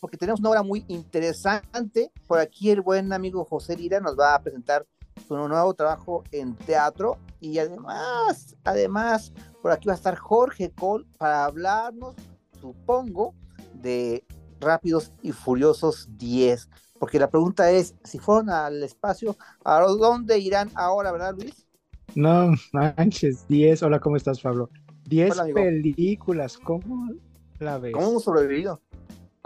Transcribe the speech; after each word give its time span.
porque 0.06 0.18
tenemos 0.18 0.38
una 0.38 0.50
obra 0.50 0.62
muy 0.62 0.84
interesante. 0.86 2.12
Por 2.28 2.38
aquí 2.38 2.70
el 2.70 2.80
buen 2.80 3.12
amigo 3.12 3.44
José 3.44 3.76
Lira 3.76 3.98
nos 3.98 4.16
va 4.16 4.36
a 4.36 4.40
presentar 4.40 4.86
su 5.26 5.36
nuevo 5.36 5.74
trabajo 5.74 6.22
en 6.30 6.54
teatro 6.54 7.18
y 7.40 7.58
además, 7.58 8.54
además, 8.62 9.32
por 9.60 9.72
aquí 9.72 9.88
va 9.88 9.94
a 9.94 9.96
estar 9.96 10.14
Jorge 10.14 10.70
Cole 10.70 11.06
para 11.18 11.44
hablarnos, 11.44 12.14
supongo, 12.60 13.34
de 13.74 14.24
Rápidos 14.60 15.10
y 15.22 15.32
Furiosos 15.32 16.08
10. 16.16 16.68
Porque 17.00 17.18
la 17.18 17.28
pregunta 17.28 17.72
es, 17.72 17.96
si 18.04 18.20
fueron 18.20 18.48
al 18.48 18.84
espacio, 18.84 19.36
¿a 19.64 19.80
dónde 19.80 20.38
irán 20.38 20.70
ahora, 20.76 21.10
verdad, 21.10 21.34
Luis? 21.36 21.66
No 22.14 22.52
manches, 22.72 23.44
10. 23.48 23.82
Hola, 23.82 23.98
¿cómo 23.98 24.16
estás, 24.16 24.40
Pablo? 24.40 24.70
10 25.06 25.36
películas, 25.52 26.58
¿cómo 26.58 27.12
la 27.58 27.78
ves? 27.78 27.92
¿Cómo 27.92 28.10
hemos 28.10 28.22
sobrevivido? 28.22 28.80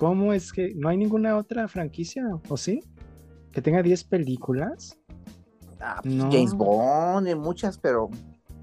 ¿Cómo 0.00 0.32
es 0.32 0.50
que 0.50 0.72
no 0.74 0.88
hay 0.88 0.96
ninguna 0.96 1.36
otra 1.36 1.68
franquicia, 1.68 2.24
o 2.48 2.56
sí? 2.56 2.82
Que 3.52 3.60
tenga 3.60 3.82
10 3.82 4.04
películas. 4.04 4.98
Ah, 5.78 6.00
pues 6.02 6.14
James 6.14 6.54
Bond, 6.54 7.36
muchas, 7.36 7.76
pero. 7.76 8.08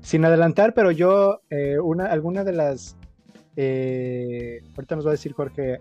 Sin 0.02 0.26
adelantar, 0.26 0.74
pero 0.74 0.90
yo, 0.90 1.42
eh, 1.52 1.78
una, 1.78 2.08
alguna 2.08 2.44
de 2.44 2.54
las. 2.54 2.98
Eh, 3.56 4.64
ahorita 4.76 4.96
nos 4.96 5.06
va 5.06 5.12
a 5.12 5.12
decir 5.12 5.34
Jorge 5.34 5.80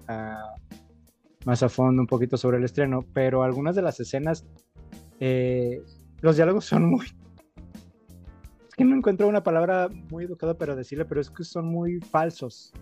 más 1.46 1.62
a 1.62 1.70
fondo 1.70 2.02
un 2.02 2.06
poquito 2.06 2.36
sobre 2.36 2.58
el 2.58 2.64
estreno, 2.64 3.06
pero 3.14 3.42
algunas 3.42 3.74
de 3.74 3.80
las 3.80 3.98
escenas, 3.98 4.44
eh, 5.20 5.80
los 6.20 6.36
diálogos 6.36 6.66
son 6.66 6.84
muy 6.90 7.06
que 8.76 8.84
no 8.84 8.94
encuentro 8.94 9.26
una 9.26 9.42
palabra 9.42 9.88
muy 10.10 10.24
educada 10.24 10.58
para 10.58 10.76
decirle, 10.76 11.06
pero 11.06 11.22
es 11.22 11.30
que 11.30 11.44
son 11.44 11.64
muy 11.64 11.98
falsos. 12.00 12.74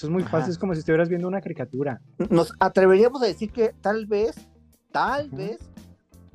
Son 0.00 0.14
muy 0.14 0.22
falsos, 0.22 0.52
es 0.52 0.58
como 0.58 0.72
si 0.72 0.78
estuvieras 0.78 1.10
viendo 1.10 1.28
una 1.28 1.42
caricatura. 1.42 2.00
Nos 2.30 2.54
atreveríamos 2.58 3.22
a 3.22 3.26
decir 3.26 3.52
que 3.52 3.74
tal 3.82 4.06
vez, 4.06 4.48
tal 4.90 5.28
vez, 5.28 5.58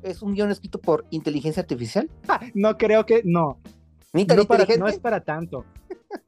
es 0.04 0.22
un 0.22 0.34
guion 0.34 0.52
escrito 0.52 0.80
por 0.80 1.04
inteligencia 1.10 1.62
artificial. 1.62 2.08
no 2.54 2.78
creo 2.78 3.04
que, 3.04 3.22
no. 3.24 3.58
¿Ni 4.12 4.24
tan 4.24 4.36
no, 4.36 4.44
no 4.78 4.86
es 4.86 5.00
para 5.00 5.20
tanto. 5.20 5.64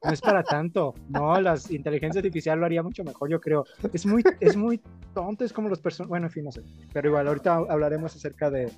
No 0.03 0.11
es 0.11 0.19
para 0.19 0.43
tanto. 0.43 0.93
No, 1.07 1.39
la 1.39 1.57
inteligencia 1.69 2.19
artificial 2.19 2.59
lo 2.59 2.65
haría 2.65 2.83
mucho 2.83 3.05
mejor, 3.05 3.29
yo 3.29 3.39
creo. 3.39 3.63
Es 3.93 4.05
muy, 4.05 4.21
es 4.41 4.57
muy 4.57 4.81
tonto, 5.13 5.45
es 5.45 5.53
como 5.53 5.69
los 5.69 5.79
personajes. 5.79 6.09
Bueno, 6.09 6.25
en 6.25 6.33
fin, 6.33 6.43
no 6.43 6.51
sé. 6.51 6.61
Pero 6.91 7.07
igual, 7.07 7.25
ahorita 7.29 7.55
hablaremos 7.69 8.13
acerca 8.17 8.51
de, 8.51 8.69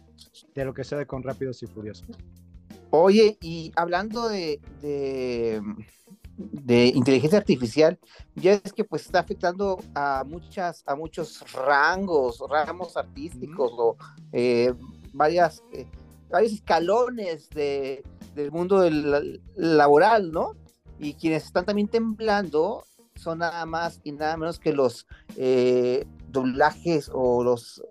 de 0.54 0.66
lo 0.66 0.76
que 0.76 0.84
sucede 0.84 1.08
con 1.08 1.24
Rápidos 1.24 1.64
y 1.64 1.66
Furiosos. 1.66 2.16
Oye, 2.92 3.40
y 3.42 3.72
hablando 3.76 4.30
de, 4.30 4.62
de, 4.84 5.64
inteligencia 6.68 7.40
artificial, 7.40 8.00
ya 8.36 8.54
es 8.54 8.74
que 8.74 8.84
pues 8.84 9.06
está 9.06 9.20
afectando 9.20 9.80
a 9.94 10.24
muchas, 10.26 10.84
a 10.86 10.96
muchos 10.96 11.44
rangos, 11.54 12.44
ramos 12.50 12.98
artísticos, 12.98 13.72
o 13.78 13.98
eh, 14.32 14.74
varias, 15.14 15.64
eh, 15.74 15.86
varios 16.30 16.54
escalones 16.54 17.50
de, 17.50 18.04
del 18.36 18.52
mundo 18.52 18.82
del, 18.82 19.42
laboral, 19.56 20.32
¿no? 20.32 20.56
Y 21.00 21.14
quienes 21.16 21.46
están 21.46 21.66
también 21.66 21.88
temblando 21.88 22.86
son 23.16 23.40
nada 23.40 23.66
más 23.66 24.00
y 24.04 24.12
nada 24.12 24.38
menos 24.38 24.60
que 24.60 24.74
los 24.74 25.08
eh, 25.36 26.06
doblajes 26.30 27.10
o 27.14 27.44
los 27.44 27.84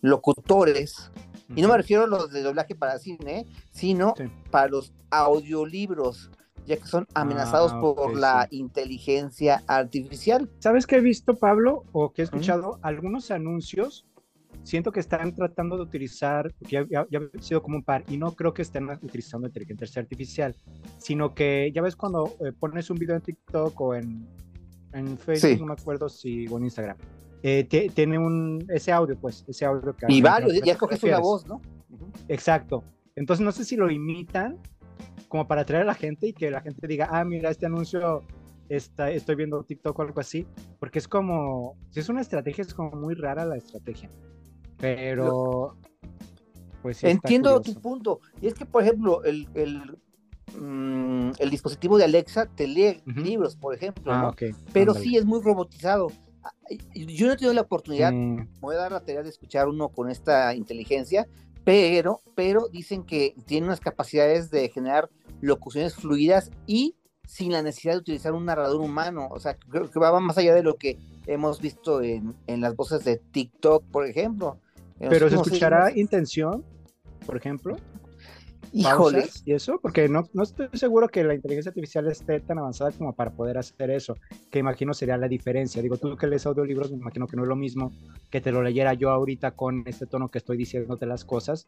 locutores. 0.00 1.10
Y 1.54 1.60
no 1.60 1.68
me 1.68 1.76
refiero 1.76 2.04
a 2.04 2.06
los 2.06 2.30
de 2.30 2.42
doblaje 2.42 2.74
para 2.74 2.98
cine, 2.98 3.46
sino 3.70 4.14
para 4.50 4.68
los 4.68 4.92
audiolibros, 5.10 6.30
ya 6.66 6.76
que 6.76 6.86
son 6.86 7.06
amenazados 7.14 7.72
ah, 7.74 7.80
por 7.80 8.16
la 8.16 8.46
inteligencia 8.50 9.62
artificial. 9.66 10.48
¿Sabes 10.58 10.86
qué 10.86 10.96
he 10.96 11.00
visto, 11.00 11.34
Pablo? 11.34 11.84
O 11.92 12.12
que 12.12 12.22
he 12.22 12.24
escuchado 12.24 12.78
algunos 12.82 13.30
anuncios. 13.30 14.06
Siento 14.64 14.92
que 14.92 15.00
están 15.00 15.34
tratando 15.34 15.76
de 15.76 15.82
utilizar, 15.82 16.54
porque 16.58 16.86
ya, 16.88 17.00
ha 17.00 17.42
sido 17.42 17.62
como 17.62 17.76
un 17.76 17.82
par, 17.82 18.04
y 18.08 18.16
no 18.16 18.32
creo 18.36 18.54
que 18.54 18.62
estén 18.62 18.88
utilizando 18.90 19.48
inteligencia 19.48 20.00
artificial, 20.00 20.54
sino 20.98 21.34
que 21.34 21.72
ya 21.74 21.82
ves 21.82 21.96
cuando 21.96 22.36
eh, 22.44 22.52
pones 22.52 22.88
un 22.88 22.98
video 22.98 23.16
en 23.16 23.22
TikTok 23.22 23.80
o 23.80 23.94
en, 23.94 24.24
en 24.92 25.18
Facebook, 25.18 25.60
no 25.60 25.66
me 25.66 25.72
acuerdo 25.72 26.08
si, 26.08 26.46
o 26.46 26.58
en 26.58 26.64
Instagram, 26.64 26.96
eh, 27.42 27.64
tiene 27.92 28.18
un, 28.18 28.64
ese 28.68 28.92
audio, 28.92 29.18
pues, 29.18 29.44
ese 29.48 29.64
audio 29.64 29.96
que... 29.96 30.06
Y 30.08 30.22
varios, 30.22 30.52
ya 30.62 30.74
escoges 30.74 31.02
una 31.02 31.18
voz, 31.18 31.44
¿no? 31.44 31.60
Exacto. 32.28 32.84
Entonces 33.16 33.44
no 33.44 33.50
sé 33.50 33.64
si 33.64 33.76
lo 33.76 33.90
imitan 33.90 34.58
como 35.32 35.48
para 35.48 35.62
atraer 35.62 35.84
a 35.84 35.86
la 35.86 35.94
gente 35.94 36.26
y 36.26 36.32
que 36.34 36.50
la 36.50 36.60
gente 36.60 36.86
diga, 36.86 37.08
ah, 37.10 37.24
mira, 37.24 37.48
este 37.48 37.64
anuncio 37.64 38.22
está, 38.68 39.10
estoy 39.10 39.34
viendo 39.34 39.64
TikTok 39.64 39.98
o 39.98 40.02
algo 40.02 40.20
así, 40.20 40.46
porque 40.78 40.98
es 40.98 41.08
como, 41.08 41.74
si 41.88 42.00
es 42.00 42.10
una 42.10 42.20
estrategia, 42.20 42.60
es 42.60 42.74
como 42.74 42.90
muy 42.90 43.14
rara 43.14 43.46
la 43.46 43.56
estrategia. 43.56 44.10
Pero... 44.76 45.78
Pues 46.82 46.98
sí 46.98 47.06
Entiendo 47.06 47.62
tu 47.62 47.72
punto. 47.80 48.20
Y 48.42 48.48
es 48.48 48.52
que, 48.52 48.66
por 48.66 48.82
ejemplo, 48.82 49.24
el, 49.24 49.48
el, 49.54 49.96
mm, 50.60 51.30
el 51.38 51.48
dispositivo 51.48 51.96
de 51.96 52.04
Alexa 52.04 52.44
te 52.54 52.66
lee 52.66 53.00
libros, 53.06 53.56
por 53.56 53.74
ejemplo, 53.74 54.12
ah, 54.12 54.34
pero 54.74 54.92
sí 54.92 55.16
es 55.16 55.24
muy 55.24 55.40
robotizado. 55.40 56.08
Yo 56.94 57.26
no 57.26 57.32
he 57.32 57.36
tenido 57.36 57.54
la 57.54 57.62
oportunidad, 57.62 58.12
voy 58.60 58.74
a 58.74 58.80
dar 58.80 58.92
la 58.92 59.00
tarea 59.00 59.22
de 59.22 59.30
escuchar 59.30 59.66
uno 59.66 59.88
con 59.88 60.10
esta 60.10 60.54
inteligencia, 60.54 61.26
pero, 61.64 62.20
pero 62.34 62.68
dicen 62.68 63.04
que 63.04 63.34
tiene 63.46 63.66
unas 63.66 63.80
capacidades 63.80 64.50
de 64.50 64.68
generar 64.68 65.08
locuciones 65.40 65.94
fluidas 65.94 66.50
y 66.66 66.96
sin 67.26 67.52
la 67.52 67.62
necesidad 67.62 67.94
de 67.94 68.00
utilizar 68.00 68.32
un 68.32 68.44
narrador 68.44 68.80
humano. 68.80 69.28
O 69.30 69.38
sea, 69.38 69.56
creo 69.56 69.90
que 69.90 69.98
va 69.98 70.18
más 70.20 70.38
allá 70.38 70.54
de 70.54 70.62
lo 70.62 70.76
que 70.76 70.98
hemos 71.26 71.60
visto 71.60 72.02
en, 72.02 72.34
en 72.46 72.60
las 72.60 72.76
voces 72.76 73.04
de 73.04 73.16
TikTok, 73.16 73.84
por 73.90 74.06
ejemplo. 74.06 74.58
Pero 74.98 75.28
se 75.28 75.36
escuchará 75.36 75.96
intención, 75.96 76.64
por 77.26 77.36
ejemplo. 77.36 77.76
Híjole. 78.72 79.28
Y 79.44 79.52
eso, 79.52 79.78
porque 79.80 80.08
no, 80.08 80.28
no 80.32 80.42
estoy 80.42 80.68
seguro 80.74 81.08
que 81.08 81.24
la 81.24 81.34
inteligencia 81.34 81.70
artificial 81.70 82.06
esté 82.08 82.40
tan 82.40 82.58
avanzada 82.58 82.90
como 82.92 83.12
para 83.12 83.30
poder 83.30 83.58
hacer 83.58 83.90
eso, 83.90 84.16
que 84.50 84.58
imagino 84.58 84.94
sería 84.94 85.16
la 85.16 85.28
diferencia. 85.28 85.82
Digo, 85.82 85.96
tú 85.96 86.16
que 86.16 86.26
lees 86.26 86.46
audiolibros, 86.46 86.90
me 86.90 86.98
imagino 86.98 87.26
que 87.26 87.36
no 87.36 87.42
es 87.42 87.48
lo 87.48 87.56
mismo 87.56 87.92
que 88.30 88.40
te 88.40 88.52
lo 88.52 88.62
leyera 88.62 88.94
yo 88.94 89.10
ahorita 89.10 89.52
con 89.52 89.82
este 89.86 90.06
tono 90.06 90.30
que 90.30 90.38
estoy 90.38 90.56
diciéndote 90.56 91.06
las 91.06 91.24
cosas, 91.24 91.66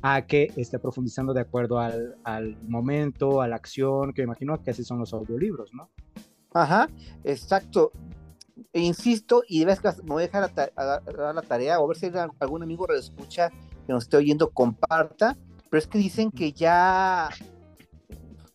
a 0.00 0.22
que 0.26 0.52
esté 0.56 0.78
profundizando 0.78 1.34
de 1.34 1.40
acuerdo 1.40 1.80
al, 1.80 2.16
al 2.24 2.56
momento, 2.62 3.42
a 3.42 3.48
la 3.48 3.56
acción, 3.56 4.12
que 4.12 4.22
me 4.22 4.26
imagino 4.26 4.62
que 4.62 4.70
así 4.70 4.84
son 4.84 5.00
los 5.00 5.12
audiolibros, 5.12 5.74
¿no? 5.74 5.90
Ajá, 6.52 6.88
exacto. 7.24 7.92
E 8.72 8.80
insisto, 8.80 9.42
y 9.46 9.64
vez 9.64 9.80
que 9.80 9.88
me 10.02 10.10
voy 10.10 10.22
a 10.22 10.26
dejar 10.26 10.54
dar 10.54 11.34
la 11.34 11.42
tarea, 11.42 11.78
o 11.80 11.84
a 11.84 11.88
ver 11.88 11.96
si 11.96 12.10
algún 12.38 12.62
amigo 12.62 12.86
que 12.86 12.96
escucha 12.96 13.50
que 13.50 13.92
nos 13.92 14.04
esté 14.04 14.16
oyendo, 14.16 14.50
comparta 14.50 15.36
pero 15.70 15.78
es 15.78 15.86
que 15.86 15.98
dicen 15.98 16.30
que 16.30 16.52
ya 16.52 17.28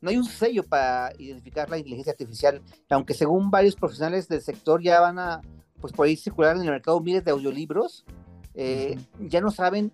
no 0.02 0.10
hay 0.10 0.18
un 0.18 0.26
sello 0.26 0.64
para 0.64 1.14
identificar 1.18 1.70
la 1.70 1.78
inteligencia 1.78 2.12
artificial, 2.12 2.62
aunque 2.90 3.14
según 3.14 3.50
varios 3.50 3.76
profesionales 3.76 4.28
del 4.28 4.42
sector 4.42 4.82
ya 4.82 5.00
van 5.00 5.18
a, 5.18 5.42
pues 5.80 5.94
por 5.94 6.06
ahí 6.06 6.18
circular 6.18 6.56
en 6.56 6.64
el 6.64 6.70
mercado 6.70 7.00
miles 7.00 7.24
de 7.24 7.32
audiolibros, 7.32 8.04
eh, 8.54 8.98
ya 9.20 9.40
no 9.40 9.50
saben 9.50 9.94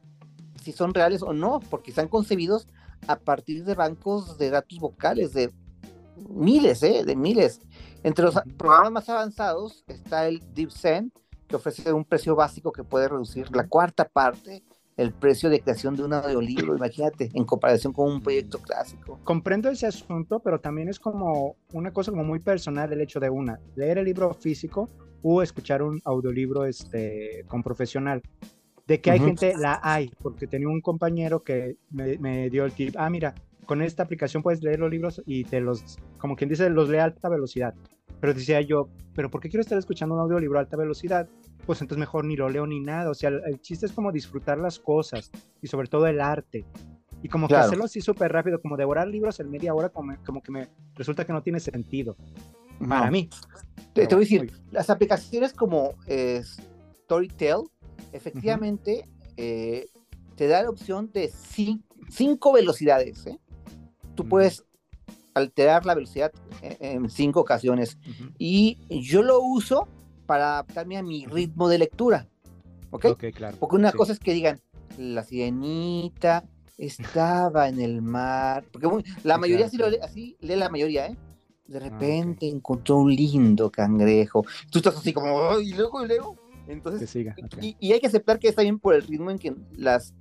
si 0.63 0.71
son 0.71 0.93
reales 0.93 1.21
o 1.21 1.31
no, 1.31 1.59
porque 1.69 1.91
están 1.91 2.07
concebidos 2.07 2.67
a 3.07 3.17
partir 3.17 3.63
de 3.63 3.75
bancos 3.75 4.37
de 4.37 4.49
datos 4.49 4.79
vocales 4.79 5.33
de 5.33 5.53
miles, 6.27 6.83
¿eh? 6.83 7.03
de 7.05 7.15
miles. 7.15 7.61
Entre 8.03 8.25
los 8.25 8.35
programas 8.57 8.91
más 8.91 9.09
avanzados 9.09 9.83
está 9.87 10.27
el 10.27 10.41
DeepSend, 10.53 11.11
que 11.47 11.55
ofrece 11.55 11.91
un 11.93 12.05
precio 12.05 12.35
básico 12.35 12.71
que 12.71 12.83
puede 12.83 13.07
reducir 13.07 13.55
la 13.55 13.67
cuarta 13.67 14.07
parte 14.07 14.63
el 14.99 15.13
precio 15.13 15.49
de 15.49 15.61
creación 15.61 15.95
de 15.95 16.03
un 16.03 16.11
audiolibro, 16.11 16.75
imagínate, 16.75 17.29
en 17.33 17.45
comparación 17.45 17.93
con 17.93 18.11
un 18.11 18.21
proyecto 18.21 18.59
clásico. 18.59 19.17
Comprendo 19.23 19.69
ese 19.69 19.87
asunto, 19.87 20.41
pero 20.41 20.59
también 20.59 20.89
es 20.89 20.99
como 20.99 21.55
una 21.71 21.93
cosa 21.93 22.11
como 22.11 22.25
muy 22.25 22.39
personal 22.39 22.91
el 22.91 22.99
hecho 22.99 23.21
de 23.21 23.29
una, 23.29 23.59
leer 23.75 23.97
el 23.97 24.05
libro 24.05 24.33
físico 24.33 24.89
o 25.21 25.41
escuchar 25.41 25.81
un 25.83 26.01
audiolibro 26.03 26.65
este, 26.65 27.45
con 27.47 27.63
profesional. 27.63 28.21
De 28.87 28.99
que 28.99 29.11
hay 29.11 29.19
gente, 29.19 29.53
la 29.55 29.79
hay, 29.83 30.11
porque 30.21 30.47
tenía 30.47 30.67
un 30.67 30.81
compañero 30.81 31.43
que 31.43 31.77
me, 31.91 32.17
me 32.17 32.49
dio 32.49 32.65
el 32.65 32.73
tip, 32.73 32.95
ah, 32.97 33.09
mira, 33.09 33.35
con 33.65 33.81
esta 33.81 34.03
aplicación 34.03 34.43
puedes 34.43 34.61
leer 34.63 34.79
los 34.79 34.89
libros 34.89 35.21
y 35.25 35.45
te 35.45 35.61
los, 35.61 35.97
como 36.17 36.35
quien 36.35 36.49
dice, 36.49 36.69
los 36.69 36.89
lee 36.89 36.97
a 36.97 37.05
alta 37.05 37.29
velocidad. 37.29 37.73
Pero 38.19 38.33
decía 38.33 38.59
yo, 38.61 38.89
¿pero 39.15 39.29
por 39.29 39.39
qué 39.39 39.49
quiero 39.49 39.61
estar 39.61 39.77
escuchando 39.77 40.15
un 40.15 40.21
audiolibro 40.21 40.57
a 40.57 40.61
alta 40.61 40.75
velocidad? 40.75 41.29
Pues 41.65 41.81
entonces 41.81 41.99
mejor 41.99 42.25
ni 42.25 42.35
lo 42.35 42.49
leo 42.49 42.65
ni 42.65 42.79
nada. 42.79 43.09
O 43.09 43.13
sea, 43.13 43.29
el, 43.29 43.61
chiste 43.61 43.85
es 43.85 43.91
como 43.91 44.11
disfrutar 44.11 44.57
las 44.57 44.79
cosas 44.79 45.31
y 45.61 45.67
sobre 45.67 45.87
todo 45.87 46.07
el 46.07 46.21
arte. 46.21 46.65
Y 47.21 47.27
como 47.27 47.47
que 47.47 47.55
hacerlo 47.55 47.83
así 47.83 48.01
súper 48.01 48.31
rápido, 48.31 48.61
como 48.61 48.77
devorar 48.77 49.07
libros 49.07 49.39
en 49.39 49.51
media 49.51 49.73
hora, 49.73 49.89
como, 49.89 50.15
como 50.25 50.41
que 50.41 50.51
me 50.51 50.69
resulta 50.95 51.25
que 51.25 51.33
no 51.33 51.43
tiene 51.43 51.59
sentido. 51.59 52.15
Para 52.87 53.11
mí. 53.11 53.29
Te, 53.93 54.05
voy 54.05 54.15
a 54.15 54.19
decir, 54.19 54.53
las 54.71 54.89
aplicaciones 54.89 55.53
como 55.53 55.95
eh, 56.07 56.41
Storytel, 57.03 57.63
efectivamente, 58.13 59.05
eh, 59.35 59.87
te 60.35 60.47
da 60.47 60.63
la 60.63 60.69
opción 60.69 61.11
de 61.11 61.29
cinco 62.09 62.53
velocidades. 62.53 63.25
¿eh? 63.27 63.37
Tú 64.15 64.27
puedes 64.27 64.63
alterar 65.33 65.85
la 65.85 65.95
velocidad 65.95 66.31
en, 66.61 67.09
cinco 67.09 67.41
ocasiones. 67.41 67.97
Y 68.37 68.77
yo 68.89 69.23
lo 69.23 69.41
uso 69.41 69.87
para 70.29 70.51
adaptarme 70.51 70.95
a 70.95 71.01
mi 71.01 71.25
ritmo 71.25 71.67
de 71.69 71.79
lectura. 71.79 72.27
¿Ok? 72.91 73.17
claro. 73.33 73.57
Porque 73.59 73.75
una 73.77 73.91
cosa 73.91 74.13
es 74.13 74.19
que 74.19 74.31
digan, 74.31 74.61
la 74.95 75.23
sirenita 75.23 76.43
estaba 76.77 77.67
en 77.67 77.81
el 77.81 78.03
mar. 78.03 78.63
Porque 78.71 79.03
la 79.23 79.39
mayoría 79.39 79.67
sí 79.69 79.77
lo 79.77 79.89
lee, 79.89 79.97
así 80.03 80.37
lee 80.39 80.55
la 80.55 80.69
mayoría, 80.69 81.07
¿eh? 81.07 81.17
De 81.65 81.77
ah, 81.77 81.79
repente 81.79 82.47
encontró 82.47 82.97
un 82.97 83.15
lindo 83.15 83.71
cangrejo. 83.71 84.45
Tú 84.69 84.77
estás 84.77 84.97
así 84.97 85.13
como, 85.13 85.59
y 85.61 85.73
luego, 85.73 86.05
y 86.05 86.07
luego. 86.09 86.37
Entonces, 86.67 87.15
y, 87.15 87.75
y, 87.79 87.93
hay 87.93 87.99
que 87.99 88.05
aceptar 88.05 88.37
que 88.37 88.49
está 88.49 88.61
bien 88.61 88.77
por 88.77 88.93
el 88.93 89.01
ritmo 89.01 89.31
en 89.31 89.39
que 89.39 89.55
las 89.71 90.13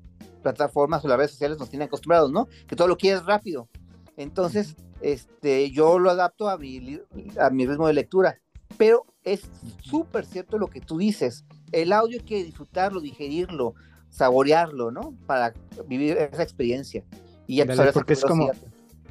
plataformas 0.42 1.04
o 1.04 1.08
las 1.08 1.18
redes 1.18 1.32
sociales 1.32 1.58
nos 1.58 1.68
tienen 1.68 1.88
acostumbrados, 1.88 2.32
¿no? 2.32 2.48
Que 2.66 2.76
todo 2.76 2.88
lo 2.88 2.96
quieres 2.96 3.26
rápido. 3.26 3.68
Entonces, 4.16 4.74
este, 5.02 5.70
yo 5.70 5.98
lo 5.98 6.08
adapto 6.08 6.48
a 6.48 6.56
mi, 6.56 6.98
a 7.38 7.50
mi 7.50 7.66
ritmo 7.66 7.88
de 7.88 7.92
lectura. 7.92 8.38
Pero 8.78 9.04
es 9.32 9.42
súper 9.82 10.24
cierto 10.24 10.58
lo 10.58 10.68
que 10.68 10.80
tú 10.80 10.98
dices. 10.98 11.44
El 11.72 11.92
audio 11.92 12.18
hay 12.18 12.24
que 12.24 12.44
disfrutarlo, 12.44 13.00
digerirlo, 13.00 13.74
saborearlo, 14.10 14.90
¿no? 14.90 15.14
Para 15.26 15.54
vivir 15.86 16.16
esa 16.16 16.42
experiencia. 16.42 17.04
Y 17.46 17.56
ya 17.56 17.64
Dale, 17.64 17.92
porque 17.92 18.12
es 18.14 18.22
como, 18.22 18.50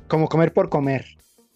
como 0.07 0.27
comer 0.27 0.53
por 0.53 0.69
comer. 0.69 1.05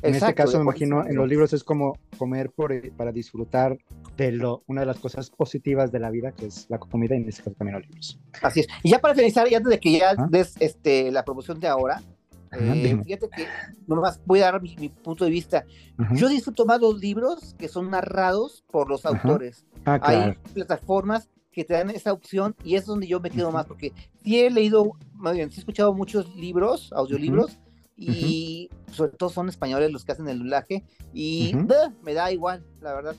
En 0.01 0.15
este 0.15 0.33
caso, 0.33 0.57
me 0.57 0.63
imagino, 0.63 1.05
en 1.05 1.15
los 1.15 1.27
libros 1.27 1.53
es 1.53 1.63
como 1.63 1.97
comer 2.17 2.49
por, 2.49 2.73
para 2.93 3.11
disfrutar 3.11 3.77
de 4.17 4.31
lo, 4.31 4.63
una 4.65 4.81
de 4.81 4.87
las 4.87 4.97
cosas 4.97 5.29
positivas 5.29 5.91
de 5.91 5.99
la 5.99 6.09
vida, 6.09 6.31
que 6.31 6.47
es 6.47 6.65
la 6.69 6.79
comida, 6.79 7.15
y 7.15 7.21
en 7.21 7.29
este 7.29 7.43
caso 7.43 7.55
también 7.55 7.77
los 7.77 7.87
libros. 7.87 8.19
Así 8.41 8.61
es. 8.61 8.67
Y 8.81 8.89
ya 8.89 8.99
para 8.99 9.13
finalizar, 9.13 9.47
y 9.51 9.53
antes 9.53 9.69
de 9.69 9.79
que 9.79 9.91
ya 9.99 10.15
des 10.29 10.55
este, 10.59 11.11
la 11.11 11.23
promoción 11.23 11.59
de 11.59 11.67
ahora, 11.67 12.01
eh, 12.51 13.01
fíjate 13.03 13.29
que 13.29 13.45
nomás 13.87 14.21
voy 14.25 14.41
a 14.41 14.51
dar 14.51 14.61
mi, 14.61 14.89
punto 14.89 15.25
de 15.25 15.31
vista. 15.31 15.65
Yo 16.13 16.27
disfruto 16.27 16.65
más 16.65 16.81
los 16.81 16.99
libros 16.99 17.55
que 17.57 17.67
son 17.67 17.89
narrados 17.89 18.63
por 18.71 18.89
los 18.89 19.05
autores. 19.05 19.65
Ah, 19.85 19.99
Hay 20.01 20.33
plataformas 20.53 21.29
que 21.51 21.63
te 21.63 21.73
dan 21.73 21.89
esa 21.89 22.13
opción 22.13 22.55
y 22.63 22.75
es 22.75 22.85
donde 22.85 23.07
yo 23.07 23.19
me 23.19 23.29
quedo 23.29 23.51
más, 23.51 23.65
porque 23.65 23.93
sí 24.23 24.39
he 24.39 24.49
leído, 24.49 24.93
más 25.13 25.33
bien, 25.33 25.49
sí 25.51 25.57
he 25.57 25.59
escuchado 25.59 25.93
muchos 25.93 26.33
libros, 26.35 26.91
audiolibros, 26.93 27.59
y 27.97 28.69
sobre 28.91 29.11
todo 29.11 29.29
son 29.29 29.47
españoles 29.47 29.91
los 29.91 30.03
que 30.03 30.13
hacen 30.13 30.27
el 30.27 30.39
doblaje, 30.39 30.83
y 31.13 31.53
me 32.01 32.13
da 32.13 32.31
igual, 32.31 32.65
la 32.81 32.93
verdad. 32.93 33.15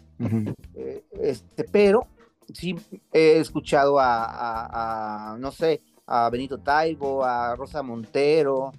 Eh, 0.75 1.05
este, 1.21 1.65
pero 1.65 2.07
sí 2.53 2.75
he 3.13 3.39
escuchado 3.39 3.99
a, 4.01 5.35
a, 5.35 5.39
no 5.39 5.53
sé, 5.53 5.83
a 6.07 6.29
Benito 6.31 6.59
Taibo, 6.59 7.25
a 7.25 7.55
Rosa 7.55 7.83
Montero, 7.83 8.73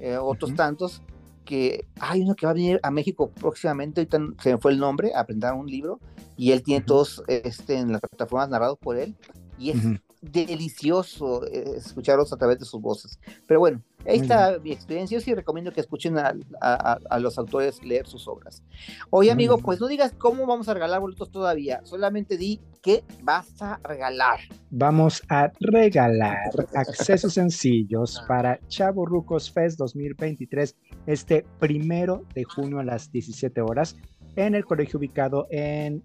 eh, 0.00 0.16
otros 0.16 0.54
tantos, 0.54 1.02
que 1.44 1.86
hay 1.98 2.20
uno 2.20 2.34
que 2.34 2.46
va 2.46 2.50
a 2.50 2.54
venir 2.54 2.78
a 2.82 2.90
México 2.90 3.30
próximamente, 3.30 4.02
ahorita 4.02 4.42
se 4.42 4.52
me 4.52 4.58
fue 4.58 4.72
el 4.72 4.78
nombre, 4.78 5.12
a 5.14 5.20
aprender 5.20 5.52
un 5.54 5.66
libro, 5.66 5.98
y 6.36 6.52
él 6.52 6.62
tiene 6.62 6.84
todos 6.84 7.22
este, 7.26 7.78
en 7.78 7.92
las 7.92 8.00
plataformas 8.00 8.48
narrados 8.50 8.78
por 8.78 8.98
él, 8.98 9.16
y 9.58 9.70
es 9.70 9.76
delicioso 10.20 11.46
eh, 11.46 11.76
escucharlos 11.76 12.32
a 12.32 12.36
través 12.36 12.58
de 12.58 12.64
sus 12.64 12.80
voces. 12.80 13.18
Pero 13.46 13.60
bueno, 13.60 13.82
ahí 14.06 14.18
está 14.18 14.58
mi 14.62 14.72
experiencia. 14.72 15.18
Yo 15.18 15.24
sí 15.24 15.34
recomiendo 15.34 15.72
que 15.72 15.80
escuchen 15.80 16.16
a, 16.18 17.18
los 17.18 17.38
autores 17.38 17.82
leer 17.82 18.06
sus 18.06 18.26
obras. 18.28 18.62
Oye, 19.10 19.30
amigo, 19.30 19.58
pues 19.58 19.80
no 19.80 19.86
digas 19.86 20.12
cómo 20.16 20.46
vamos 20.46 20.68
a 20.68 20.74
regalar 20.74 21.00
boletos 21.00 21.30
todavía. 21.30 21.80
Solamente 21.84 22.36
di 22.36 22.60
qué 22.82 23.04
vas 23.22 23.60
a 23.60 23.80
regalar. 23.84 24.40
Vamos 24.70 25.22
a 25.28 25.52
regalar 25.60 26.50
accesos 26.74 27.34
sencillos 27.34 28.22
para 28.26 28.58
Chavo 28.68 29.06
Rucos 29.06 29.50
Fest 29.50 29.78
2023 29.78 30.76
este 31.06 31.44
primero 31.58 32.24
de 32.34 32.44
junio 32.44 32.80
a 32.80 32.84
las 32.84 33.10
17 33.10 33.60
horas 33.60 33.96
en 34.38 34.54
el 34.54 34.64
colegio 34.64 34.98
ubicado 34.98 35.46
en, 35.50 36.02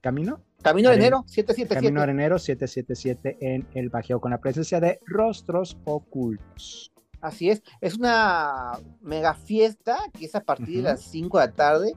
Camino. 0.00 0.40
Camino 0.62 0.90
de 0.90 0.96
enero 0.96 1.24
777. 1.26 1.74
Camino 1.74 2.06
de 2.06 2.10
enero 2.12 2.38
777 2.38 3.38
en 3.40 3.66
el 3.74 3.88
Bajío 3.88 4.20
con 4.20 4.30
la 4.30 4.38
presencia 4.38 4.80
de 4.80 5.00
Rostros 5.06 5.76
Ocultos. 5.84 6.92
Así 7.20 7.50
es, 7.50 7.62
es 7.80 7.96
una 7.96 8.72
mega 9.00 9.34
fiesta 9.34 9.98
que 10.12 10.24
es 10.24 10.34
a 10.34 10.40
partir 10.40 10.78
de 10.78 10.82
las 10.82 11.02
5 11.02 11.38
de 11.38 11.46
la 11.46 11.52
tarde. 11.52 11.94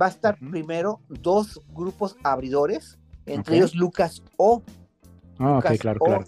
Va 0.00 0.06
a 0.06 0.08
estar 0.08 0.36
primero 0.38 1.00
dos 1.08 1.60
grupos 1.72 2.16
abridores, 2.24 2.98
entre 3.26 3.56
ellos 3.56 3.74
Lucas 3.74 4.22
O. 4.36 4.62
Ah, 5.38 5.58
ok, 5.58 5.76
claro, 5.78 6.00
claro. 6.00 6.24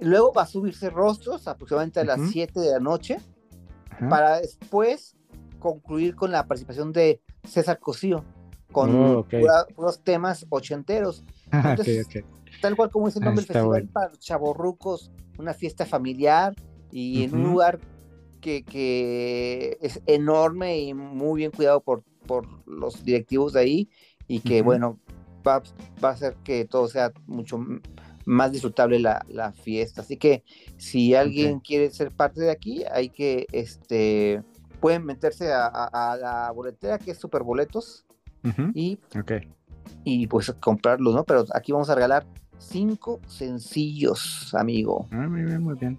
Luego 0.00 0.32
va 0.32 0.42
a 0.42 0.46
subirse 0.46 0.88
Rostros 0.88 1.46
aproximadamente 1.46 2.00
a 2.00 2.04
las 2.04 2.30
7 2.30 2.58
de 2.58 2.70
la 2.72 2.80
noche, 2.80 3.18
para 4.08 4.40
después 4.40 5.16
concluir 5.58 6.14
con 6.14 6.30
la 6.32 6.46
participación 6.46 6.92
de 6.92 7.20
César 7.44 7.78
Cosío, 7.78 8.24
con 8.72 8.94
oh, 8.94 9.26
unos 9.76 10.00
temas 10.00 10.46
ochenteros. 10.48 11.24
Tal 12.62 12.76
cual 12.76 12.90
como 12.90 13.08
es 13.08 13.16
el 13.16 13.24
nombre 13.24 13.44
del 13.44 13.54
festival 13.54 13.88
para 13.88 14.12
chavorrucos, 14.18 15.10
una 15.38 15.54
fiesta 15.54 15.86
familiar 15.86 16.54
y 16.90 17.22
en 17.24 17.34
un 17.34 17.44
lugar 17.44 17.80
que, 18.40 19.78
es 19.80 20.00
enorme 20.06 20.80
y 20.80 20.94
muy 20.94 21.38
bien 21.38 21.50
cuidado 21.50 21.80
por, 21.80 22.02
por 22.26 22.46
los 22.66 23.04
directivos 23.04 23.54
de 23.54 23.60
ahí 23.60 23.88
y 24.26 24.40
que 24.40 24.62
bueno, 24.62 24.98
va, 25.46 25.62
va, 26.02 26.10
a 26.10 26.12
hacer 26.12 26.36
que 26.44 26.64
todo 26.64 26.88
sea 26.88 27.12
mucho 27.26 27.58
más 28.24 28.52
disfrutable 28.52 28.98
la, 28.98 29.24
la 29.28 29.52
fiesta. 29.52 30.02
Así 30.02 30.16
que 30.16 30.44
si 30.76 31.14
alguien 31.14 31.60
quiere 31.60 31.90
ser 31.90 32.10
parte 32.10 32.40
de 32.40 32.50
aquí, 32.50 32.84
hay 32.92 33.08
que 33.08 33.46
este 33.52 34.42
pueden 34.80 35.04
meterse 35.04 35.52
a, 35.52 36.16
la 36.20 36.50
boletera 36.52 36.98
que 36.98 37.10
es 37.10 37.18
Y, 38.74 38.98
y 40.04 40.26
pues 40.26 40.52
comprarlos, 40.60 41.14
¿no? 41.14 41.24
Pero 41.24 41.44
aquí 41.54 41.72
vamos 41.72 41.90
a 41.90 41.94
regalar 41.94 42.26
cinco 42.58 43.20
sencillos, 43.26 44.54
amigo. 44.54 45.06
Ah, 45.10 45.26
muy 45.28 45.42
bien, 45.42 45.62
muy 45.62 45.74
bien. 45.74 45.98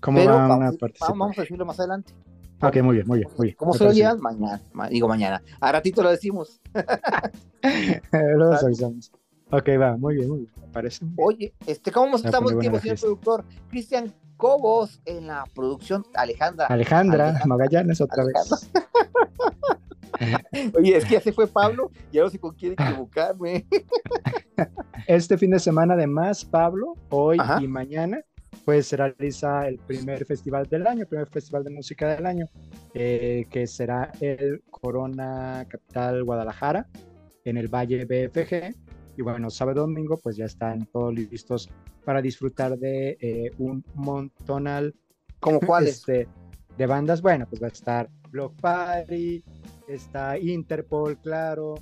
¿Cómo 0.00 0.24
vamos, 0.24 0.76
vamos, 1.00 1.38
a 1.38 1.42
decirlo 1.42 1.64
más 1.64 1.78
adelante. 1.78 2.12
Ok, 2.60 2.76
muy 2.82 2.96
bien, 2.96 3.06
muy 3.06 3.18
bien, 3.20 3.30
muy 3.36 3.46
bien. 3.48 3.56
¿Cómo 3.56 3.72
se 3.72 3.84
lo 3.84 3.92
llevan? 3.92 4.20
Mañana, 4.20 4.60
digo 4.90 5.08
mañana. 5.08 5.42
A 5.60 5.72
ratito 5.72 6.02
lo 6.02 6.10
decimlo 6.10 6.44
lo 8.36 8.52
avisamos. 8.52 9.12
Ok, 9.50 9.68
va, 9.80 9.96
muy 9.96 10.16
bien, 10.16 10.28
muy 10.28 10.38
bien, 10.40 10.50
me 10.60 10.66
parece. 10.68 11.04
Oye, 11.16 11.52
este, 11.66 11.92
¿cómo 11.92 12.16
estamos 12.16 12.58
tiempo, 12.58 12.80
señor 12.80 12.98
productor? 12.98 13.44
Cristian, 13.68 14.12
Cobos 14.36 15.00
en 15.04 15.28
la 15.28 15.44
producción 15.54 16.04
Alejandra. 16.14 16.66
Alejandra, 16.66 17.40
Magallanes 17.46 18.00
otra 18.00 18.24
vez. 18.24 18.70
Oye, 20.78 20.96
es 20.96 21.04
que 21.04 21.14
ya 21.14 21.20
se 21.20 21.32
fue 21.32 21.46
Pablo 21.46 21.90
y 22.10 22.18
ahora 22.18 22.26
no 22.26 22.30
sé 22.30 22.38
con 22.38 22.54
quién 22.54 22.72
equivocarme. 22.72 23.66
Este 25.06 25.36
fin 25.36 25.50
de 25.50 25.58
semana, 25.58 25.94
además, 25.94 26.44
Pablo, 26.44 26.94
hoy 27.08 27.38
y 27.60 27.66
mañana, 27.66 28.20
pues 28.64 28.86
se 28.86 28.96
realiza 28.96 29.66
el 29.66 29.78
primer 29.78 30.24
festival 30.24 30.66
del 30.68 30.86
año, 30.86 31.02
el 31.02 31.08
primer 31.08 31.28
festival 31.28 31.64
de 31.64 31.70
música 31.70 32.14
del 32.14 32.24
año, 32.26 32.46
eh, 32.94 33.46
que 33.50 33.66
será 33.66 34.12
el 34.20 34.62
Corona 34.70 35.66
Capital 35.68 36.22
Guadalajara, 36.22 36.86
en 37.44 37.56
el 37.56 37.68
Valle 37.68 38.04
BFG. 38.04 38.76
Y 39.16 39.22
bueno, 39.22 39.50
sábado 39.50 39.80
domingo, 39.80 40.18
pues 40.22 40.36
ya 40.36 40.44
están 40.44 40.86
todos 40.86 41.12
listos 41.14 41.68
para 42.04 42.22
disfrutar 42.22 42.78
de 42.78 43.18
eh, 43.20 43.50
un 43.58 43.84
montonal. 43.94 44.94
¿Como 45.40 45.58
cuáles? 45.58 45.98
Este, 45.98 46.28
de 46.78 46.86
bandas, 46.86 47.20
bueno, 47.20 47.46
pues 47.48 47.62
va 47.62 47.66
a 47.66 47.70
estar 47.70 48.10
Block 48.30 48.54
Party, 48.60 49.44
está 49.88 50.38
Interpol, 50.38 51.18
claro, 51.18 51.74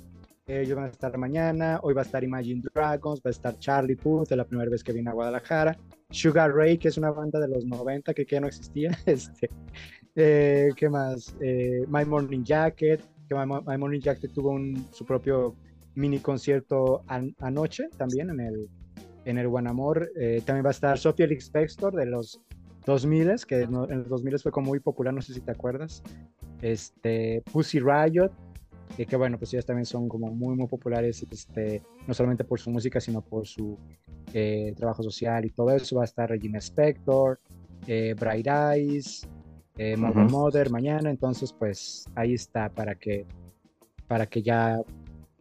ellos 0.47 0.75
van 0.75 0.85
a 0.85 0.89
estar 0.89 1.17
mañana, 1.17 1.79
hoy 1.83 1.93
va 1.93 2.01
a 2.01 2.05
estar 2.05 2.23
Imagine 2.23 2.61
Dragons, 2.73 3.19
va 3.19 3.29
a 3.29 3.31
estar 3.31 3.57
Charlie 3.59 3.95
Puth, 3.95 4.31
es 4.31 4.37
la 4.37 4.45
primera 4.45 4.69
vez 4.69 4.83
que 4.83 4.91
viene 4.91 5.09
a 5.09 5.13
Guadalajara, 5.13 5.77
Sugar 6.09 6.53
Ray, 6.53 6.77
que 6.77 6.89
es 6.89 6.97
una 6.97 7.11
banda 7.11 7.39
de 7.39 7.47
los 7.47 7.65
90 7.65 8.13
que, 8.13 8.25
ya 8.25 8.41
no 8.41 8.47
existía. 8.47 8.91
Este, 9.05 9.49
eh, 10.15 10.69
¿Qué 10.75 10.89
más? 10.89 11.35
Eh, 11.39 11.85
My 11.87 12.03
Morning 12.05 12.43
Jacket, 12.43 13.01
que 13.29 13.35
My, 13.35 13.77
Morning 13.77 14.01
Jacket 14.01 14.33
tuvo 14.33 14.49
un, 14.49 14.87
su 14.91 15.05
propio 15.05 15.55
mini 15.95 16.19
concierto 16.19 17.03
anoche 17.39 17.89
también 17.97 18.29
en 18.29 18.39
el, 18.41 18.69
en 19.25 19.37
el 19.37 19.47
Buen 19.47 19.67
Amor. 19.67 20.11
Eh, 20.19 20.41
también 20.45 20.65
va 20.65 20.69
a 20.69 20.71
estar 20.71 20.97
Sophie 20.97 21.25
Elix 21.25 21.45
Spector 21.45 21.95
de 21.95 22.07
los 22.07 22.41
2000, 22.85 23.45
que 23.47 23.61
en 23.61 23.71
los 23.71 24.09
2000 24.09 24.39
fue 24.39 24.51
como 24.51 24.67
muy 24.67 24.79
popular, 24.79 25.13
no 25.13 25.21
sé 25.21 25.33
si 25.33 25.41
te 25.41 25.51
acuerdas. 25.51 26.03
Este, 26.61 27.41
Pussy 27.51 27.79
Riot, 27.79 28.31
que 29.05 29.15
bueno, 29.15 29.37
pues 29.37 29.53
ellas 29.53 29.65
también 29.65 29.85
son 29.85 30.07
como 30.07 30.27
muy, 30.27 30.55
muy 30.55 30.67
populares, 30.67 31.25
este, 31.29 31.81
no 32.07 32.13
solamente 32.13 32.43
por 32.43 32.59
su 32.59 32.69
música, 32.69 32.99
sino 32.99 33.21
por 33.21 33.47
su 33.47 33.77
eh, 34.33 34.73
trabajo 34.77 35.03
social 35.03 35.45
y 35.45 35.49
todo 35.49 35.71
eso. 35.71 35.97
Va 35.97 36.03
a 36.03 36.05
estar 36.05 36.29
Regina 36.29 36.59
Spector, 36.59 37.39
eh, 37.87 38.15
Bright 38.19 38.47
Eyes, 38.47 39.27
eh, 39.77 39.97
Mother 39.97 40.69
mañana, 40.69 41.09
entonces 41.09 41.53
pues 41.53 42.05
ahí 42.15 42.33
está 42.33 42.69
para 42.69 42.95
que, 42.95 43.25
para 44.07 44.25
que 44.25 44.41
ya, 44.41 44.79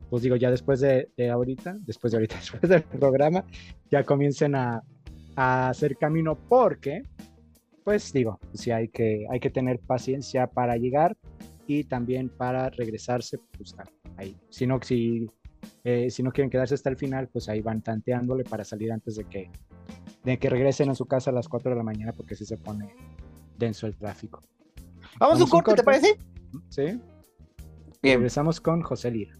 pues 0.08 0.22
digo, 0.22 0.36
ya 0.36 0.50
después 0.50 0.80
de, 0.80 1.08
ahorita, 1.30 1.76
después 1.80 2.12
de 2.12 2.18
ahorita, 2.18 2.36
después 2.40 2.68
del 2.68 2.82
programa, 2.82 3.44
ya 3.90 4.04
comiencen 4.04 4.54
a, 4.54 4.82
a 5.36 5.68
hacer 5.68 5.96
camino 5.96 6.36
porque, 6.48 7.02
pues 7.84 8.12
digo, 8.12 8.38
si 8.52 8.70
hay 8.70 8.88
que, 8.88 9.26
hay 9.30 9.40
que 9.40 9.50
tener 9.50 9.78
paciencia 9.80 10.46
para 10.46 10.76
llegar 10.76 11.16
y 11.66 11.84
también 11.84 12.28
para 12.28 12.70
regresarse, 12.70 13.38
pues 13.56 13.74
ahí. 14.16 14.36
Si 14.48 14.66
no, 14.66 14.80
si, 14.82 15.28
eh, 15.84 16.10
si 16.10 16.22
no 16.22 16.32
quieren 16.32 16.50
quedarse 16.50 16.74
hasta 16.74 16.90
el 16.90 16.96
final, 16.96 17.28
pues 17.28 17.48
ahí 17.48 17.60
van 17.60 17.82
tanteándole 17.82 18.44
para 18.44 18.64
salir 18.64 18.92
antes 18.92 19.16
de 19.16 19.24
que, 19.24 19.50
de 20.24 20.38
que 20.38 20.50
regresen 20.50 20.90
a 20.90 20.94
su 20.94 21.06
casa 21.06 21.30
a 21.30 21.34
las 21.34 21.48
4 21.48 21.70
de 21.70 21.76
la 21.76 21.82
mañana 21.82 22.12
porque 22.12 22.34
si 22.34 22.44
se 22.44 22.56
pone 22.56 22.94
denso 23.56 23.86
el 23.86 23.96
tráfico. 23.96 24.42
Vamos, 25.18 25.40
a 25.40 25.44
un 25.44 25.50
corte, 25.50 25.74
¿te 25.74 25.82
parece? 25.82 26.18
Sí. 26.68 27.00
Bien. 28.02 28.18
Regresamos 28.18 28.60
con 28.60 28.82
José 28.82 29.10
Lira. 29.10 29.39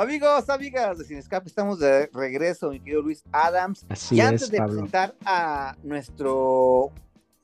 Amigos, 0.00 0.48
amigas 0.48 0.96
de 0.96 1.04
Sin 1.04 1.18
Escape, 1.18 1.46
estamos 1.46 1.78
de 1.78 2.06
regreso, 2.14 2.70
mi 2.70 2.80
querido 2.80 3.02
Luis 3.02 3.22
Adams. 3.32 3.84
y 4.10 4.20
antes 4.20 4.50
de 4.50 4.56
presentar 4.56 5.14
a 5.26 5.76
nuestro 5.82 6.90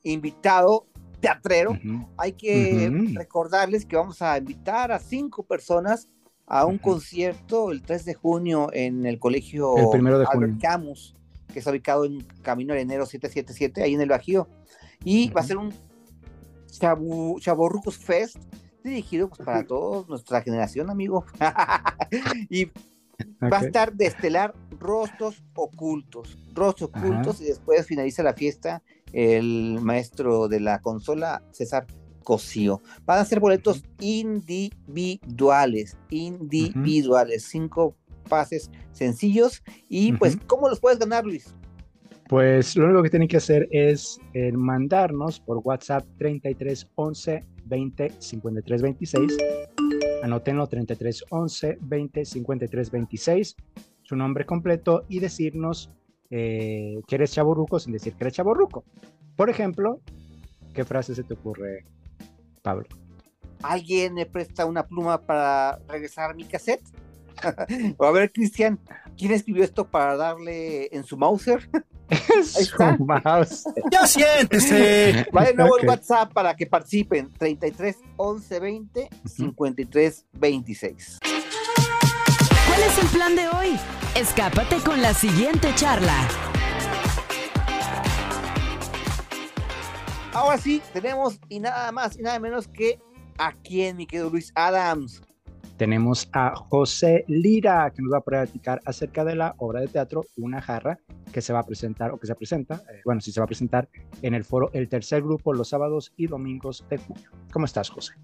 invitado 0.01 0.87
teatrero, 1.19 1.77
hay 2.17 2.31
que 2.31 2.91
recordarles 3.13 3.85
que 3.85 3.95
vamos 3.95 4.23
a 4.23 4.39
invitar 4.39 4.91
a 4.91 4.97
cinco 4.97 5.43
personas 5.43 6.07
a 6.47 6.65
un 6.65 6.79
concierto 6.79 7.69
el 7.69 7.83
3 7.83 8.05
de 8.05 8.15
junio 8.15 8.69
en 8.73 9.05
el 9.05 9.19
colegio 9.19 9.77
el 9.77 9.91
primero 9.91 10.17
de 10.17 10.25
Albert 10.27 10.59
Camus, 10.59 11.15
que 11.53 11.59
está 11.59 11.69
ubicado 11.69 12.05
en 12.05 12.21
Camino 12.41 12.73
al 12.73 12.79
Enero 12.79 13.05
777, 13.05 13.83
ahí 13.83 13.93
en 13.93 14.01
el 14.01 14.09
Bajío. 14.09 14.49
Y 15.03 15.29
va 15.29 15.41
a 15.41 15.43
ser 15.43 15.57
un 15.57 15.71
Chaborrucos 17.39 17.99
Fest 17.99 18.37
dirigido 18.87 19.29
pues, 19.29 19.41
para 19.45 19.65
toda 19.65 20.05
nuestra 20.07 20.41
generación, 20.41 20.89
amigo. 20.89 21.25
y 22.49 22.65
va 22.65 23.59
a 23.59 23.65
estar 23.65 23.93
de 23.93 24.07
estelar 24.07 24.53
Rostros 24.79 25.43
Ocultos. 25.55 26.37
Rostros 26.53 26.89
Ocultos 26.89 27.41
y 27.41 27.45
después 27.45 27.85
finaliza 27.85 28.23
la 28.23 28.33
fiesta 28.33 28.81
el 29.13 29.79
maestro 29.81 30.47
de 30.47 30.59
la 30.59 30.79
consola, 30.79 31.43
César 31.51 31.87
Cosío. 32.23 32.81
Van 33.05 33.19
a 33.19 33.25
ser 33.25 33.39
boletos 33.39 33.83
individuales, 33.99 35.97
individuales, 36.09 37.43
cinco 37.43 37.95
pases 38.27 38.69
sencillos. 38.91 39.63
Y 39.87 40.13
pues, 40.13 40.37
¿cómo 40.47 40.69
los 40.69 40.79
puedes 40.79 40.99
ganar, 40.99 41.25
Luis? 41.25 41.53
Pues 42.27 42.75
lo 42.75 42.87
único 42.87 43.03
que 43.03 43.09
tienen 43.09 43.29
que 43.29 43.37
hacer 43.37 43.69
es 43.71 44.19
eh, 44.33 44.51
mandarnos 44.51 45.39
por 45.39 45.59
WhatsApp 45.59 46.05
33 46.17 46.89
11 46.95 47.45
20 47.65 48.11
53 48.19 48.81
26. 48.81 49.37
Anótenlo 50.23 50.67
33 50.67 51.23
11 51.29 51.77
20 51.79 52.25
53 52.25 52.91
26. 52.91 53.55
Su 54.03 54.15
nombre 54.17 54.45
completo 54.45 55.05
y 55.07 55.19
decirnos 55.19 55.89
eh, 56.29 56.99
que 57.07 57.15
eres 57.15 57.31
chaborruco 57.31 57.79
sin 57.79 57.93
decir 57.93 58.13
que 58.13 58.25
eres 58.25 58.33
chaborruco. 58.33 58.83
Por 59.37 59.49
ejemplo, 59.49 60.01
¿qué 60.73 60.83
frase 60.83 61.15
se 61.15 61.23
te 61.23 61.33
ocurre, 61.33 61.85
Pablo? 62.61 62.87
¿Alguien 63.63 64.13
me 64.13 64.25
presta 64.25 64.65
una 64.65 64.85
pluma 64.85 65.21
para 65.21 65.79
regresar 65.87 66.31
a 66.31 66.33
mi 66.33 66.43
cassette? 66.43 66.83
a 67.99 68.11
ver, 68.11 68.33
Cristian, 68.33 68.79
¿quién 69.17 69.31
escribió 69.31 69.63
esto 69.63 69.87
para 69.87 70.17
darle 70.17 70.89
en 70.91 71.05
su 71.05 71.15
Mauser? 71.15 71.69
su 72.43 73.03
Mauser. 73.03 73.73
Ya 73.91 74.07
siéntese. 74.07 75.25
Va 75.35 75.45
de 75.45 75.53
nuevo 75.53 75.77
el 75.77 75.87
WhatsApp 75.87 76.33
para 76.33 76.55
que 76.55 76.65
participen. 76.65 77.31
33 77.37 77.97
11 78.17 78.59
20 78.59 79.09
53 79.25 80.25
26. 80.33 81.19
¿Cuál 82.67 82.81
es 82.81 82.97
el 82.99 83.07
plan 83.09 83.35
de 83.35 83.47
hoy? 83.49 83.79
Escápate 84.15 84.77
con 84.77 85.01
la 85.01 85.13
siguiente 85.13 85.73
charla. 85.75 86.27
Ahora 90.33 90.57
sí, 90.57 90.81
tenemos 90.93 91.39
y 91.49 91.59
nada 91.59 91.91
más 91.91 92.17
y 92.17 92.21
nada 92.21 92.39
menos 92.39 92.67
que 92.67 92.99
a 93.39 93.53
quién, 93.53 93.97
mi 93.97 94.05
querido 94.05 94.29
Luis 94.29 94.51
Adams 94.55 95.21
tenemos 95.77 96.27
a 96.33 96.55
José 96.55 97.23
Lira, 97.27 97.91
que 97.95 98.01
nos 98.01 98.11
va 98.11 98.17
a 98.17 98.21
platicar 98.21 98.81
acerca 98.85 99.23
de 99.23 99.35
la 99.35 99.55
obra 99.59 99.81
de 99.81 99.87
teatro 99.87 100.25
Una 100.35 100.61
jarra, 100.61 100.99
que 101.31 101.41
se 101.41 101.53
va 101.53 101.59
a 101.59 101.63
presentar, 101.63 102.11
o 102.11 102.19
que 102.19 102.27
se 102.27 102.35
presenta, 102.35 102.83
eh, 102.91 103.01
bueno, 103.05 103.21
sí 103.21 103.31
se 103.31 103.39
va 103.39 103.45
a 103.45 103.47
presentar 103.47 103.87
en 104.21 104.33
el 104.33 104.43
foro 104.43 104.71
El 104.73 104.89
Tercer 104.89 105.21
Grupo 105.21 105.53
los 105.53 105.69
sábados 105.69 106.13
y 106.17 106.27
domingos 106.27 106.83
de 106.89 106.97
junio. 106.97 107.29
¿Cómo 107.51 107.65
estás, 107.65 107.89
José? 107.89 108.15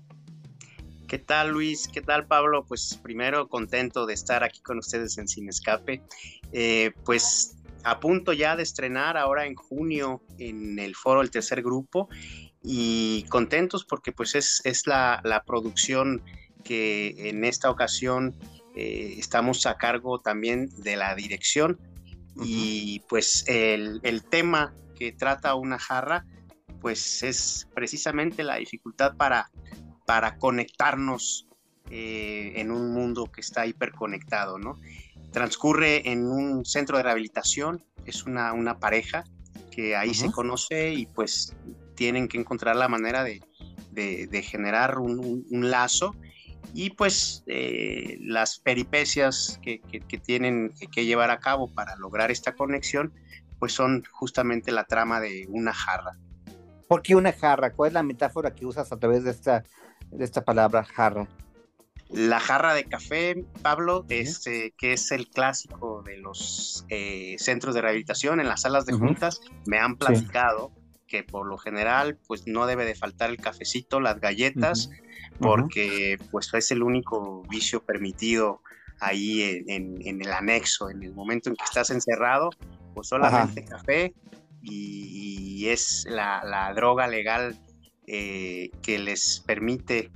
¿Qué 1.07 1.19
tal, 1.19 1.51
Luis? 1.51 1.87
¿Qué 1.87 2.01
tal, 2.01 2.25
Pablo? 2.25 2.65
Pues 2.65 2.99
primero 3.03 3.47
contento 3.47 4.07
de 4.07 4.15
estar 4.15 4.43
aquí 4.43 4.61
con 4.61 4.79
ustedes 4.79 5.17
en 5.19 5.27
Sin 5.27 5.47
Escape. 5.47 6.01
Eh, 6.51 6.91
pues 7.05 7.57
a 7.83 7.99
punto 7.99 8.33
ya 8.33 8.55
de 8.55 8.63
estrenar 8.63 9.17
ahora 9.17 9.45
en 9.45 9.55
junio 9.55 10.23
en 10.39 10.79
el 10.79 10.95
foro 10.95 11.21
El 11.21 11.29
Tercer 11.29 11.61
Grupo 11.61 12.09
y 12.63 13.25
contentos 13.29 13.85
porque 13.85 14.11
pues 14.11 14.35
es, 14.35 14.61
es 14.63 14.87
la, 14.87 15.21
la 15.23 15.43
producción 15.43 16.23
que 16.63 17.29
en 17.29 17.43
esta 17.45 17.69
ocasión 17.69 18.35
eh, 18.75 19.15
estamos 19.17 19.65
a 19.65 19.77
cargo 19.77 20.19
también 20.19 20.69
de 20.77 20.95
la 20.95 21.15
dirección. 21.15 21.79
Y 22.43 23.01
pues 23.09 23.45
el, 23.47 24.01
tema 24.29 24.73
que 24.95 25.11
trata 25.11 25.53
una 25.53 25.77
jarra 25.77 26.25
pues 26.81 27.23
es 27.23 27.67
precisamente 27.75 28.43
la 28.43 28.55
dificultad 28.55 29.15
para, 29.15 29.51
para 30.05 30.37
conectarnos 30.37 31.47
eh, 31.89 32.53
en 32.55 32.71
un 32.71 32.91
mundo 32.91 33.31
que 33.31 33.41
está 33.41 33.65
hiperconectado, 33.65 34.57
¿no? 34.57 34.79
Transcurre 35.31 36.09
en 36.09 36.25
un 36.25 36.65
centro 36.65 36.97
de 36.97 37.03
rehabilitación, 37.03 37.85
es 38.05 38.25
una, 38.25 38.51
una 38.53 38.79
pareja 38.79 39.23
que 39.71 39.95
ahí 39.95 40.13
se 40.13 40.31
conoce 40.31 40.93
y 40.93 41.05
pues 41.05 41.55
tienen 41.95 42.27
que 42.27 42.37
encontrar 42.37 42.75
la 42.75 42.87
manera 42.87 43.23
de, 43.23 43.41
generar 44.43 44.99
un, 44.99 45.45
un, 45.49 45.71
lazo 45.71 46.15
y 46.73 46.91
pues 46.91 47.43
eh, 47.47 48.17
las 48.21 48.59
peripecias 48.59 49.59
que, 49.61 49.79
tienen 50.23 50.73
que 50.91 51.05
llevar 51.05 51.31
a 51.31 51.39
cabo 51.39 51.67
para 51.67 51.95
lograr 51.95 52.31
esta 52.31 52.55
conexión, 52.55 53.13
pues 53.59 53.73
son 53.73 54.03
justamente 54.11 54.71
la 54.71 54.85
trama 54.85 55.19
de 55.19 55.45
una 55.49 55.73
jarra. 55.73 56.17
¿Por 56.87 57.01
qué 57.01 57.15
una 57.15 57.31
jarra? 57.31 57.73
¿Cuál 57.73 57.89
es 57.89 57.93
la 57.93 58.03
metáfora 58.03 58.53
que 58.53 58.65
usas 58.65 58.91
a 58.91 58.97
través 58.97 59.23
de 59.23 59.31
esta, 59.31 59.63
de 60.11 60.23
esta 60.23 60.43
palabra 60.43 60.83
jarra? 60.83 61.27
La 62.09 62.39
jarra 62.39 62.75
de 62.75 62.85
café, 62.85 63.43
Pablo, 63.63 64.05
este, 64.09 64.73
que 64.77 64.93
es 64.93 65.11
el 65.11 65.29
clásico 65.29 66.03
de 66.03 66.17
los 66.17 66.85
eh, 66.89 67.35
centros 67.39 67.73
de 67.73 67.81
rehabilitación 67.81 68.39
en 68.39 68.47
las 68.47 68.61
salas 68.61 68.85
de 68.85 68.93
juntas, 68.93 69.41
me 69.65 69.79
han 69.79 69.95
platicado 69.95 70.71
que 71.07 71.23
por 71.23 71.47
lo 71.47 71.57
general 71.57 72.17
pues 72.27 72.47
no 72.47 72.65
debe 72.65 72.85
de 72.85 72.95
faltar 72.95 73.29
el 73.29 73.37
cafecito, 73.37 73.99
las 73.99 74.19
galletas, 74.19 74.89
porque 75.39 76.17
pues 76.31 76.53
es 76.53 76.71
el 76.71 76.83
único 76.83 77.43
vicio 77.49 77.83
permitido 77.83 78.61
ahí 78.99 79.63
en, 79.67 80.21
el 80.21 80.31
anexo, 80.31 80.89
en 80.89 81.03
el 81.03 81.13
momento 81.13 81.49
en 81.49 81.55
que 81.55 81.63
estás 81.63 81.89
encerrado, 81.89 82.49
pues 82.93 83.07
solamente 83.07 83.65
café 83.65 84.13
y, 84.61 85.67
es 85.67 86.05
la, 86.09 86.71
droga 86.75 87.07
legal 87.07 87.57
eh, 88.05 88.69
que 88.81 88.99
les 88.99 89.41
permite 89.45 90.11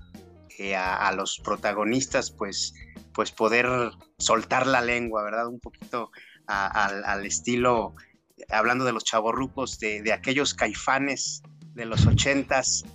eh, 0.58 0.76
a, 0.76 1.12
los 1.14 1.40
protagonistas 1.40 2.32
pues, 2.32 2.74
pues 3.14 3.32
poder 3.32 3.68
soltar 4.18 4.68
la 4.68 4.82
lengua, 4.82 5.24
¿verdad? 5.24 5.48
Un 5.48 5.60
poquito 5.60 6.12
al 6.48 7.26
estilo, 7.26 7.96
hablando 8.50 8.86
de 8.86 8.94
los 8.94 9.04
chavorrucos, 9.04 9.80
de, 9.80 10.02
de 10.02 10.14
aquellos 10.14 10.54
caifanes 10.54 11.42
de 11.74 11.86
los 11.86 12.06
ochentas, 12.06 12.86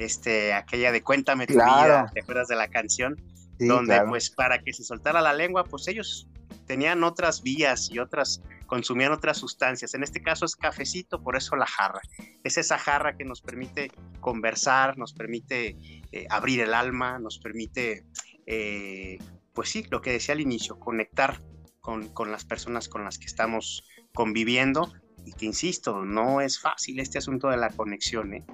este, 0.00 0.54
aquella 0.54 0.92
de 0.92 1.02
Cuéntame 1.02 1.46
tu 1.46 1.54
vida, 1.54 2.10
¿te 2.12 2.20
acuerdas 2.20 2.48
de 2.48 2.56
la 2.56 2.68
canción? 2.68 3.16
donde 3.58 4.00
pues 4.08 4.30
para 4.30 4.62
que 4.62 4.72
se 4.72 4.84
soltara 4.84 5.20
la 5.20 5.34
lengua, 5.34 5.64
pues 5.64 5.86
ellos 5.88 6.26
tenían 6.66 7.04
otras 7.04 7.42
vías 7.42 7.90
y 7.90 7.98
otras, 7.98 8.42
consumían 8.66 9.12
otras 9.12 9.38
sustancias. 9.38 9.92
En 9.94 10.02
este 10.02 10.22
caso 10.22 10.46
es 10.46 10.56
cafecito, 10.56 11.22
por 11.22 11.36
eso 11.36 11.56
la 11.56 11.66
jarra. 11.66 12.00
Es 12.42 12.56
esa 12.56 12.78
jarra 12.78 13.16
que 13.16 13.24
nos 13.24 13.42
permite 13.42 13.90
conversar, 14.20 14.96
nos 14.96 15.12
permite 15.12 15.76
eh, 16.12 16.26
abrir 16.30 16.60
el 16.60 16.72
alma, 16.72 17.18
nos 17.18 17.38
permite, 17.38 18.06
eh, 18.46 19.18
pues 19.52 19.68
sí, 19.68 19.84
lo 19.90 20.00
que 20.00 20.12
decía 20.12 20.34
al 20.34 20.40
inicio, 20.40 20.78
conectar 20.78 21.40
con, 21.80 22.08
con 22.08 22.32
las 22.32 22.44
personas 22.44 22.88
con 22.88 23.04
las 23.04 23.18
que 23.18 23.26
estamos 23.26 23.84
conviviendo 24.14 24.90
y 25.26 25.32
que, 25.32 25.44
insisto, 25.44 26.04
no 26.04 26.40
es 26.40 26.58
fácil 26.58 26.98
este 27.00 27.18
asunto 27.18 27.48
de 27.48 27.58
la 27.58 27.68
conexión. 27.68 28.32
¿eh? 28.32 28.44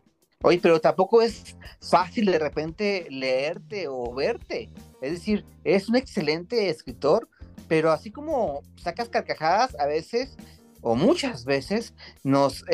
Oye, 0.46 0.60
pero 0.62 0.80
tampoco 0.80 1.22
es 1.22 1.56
fácil 1.80 2.26
de 2.26 2.38
repente 2.38 3.08
leerte 3.10 3.88
o 3.88 4.14
verte. 4.14 4.68
Es 5.02 5.10
decir, 5.10 5.44
es 5.64 5.88
un 5.88 5.96
excelente 5.96 6.68
escritor, 6.70 7.28
pero 7.66 7.90
así 7.90 8.12
como 8.12 8.62
sacas 8.80 9.08
carcajadas, 9.08 9.74
a 9.80 9.86
veces, 9.86 10.36
o 10.82 10.94
muchas 10.94 11.46
veces, 11.46 11.94
nos 12.22 12.64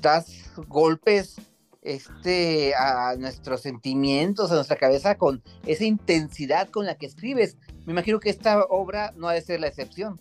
das 0.00 0.52
golpes 0.68 1.34
este, 1.82 2.76
a 2.76 3.16
nuestros 3.18 3.62
sentimientos, 3.62 4.52
a 4.52 4.54
nuestra 4.54 4.76
cabeza, 4.76 5.18
con 5.18 5.42
esa 5.66 5.84
intensidad 5.84 6.68
con 6.70 6.86
la 6.86 6.98
que 6.98 7.06
escribes. 7.06 7.56
Me 7.84 7.94
imagino 7.94 8.20
que 8.20 8.30
esta 8.30 8.62
obra 8.62 9.12
no 9.16 9.26
ha 9.26 9.32
de 9.32 9.42
ser 9.42 9.58
la 9.58 9.66
excepción. 9.66 10.20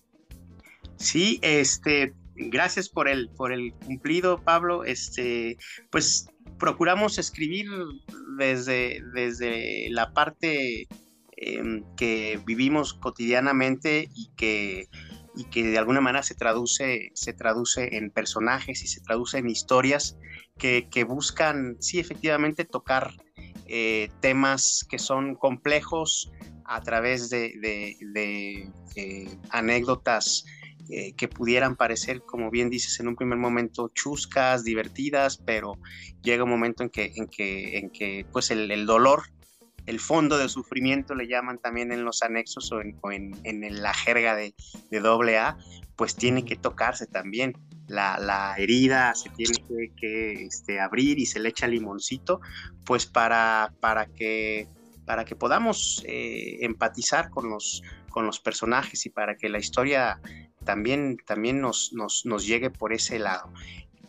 Sí, 0.95 1.37
este, 1.43 2.15
gracias 2.33 2.89
por 2.89 3.07
el, 3.07 3.29
por 3.29 3.51
el 3.51 3.71
cumplido, 3.85 4.41
Pablo. 4.41 4.83
Este, 4.83 5.59
pues 5.91 6.31
procuramos 6.59 7.17
escribir 7.17 7.67
desde, 8.37 9.01
desde 9.13 9.89
la 9.89 10.11
parte 10.13 10.87
em, 11.37 11.83
que 11.95 12.39
vivimos 12.45 12.93
cotidianamente 12.93 14.09
y 14.15 14.29
que, 14.35 14.87
y 15.35 15.45
que 15.45 15.63
de 15.63 15.77
alguna 15.77 16.01
manera 16.01 16.23
se 16.23 16.35
traduce, 16.35 17.11
se 17.13 17.33
traduce 17.33 17.97
en 17.97 18.11
personajes 18.11 18.83
y 18.83 18.87
se 18.87 19.01
traduce 19.01 19.37
en 19.37 19.49
historias 19.49 20.17
que, 20.57 21.05
buscan, 21.07 21.77
sí, 21.79 21.99
efectivamente, 21.99 22.65
tocar 22.65 23.13
eh, 23.67 24.09
temas 24.21 24.85
que 24.89 24.97
son 24.97 25.35
complejos 25.35 26.31
a 26.65 26.81
través 26.81 27.29
de, 27.29 27.53
de 27.61 28.71
eh, 28.95 29.37
anécdotas 29.51 30.43
eh, 30.89 31.13
que 31.17 31.27
pudieran 31.27 31.75
parecer, 31.75 32.21
como 32.21 32.49
bien 32.49 32.69
dices, 32.69 32.99
en 32.99 33.09
un 33.09 33.15
primer 33.15 33.37
momento 33.37 33.91
chuscas, 33.93 34.63
divertidas, 34.63 35.37
pero 35.37 35.73
llega 36.21 36.45
un 36.45 36.49
momento 36.49 36.83
en 36.83 36.89
que, 36.89 37.11
en 37.15 37.27
que, 37.27 37.77
en 37.77 37.89
que 37.89 38.25
pues 38.31 38.51
el, 38.51 38.85
dolor, 38.85 39.23
el 39.85 39.99
fondo 39.99 40.37
de 40.37 40.47
sufrimiento 40.47 41.13
le 41.13 41.27
llaman 41.27 41.57
también 41.57 41.91
en 41.91 42.05
los 42.05 42.23
anexos 42.23 42.71
o 42.71 42.81
en, 42.81 43.35
en, 43.43 43.81
la 43.81 43.93
jerga 43.93 44.35
de, 44.35 44.53
de, 44.89 44.99
doble 45.01 45.37
A, 45.37 45.57
pues 45.97 46.15
tiene 46.15 46.45
que 46.45 46.55
tocarse 46.55 47.05
también. 47.05 47.53
La, 47.87 48.17
la 48.17 48.55
herida 48.57 49.13
se 49.13 49.29
tiene 49.31 49.55
que, 49.95 50.45
este, 50.45 50.79
abrir 50.79 51.19
y 51.19 51.25
se 51.25 51.39
le 51.39 51.49
echa 51.49 51.67
limoncito, 51.67 52.39
pues 52.85 53.05
para, 53.05 53.73
para 53.81 54.05
que 54.05 54.67
para 55.07 55.23
que 55.23 55.37
podamos 55.37 56.03
eh, 56.05 56.57
empatizar 56.65 57.29
con 57.29 57.49
los, 57.49 57.81
con 58.09 58.25
los 58.25 58.41
personajes 58.41 59.05
y 59.05 59.09
para 59.09 59.37
que 59.37 59.47
la 59.47 59.57
historia 59.57 60.19
también, 60.67 61.17
también 61.25 61.61
nos, 61.61 61.93
nos, 61.93 62.25
nos 62.25 62.45
llegue 62.45 62.69
por 62.69 62.91
ese 62.91 63.19
lado. 63.19 63.53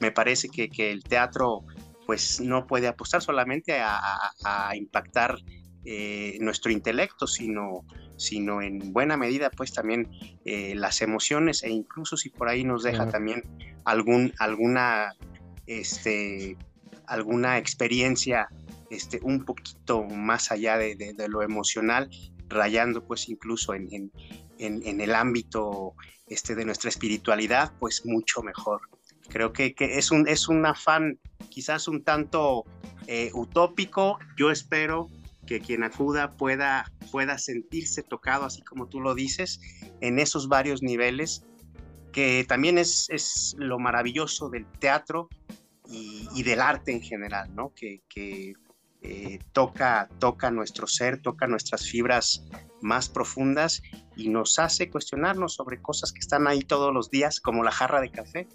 Me 0.01 0.11
parece 0.11 0.49
que, 0.49 0.69
que, 0.69 0.91
el 0.91 1.05
teatro 1.05 1.65
pues 2.05 2.41
no 2.41 2.67
puede 2.67 2.89
apostar 2.89 3.23
solamente 3.23 3.79
a, 3.79 4.01
a, 4.45 4.75
impactar 4.75 5.39
eh, 5.85 6.37
nuestro 6.41 6.73
intelecto, 6.73 7.29
sino, 7.29 7.85
sino 8.17 8.61
en 8.61 8.93
buena 8.93 9.17
medida 9.17 9.51
pues 9.51 9.73
también 9.73 10.09
eh, 10.45 10.75
las 10.75 11.01
emociones 11.01 11.63
e 11.63 11.71
incluso 11.71 12.17
si 12.17 12.31
por 12.31 12.49
ahí 12.49 12.65
nos 12.65 12.83
deja 12.83 13.09
también 13.09 13.43
algún, 13.85 14.33
alguna, 14.39 15.15
este, 15.67 16.57
alguna 17.07 17.59
experiencia 17.59 18.49
este, 18.91 19.21
un 19.23 19.45
poquito 19.45 20.03
más 20.05 20.51
allá 20.51 20.77
de, 20.77 20.97
de, 20.97 21.29
lo 21.29 21.43
emocional, 21.43 22.11
rayando 22.49 23.05
pues 23.05 23.29
incluso 23.29 23.75
en, 23.75 23.87
en, 23.93 24.11
en, 24.59 25.01
el 25.01 25.15
ámbito 25.15 25.95
este, 26.27 26.55
de 26.55 26.65
nuestra 26.65 26.91
espiritualidad, 26.91 27.73
pues 27.79 28.05
mucho 28.05 28.43
mejor. 28.43 28.83
Creo 29.29 29.53
que, 29.53 29.75
es, 29.79 30.11
un, 30.11 30.27
es 30.27 30.49
un 30.49 30.65
afán 30.67 31.19
quizás 31.51 31.89
un 31.89 32.03
tanto 32.03 32.65
eh, 33.07 33.31
utópico. 33.35 34.19
Yo 34.37 34.51
espero 34.51 35.09
que 35.47 35.61
quien 35.61 35.83
acuda 35.83 36.33
pueda, 36.33 36.91
pueda 37.11 37.39
sentirse 37.39 38.03
tocado, 38.03 38.45
así 38.45 38.63
como 38.63 38.87
tú 38.87 39.01
lo 39.01 39.15
dices, 39.15 39.61
en 40.01 40.19
esos 40.19 40.49
varios 40.49 40.83
niveles, 40.83 41.45
que 42.13 42.45
también 42.47 42.79
es, 42.79 43.09
es 43.11 43.55
lo 43.59 43.79
maravilloso 43.79 44.51
del 44.51 44.67
teatro 44.79 45.29
y, 45.91 46.43
del 46.43 46.61
arte 46.61 46.93
en 46.93 47.03
general, 47.03 47.55
¿no? 47.55 47.73
Que, 47.75 48.55
eh, 49.01 49.39
toca, 49.53 50.09
toca 50.19 50.51
nuestro 50.51 50.87
ser, 50.87 51.23
toca 51.23 51.47
nuestras 51.47 51.87
fibras 51.87 52.45
más 52.81 53.09
profundas 53.09 53.83
y 54.17 54.29
nos 54.29 54.59
hace 54.59 54.91
cuestionarnos 54.91 55.55
sobre 55.55 55.81
cosas 55.81 56.13
que 56.13 56.21
están 56.21 56.49
ahí 56.49 56.61
todos 56.61 56.93
los 56.93 57.11
días, 57.11 57.41
como 57.41 57.63
la 57.63 57.71
jarra 57.71 58.01
de 58.01 58.11
café, 58.11 58.49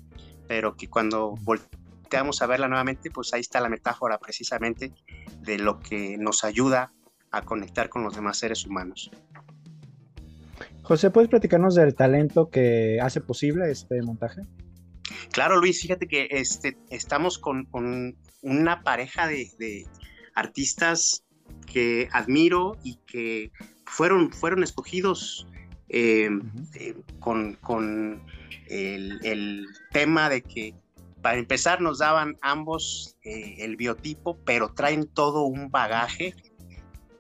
pero 0.48 0.76
que 0.76 0.90
cuando 0.90 1.36
volteamos 1.42 2.42
a 2.42 2.48
verla 2.48 2.68
nuevamente, 2.68 3.10
pues 3.10 3.34
ahí 3.34 3.42
está 3.42 3.62
la 3.62 3.70
metáfora 3.70 4.18
precisamente 4.20 4.94
de 5.42 5.58
lo 5.58 5.80
que 5.80 6.18
nos 6.18 6.44
ayuda 6.44 6.92
a 7.32 7.42
conectar 7.42 7.90
con 7.90 8.04
los 8.04 8.16
demás 8.16 8.38
seres 8.38 8.66
humanos. 8.66 9.12
José, 10.84 11.10
¿puedes 11.10 11.30
platicarnos 11.30 11.76
del 11.76 11.96
talento 11.96 12.50
que 12.50 13.00
hace 13.02 13.22
posible 13.22 13.72
este 13.72 14.02
montaje? 14.02 14.42
Claro, 15.32 15.60
Luis, 15.60 15.82
fíjate 15.82 16.08
que 16.08 16.28
este, 16.30 16.78
estamos 16.90 17.40
con, 17.40 17.68
una 18.42 18.84
pareja 18.84 19.26
de 19.28 19.88
artistas 20.36 21.24
que 21.72 22.10
admiro 22.12 22.78
y 22.84 22.96
que 23.08 23.52
fueron, 23.86 24.32
fueron 24.32 24.63
escogidos 24.63 25.48
eh, 25.89 26.30
eh, 26.76 26.96
con, 27.19 28.24
el, 28.67 29.67
tema 29.91 30.30
de 30.30 30.41
que 30.41 30.74
para 31.22 31.38
empezar 31.38 31.82
nos 31.82 32.00
daban 32.00 32.38
ambos 32.41 33.15
eh, 33.24 33.58
el 33.60 33.76
biotipo, 33.76 34.38
pero 34.43 34.74
traen 34.74 35.08
todo 35.08 35.43
un 35.43 35.69
bagaje 35.69 36.34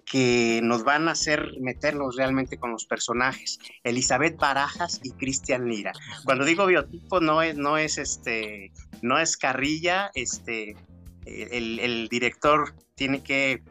que 0.05 0.59
nos 0.63 0.83
van 0.83 1.07
a 1.07 1.11
hacer 1.11 1.53
meternos 1.59 2.15
realmente 2.15 2.57
con 2.57 2.71
los 2.71 2.85
personajes. 2.85 3.59
Elizabeth 3.83 4.37
Barajas 4.37 4.99
y 5.03 5.11
Cristian 5.11 5.67
Lira. 5.67 5.93
Cuando 6.25 6.45
digo 6.45 6.65
biotipo 6.65 7.19
no 7.19 7.41
es, 7.41 7.55
no 7.55 7.77
es 7.77 7.97
este, 7.97 8.71
no 9.01 9.19
es 9.19 9.37
carrilla, 9.37 10.11
este, 10.13 10.75
el, 11.25 11.79
el 11.79 12.07
director 12.09 12.75
tiene 12.95 13.23
que 13.23 13.63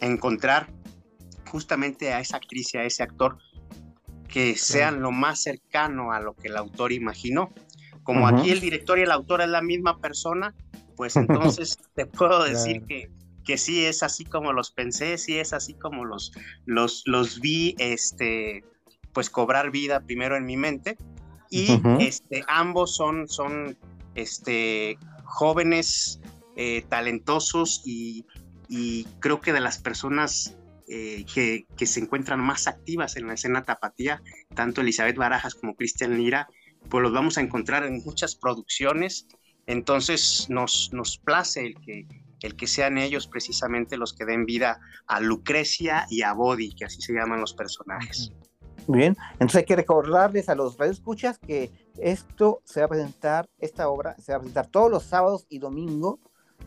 encontrar 0.00 0.68
justamente 1.48 2.12
a 2.12 2.20
esa 2.20 2.38
actriz 2.38 2.74
y 2.74 2.78
a 2.78 2.84
ese 2.84 3.02
actor 3.02 3.38
que 4.32 4.56
sean 4.56 5.02
lo 5.02 5.10
más 5.10 5.42
cercano 5.42 6.12
a 6.12 6.20
lo 6.20 6.34
que 6.34 6.48
el 6.48 6.56
autor 6.56 6.92
imaginó. 6.92 7.52
Como 8.02 8.26
aquí 8.26 8.50
el 8.50 8.60
director 8.60 8.98
y 8.98 9.02
el 9.02 9.10
autor 9.12 9.42
es 9.42 9.48
la 9.48 9.62
misma 9.62 10.00
persona, 10.00 10.54
pues 10.96 11.16
entonces 11.16 11.78
te 11.94 12.06
puedo 12.06 12.42
decir 12.42 12.82
que, 12.86 13.10
que 13.44 13.58
sí 13.58 13.84
es 13.84 14.02
así 14.02 14.24
como 14.24 14.52
los 14.52 14.70
pensé, 14.70 15.18
sí 15.18 15.38
es 15.38 15.52
así 15.52 15.74
como 15.74 16.04
los, 16.04 16.32
los, 16.64 17.02
los 17.06 17.40
vi, 17.40 17.76
este, 17.78 18.64
pues 19.12 19.28
cobrar 19.28 19.70
vida 19.70 20.00
primero 20.00 20.36
en 20.36 20.46
mi 20.46 20.56
mente. 20.56 20.96
Y 21.50 21.82
este, 22.00 22.42
ambos 22.48 22.96
son, 22.96 23.28
son 23.28 23.76
este, 24.14 24.98
jóvenes, 25.32 26.20
eh, 26.56 26.84
talentosos 26.88 27.82
y, 27.84 28.26
creo 29.20 29.40
que 29.42 29.52
de 29.52 29.60
las 29.60 29.78
personas 29.78 30.56
eh, 30.88 31.26
que, 31.34 31.86
se 31.86 32.00
encuentran 32.00 32.40
más 32.40 32.66
activas 32.66 33.16
en 33.16 33.26
la 33.26 33.34
escena 33.34 33.64
tapatía, 33.64 34.22
tanto 34.54 34.80
Elizabeth 34.80 35.16
Barajas 35.16 35.54
como 35.54 35.74
Cristian 35.74 36.16
Lira, 36.16 36.48
pues 36.88 37.02
los 37.02 37.12
vamos 37.12 37.36
a 37.36 37.42
encontrar 37.42 37.84
en 37.84 38.02
muchas 38.04 38.34
producciones. 38.34 39.26
Entonces 39.66 40.46
nos, 40.48 40.90
nos 40.92 41.18
place 41.18 41.66
el 41.66 41.74
que, 41.80 42.06
el 42.40 42.56
que 42.56 42.66
sean 42.66 42.96
ellos 42.96 43.26
precisamente 43.26 43.98
los 43.98 44.14
que 44.14 44.24
den 44.24 44.46
vida 44.46 44.80
a 45.06 45.20
Lucrecia 45.20 46.06
y 46.08 46.22
a 46.22 46.32
Body, 46.32 46.74
que 46.74 46.86
así 46.86 47.00
se 47.02 47.12
llaman 47.12 47.40
los 47.40 47.52
personajes. 47.52 48.32
Bien, 48.88 49.16
entonces 49.32 49.56
hay 49.56 49.64
que 49.64 49.76
recordarles 49.76 50.48
a 50.48 50.54
los 50.54 50.78
radioescuchas 50.78 51.38
que 51.38 51.70
esto 51.98 52.62
se 52.64 52.80
va 52.80 52.86
a 52.86 52.88
presentar, 52.88 53.48
esta 53.58 53.88
obra 53.88 54.16
se 54.18 54.32
va 54.32 54.36
a 54.36 54.40
presentar 54.40 54.66
todos 54.66 54.90
los 54.90 55.02
sábados 55.02 55.46
y 55.48 55.58
domingo 55.58 56.20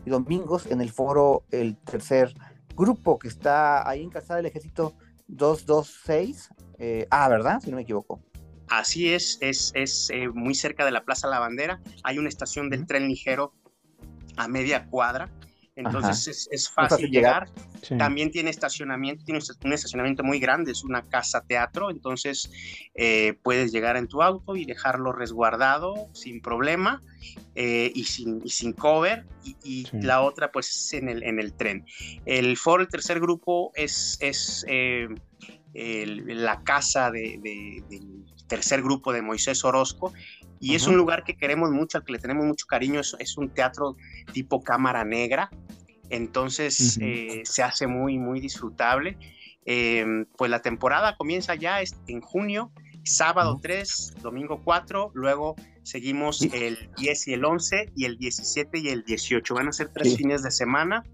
y 0.04 0.10
domingos 0.10 0.66
en 0.66 0.80
el 0.80 0.90
foro 0.90 1.44
El 1.50 1.76
Tercer 1.78 2.34
Grupo 2.76 3.18
que 3.18 3.28
está 3.28 3.88
ahí 3.88 4.02
en 4.02 4.10
Calzada 4.10 4.36
del 4.36 4.46
Ejército 4.46 4.94
226. 5.28 6.50
Eh, 6.78 7.06
ah, 7.10 7.28
¿verdad? 7.28 7.60
Si 7.60 7.70
no 7.70 7.76
me 7.76 7.82
equivoco. 7.82 8.20
Así 8.68 9.12
es, 9.12 9.38
es, 9.40 9.72
es 9.74 10.10
eh, 10.10 10.28
muy 10.28 10.54
cerca 10.54 10.84
de 10.84 10.90
la 10.90 11.04
Plaza 11.04 11.28
La 11.28 11.38
Bandera. 11.38 11.80
Hay 12.02 12.18
una 12.18 12.28
estación 12.28 12.68
del 12.68 12.86
tren 12.86 13.08
ligero 13.08 13.54
a 14.36 14.48
media 14.48 14.86
cuadra 14.90 15.30
entonces 15.76 16.48
es, 16.50 16.70
fácil 16.70 17.10
llegar. 17.10 17.48
También 17.98 18.30
tiene 18.30 18.50
estacionamiento, 18.50 19.24
tiene 19.24 19.40
un 19.64 19.72
estacionamiento 19.72 20.24
muy 20.24 20.40
grande, 20.40 20.72
es 20.72 20.82
una 20.82 21.02
casa 21.02 21.42
teatro, 21.46 21.90
entonces 21.90 22.50
eh, 22.94 23.38
puedes 23.42 23.72
llegar 23.72 23.98
en 23.98 24.08
tu 24.08 24.22
auto 24.22 24.56
y 24.56 24.64
dejarlo 24.64 25.12
resguardado 25.12 26.08
sin 26.14 26.40
problema 26.40 27.02
eh, 27.54 27.92
y, 27.94 28.04
sin, 28.04 28.48
sin 28.48 28.72
cover. 28.72 29.26
Y, 29.62 29.86
la 29.92 30.22
otra 30.22 30.50
pues 30.50 30.68
es 30.68 30.94
en 30.94 31.08
el, 31.08 31.22
en 31.22 31.38
el 31.38 31.52
tren. 31.52 31.84
El 32.24 32.56
foro, 32.56 32.82
el 32.82 32.88
tercer 32.88 33.20
grupo 33.20 33.70
es, 33.74 34.16
es 34.20 34.64
eh, 34.68 35.08
la 35.76 36.62
casa 36.62 37.10
de, 37.10 37.38
del 37.88 38.24
tercer 38.46 38.82
grupo 38.82 39.12
de 39.12 39.22
Moisés 39.22 39.64
Orozco 39.64 40.12
y 40.60 40.74
es 40.74 40.86
un 40.86 40.96
lugar 40.96 41.24
que 41.24 41.36
queremos 41.36 41.70
mucho, 41.70 41.98
al 41.98 42.04
que 42.04 42.12
le 42.12 42.18
tenemos 42.18 42.46
mucho 42.46 42.66
cariño, 42.66 43.00
es, 43.00 43.14
es 43.18 43.36
un 43.36 43.50
teatro 43.50 43.96
tipo 44.32 44.62
cámara 44.62 45.04
negra, 45.04 45.50
entonces 46.08 46.98
eh, 47.00 47.42
se 47.44 47.62
hace 47.62 47.86
muy, 47.86 48.18
muy 48.18 48.40
disfrutable. 48.40 49.18
Em, 49.64 50.26
pues 50.36 50.50
la 50.50 50.62
temporada 50.62 51.16
comienza 51.16 51.54
ya 51.56 51.80
en 52.06 52.20
junio, 52.20 52.70
sábado 53.04 53.58
3, 53.60 54.14
domingo 54.22 54.62
4, 54.62 55.10
luego 55.14 55.56
seguimos 55.82 56.42
el 56.42 56.90
10 56.96 57.28
y 57.28 57.32
el 57.34 57.44
11 57.44 57.92
y 57.96 58.04
el 58.04 58.16
17 58.16 58.78
y 58.78 58.88
el 58.88 59.04
18. 59.04 59.54
Van 59.54 59.68
a 59.68 59.72
ser 59.72 59.88
tres 59.88 60.16
fines 60.16 60.42
de 60.42 60.50
semana. 60.52 61.04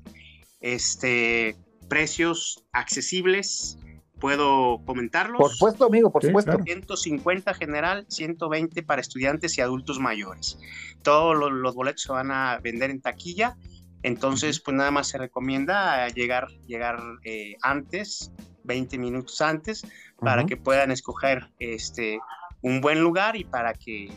Este, 0.60 1.56
precios 1.88 2.64
accesibles, 2.72 3.78
¿Puedo 4.22 4.80
comentarlos? 4.84 5.36
Por 5.36 5.50
supuesto, 5.50 5.86
amigo, 5.86 6.12
por 6.12 6.22
supuesto. 6.22 6.56
150 6.62 7.54
general, 7.54 8.06
120 8.08 8.84
para 8.84 9.00
estudiantes 9.00 9.58
y 9.58 9.62
adultos 9.62 9.98
mayores. 9.98 10.60
Todos 11.02 11.34
los, 11.36 11.74
boletos 11.74 12.02
se 12.02 12.12
van 12.12 12.30
a 12.30 12.60
vender 12.62 12.90
en 12.90 13.00
taquilla, 13.00 13.56
entonces 14.04 14.60
pues 14.60 14.76
nada 14.76 14.92
más 14.92 15.08
se 15.08 15.18
recomienda 15.18 16.06
llegar, 16.10 16.46
llegar 16.68 17.02
eh, 17.24 17.56
antes, 17.62 18.30
20 18.62 18.96
minutos 18.98 19.40
antes, 19.40 19.84
para 20.20 20.46
que 20.46 20.56
puedan 20.56 20.92
escoger 20.92 21.50
este, 21.58 22.20
un 22.60 22.80
buen 22.80 23.00
lugar 23.00 23.34
y 23.34 23.42
para 23.42 23.74
que, 23.74 24.08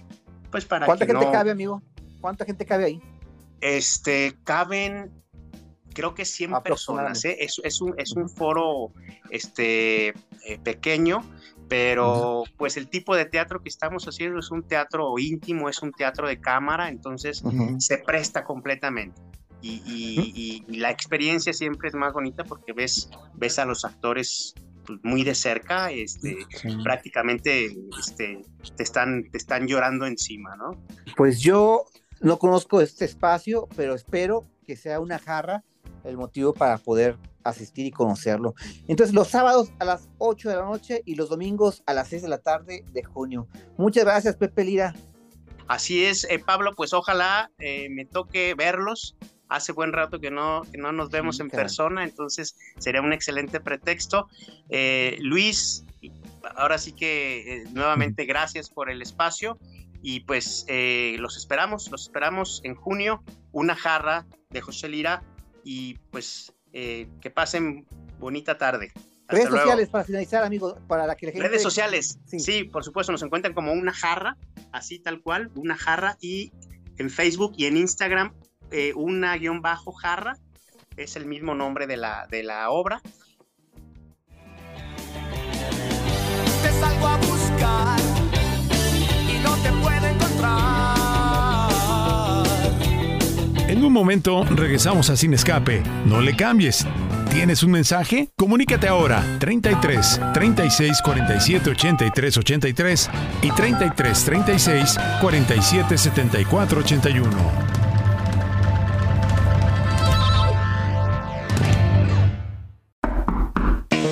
pues 0.52 0.66
para 0.66 0.86
¿Cuánta 0.86 1.08
gente 1.08 1.32
cabe, 1.32 1.50
amigo? 1.50 1.82
¿Cuánta 2.22 2.46
gente 2.46 2.64
cabe 2.64 2.86
ahí? 2.86 3.02
Este, 3.60 4.36
caben 4.44 5.12
creo 5.96 6.14
que 6.14 6.26
100 6.26 6.62
personas, 6.64 7.26
¿eh? 7.26 7.38
es, 7.40 7.60
es, 7.64 7.82
un, 7.82 7.96
es 7.98 8.12
un 8.12 8.30
foro 8.30 8.92
este, 9.32 10.10
eh, 10.10 10.60
pequeño, 10.64 11.24
pero 11.68 12.44
pues 12.58 12.78
el 12.78 12.88
tipo 12.90 13.16
de 13.16 13.26
teatro 13.26 13.64
que 13.64 13.70
estamos 13.70 14.06
haciendo 14.06 14.40
es 14.40 14.52
un 14.52 14.62
teatro 14.62 15.18
íntimo, 15.18 15.70
es 15.70 15.82
un 15.82 15.92
teatro 15.92 16.28
de 16.28 16.40
cámara, 16.40 16.90
entonces 16.90 17.42
se 17.80 17.98
presta 17.98 18.44
completamente. 18.44 19.20
Y, 19.62 20.64
la 20.68 20.92
experiencia 20.92 21.54
siempre 21.54 21.90
es 21.90 21.96
más 21.96 22.14
bonita 22.14 22.44
porque 22.44 22.74
ves, 22.74 23.10
ves 23.34 23.58
a 23.58 23.66
los 23.66 23.84
actores 23.84 24.54
pues, 24.86 25.00
muy 25.02 25.24
de 25.24 25.34
cerca, 25.34 25.90
este, 25.90 26.38
prácticamente 26.84 27.76
este, 27.98 28.42
te, 28.76 28.84
están, 28.84 29.24
te 29.32 29.38
están 29.40 29.66
llorando 29.66 30.06
encima, 30.06 30.56
¿no? 30.56 30.72
Pues 31.18 31.40
yo 31.40 31.86
no 32.22 32.38
conozco 32.38 32.82
este 32.82 33.06
espacio, 33.06 33.68
pero 33.76 33.96
espero 33.96 34.46
que 34.68 34.76
sea 34.76 35.00
una 35.00 35.18
jarra 35.18 35.64
el 36.06 36.18
motivo 36.18 36.54
para 36.54 36.78
poder 36.78 37.18
asistir 37.44 37.86
y 37.86 37.92
conocerlo. 37.92 38.56
Entonces, 38.88 39.14
los 39.14 39.30
sábados 39.30 39.72
a 39.80 39.86
las 39.86 40.10
8 40.18 40.50
de 40.50 40.56
la 40.56 40.64
noche 40.64 41.02
y 41.06 41.16
los 41.16 41.30
domingos 41.30 41.84
a 41.86 41.94
las 41.94 42.10
6 42.10 42.24
de 42.24 42.28
la 42.28 42.40
tarde 42.40 42.84
de 42.92 43.04
junio. 43.04 43.48
Muchas 43.78 44.04
gracias, 44.04 44.36
Pepe 44.36 44.64
Lira. 44.64 44.94
Así 45.68 46.06
es, 46.06 46.26
eh, 46.30 46.40
Pablo, 46.40 46.74
pues 46.76 46.94
ojalá 46.94 47.52
eh, 47.60 47.90
me 47.90 48.06
toque 48.06 48.54
verlos. 48.56 49.16
Hace 49.48 49.72
buen 49.72 49.94
rato 49.94 50.20
que 50.20 50.32
no, 50.32 50.64
que 50.72 50.78
no 50.78 50.92
nos 50.92 51.10
vemos 51.12 51.40
en 51.40 51.50
persona, 51.50 52.04
entonces 52.04 52.58
sería 52.80 53.02
un 53.02 53.14
excelente 53.14 53.60
pretexto. 53.60 54.28
Eh, 54.70 55.18
Luis, 55.22 55.86
ahora 56.56 56.80
sí 56.80 56.94
que 56.94 57.64
nuevamente 57.72 58.26
gracias 58.26 58.72
por 58.72 58.90
el 58.90 59.04
espacio 59.04 59.60
y 60.02 60.22
pues 60.22 60.66
los 61.20 61.38
esperamos, 61.38 61.92
los 61.92 62.04
esperamos 62.04 62.62
en 62.64 62.74
junio, 62.74 63.24
una 63.52 63.76
jarra 63.76 64.26
de 64.50 64.62
José 64.62 64.90
Lira 64.90 65.24
y 65.66 65.98
pues 66.12 66.54
eh, 66.72 67.10
que 67.20 67.30
pasen 67.30 67.86
bonita 68.20 68.58
tarde. 68.58 68.94
redes 69.28 69.50
sociales 69.50 69.90
para 69.90 70.06
finalizar, 70.06 70.44
amigos, 70.44 70.76
para 70.88 71.08
la 71.08 71.16
que 71.16 71.32
Redes 71.32 71.64
sociales, 71.64 72.20
sí. 72.26 72.64
por 72.66 72.86
supuesto, 72.86 73.12
nos 73.12 73.24
encuentran 73.24 73.54
como 73.54 73.74
una 73.74 73.92
jarra, 73.92 74.38
así 74.72 75.00
tal 75.00 75.22
cual, 75.22 75.52
una 75.56 75.76
jarra, 75.76 76.18
y 76.22 76.54
en 76.98 77.10
Facebook 77.10 77.54
y 77.58 77.66
en 77.66 77.78
Instagram, 77.78 78.34
eh, 78.72 78.94
una 78.96 79.36
guion 79.36 79.62
bajo 79.62 79.92
jarra, 79.92 80.38
es 80.96 81.16
el 81.16 81.26
mismo 81.26 81.56
nombre 81.56 81.88
de 81.88 81.98
la, 81.98 82.28
de 82.30 82.44
la 82.44 82.70
obra. 82.70 83.02
En 93.76 93.84
un 93.84 93.92
momento 93.92 94.46
regresamos 94.46 95.10
a 95.10 95.18
Sin 95.18 95.34
Escape. 95.34 95.84
No 96.06 96.22
le 96.22 96.34
cambies. 96.34 96.88
¿Tienes 97.30 97.62
un 97.62 97.72
mensaje? 97.72 98.30
Comunícate 98.38 98.88
ahora 98.88 99.22
33 99.42 100.22
36 100.34 101.02
47 101.04 101.72
83 101.72 102.38
83 102.38 103.10
y 103.42 103.52
33 103.52 104.24
36 104.24 104.98
47 105.20 105.98
74 105.98 106.80
81. 106.80 107.30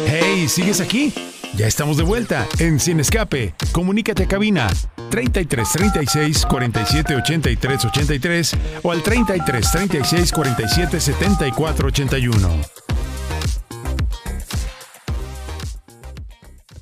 Hey, 0.08 0.50
¿sigues 0.50 0.82
aquí? 0.82 1.14
Ya 1.56 1.68
estamos 1.68 1.98
de 1.98 2.04
vuelta 2.04 2.48
en 2.58 2.80
Sin 2.80 3.00
Escape. 3.00 3.54
Comunícate 3.72 4.24
a 4.24 4.28
cabina 4.28 4.68
33 5.12 5.72
36 5.72 6.46
47 6.48 7.16
83 7.16 7.86
83 7.86 8.54
o 8.82 8.92
al 8.92 9.04
33 9.04 9.72
36 9.72 10.32
47 10.32 11.00
74 11.00 11.88
81. 11.90 12.50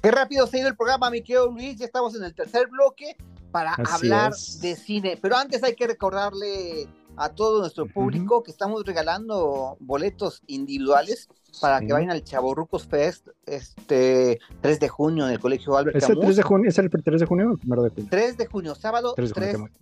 Qué 0.01 0.09
rápido 0.09 0.47
se 0.47 0.55
ha 0.55 0.59
ido 0.61 0.69
el 0.69 0.77
programa, 0.77 1.09
mi 1.09 1.21
querido 1.21 1.51
Luis. 1.51 1.77
Ya 1.77 1.85
estamos 1.85 2.15
en 2.15 2.23
el 2.23 2.33
tercer 2.33 2.67
bloque 2.67 3.17
para 3.51 3.73
hablar 3.73 4.33
de 4.61 4.75
cine. 4.77 5.19
Pero 5.21 5.35
antes 5.35 5.63
hay 5.63 5.75
que 5.75 5.85
recordarle 5.85 6.87
a 7.17 7.27
todo 7.27 7.59
nuestro 7.59 7.87
público 7.87 8.41
que 8.41 8.51
estamos 8.51 8.85
regalando 8.85 9.75
boletos 9.81 10.43
individuales 10.47 11.27
para 11.59 11.81
que 11.81 11.91
vayan 11.91 12.11
al 12.11 12.23
Chaborrucos 12.23 12.87
Fest 12.87 13.27
este 13.45 14.39
3 14.61 14.79
de 14.79 14.89
junio 14.89 15.25
en 15.25 15.33
el 15.33 15.39
Colegio 15.39 15.75
Albert 15.77 15.97
¿Es 15.97 16.09
el 16.09 16.19
3 16.19 16.35
de 16.35 16.43
junio, 16.43 16.69
¿Es 16.69 16.77
el 16.77 16.89
3 16.89 17.19
de 17.19 17.25
junio 17.25 17.45
o 17.47 17.53
el 17.53 17.59
1 17.65 17.83
de 17.83 17.89
junio? 17.89 18.07
3 18.09 18.37
de 18.37 18.45
junio, 18.45 18.75
sábado 18.75 19.13
3 19.15 19.33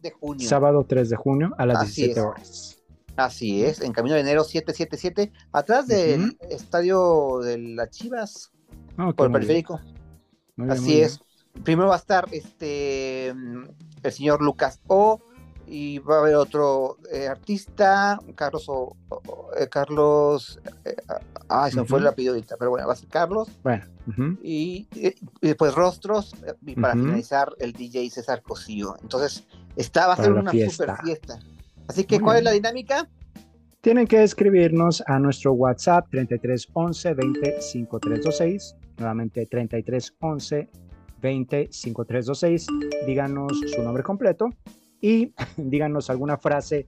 de, 0.01 0.11
junio. 0.11 0.47
Sábado 0.47 0.85
3 0.87 1.09
de 1.09 1.15
junio 1.15 1.53
a 1.57 1.65
las 1.65 1.81
17 1.81 2.21
horas. 2.21 2.77
Así 3.15 3.63
es, 3.63 3.81
en 3.81 3.91
Camino 3.91 4.15
de 4.15 4.21
Enero 4.21 4.43
777, 4.43 5.31
atrás 5.51 5.87
del 5.87 6.37
estadio 6.49 7.39
de 7.39 7.57
las 7.57 7.89
Chivas, 7.89 8.51
ah, 8.97 9.11
por 9.15 9.27
el 9.27 9.33
periférico. 9.33 9.81
Así 10.69 11.01
es. 11.01 11.19
Primero 11.63 11.89
va 11.89 11.95
a 11.95 11.99
estar 11.99 12.25
este 12.31 13.27
el 13.27 14.11
señor 14.11 14.41
Lucas 14.41 14.79
O 14.87 15.19
y 15.69 15.99
va 15.99 16.15
a 16.15 16.19
haber 16.19 16.35
otro 16.35 16.97
eh, 17.11 17.27
artista, 17.27 18.19
Carlos 18.35 18.65
o, 18.67 18.97
eh, 19.57 19.67
Carlos, 19.69 20.59
eh, 20.83 20.95
ah, 21.47 21.69
se 21.69 21.77
me 21.77 21.85
fue 21.85 21.99
el 21.99 22.07
apellido 22.07 22.33
ahorita, 22.33 22.55
pero 22.57 22.71
bueno, 22.71 22.87
va 22.87 22.93
a 22.93 22.95
ser 22.95 23.07
Carlos. 23.09 23.47
Bueno. 23.63 23.85
y, 24.41 24.87
después 25.41 25.75
Rostros, 25.75 26.35
y 26.65 26.75
para 26.75 26.93
finalizar 26.93 27.51
el 27.59 27.73
DJ 27.73 28.09
César 28.09 28.41
Cosío. 28.41 28.95
Entonces, 29.01 29.45
está, 29.75 30.07
va 30.07 30.13
a 30.13 30.17
ser 30.17 30.33
una 30.33 30.51
super 30.51 30.95
fiesta. 31.03 31.39
Así 31.87 32.03
que, 32.03 32.19
¿cuál 32.19 32.37
es 32.37 32.43
la 32.43 32.51
dinámica? 32.51 33.07
Tienen 33.81 34.07
que 34.07 34.23
escribirnos 34.23 35.03
a 35.05 35.19
nuestro 35.19 35.53
WhatsApp 35.53 36.07
3311 36.09 37.13
20 37.13 37.61
5326, 37.61 38.75
nuevamente 38.97 39.45
3311 39.45 40.69
20 41.21 41.69
5326. 41.71 42.67
Díganos 43.05 43.51
su 43.73 43.83
nombre 43.83 44.03
completo 44.03 44.49
y 45.01 45.33
díganos 45.57 46.09
alguna 46.09 46.37
frase 46.37 46.87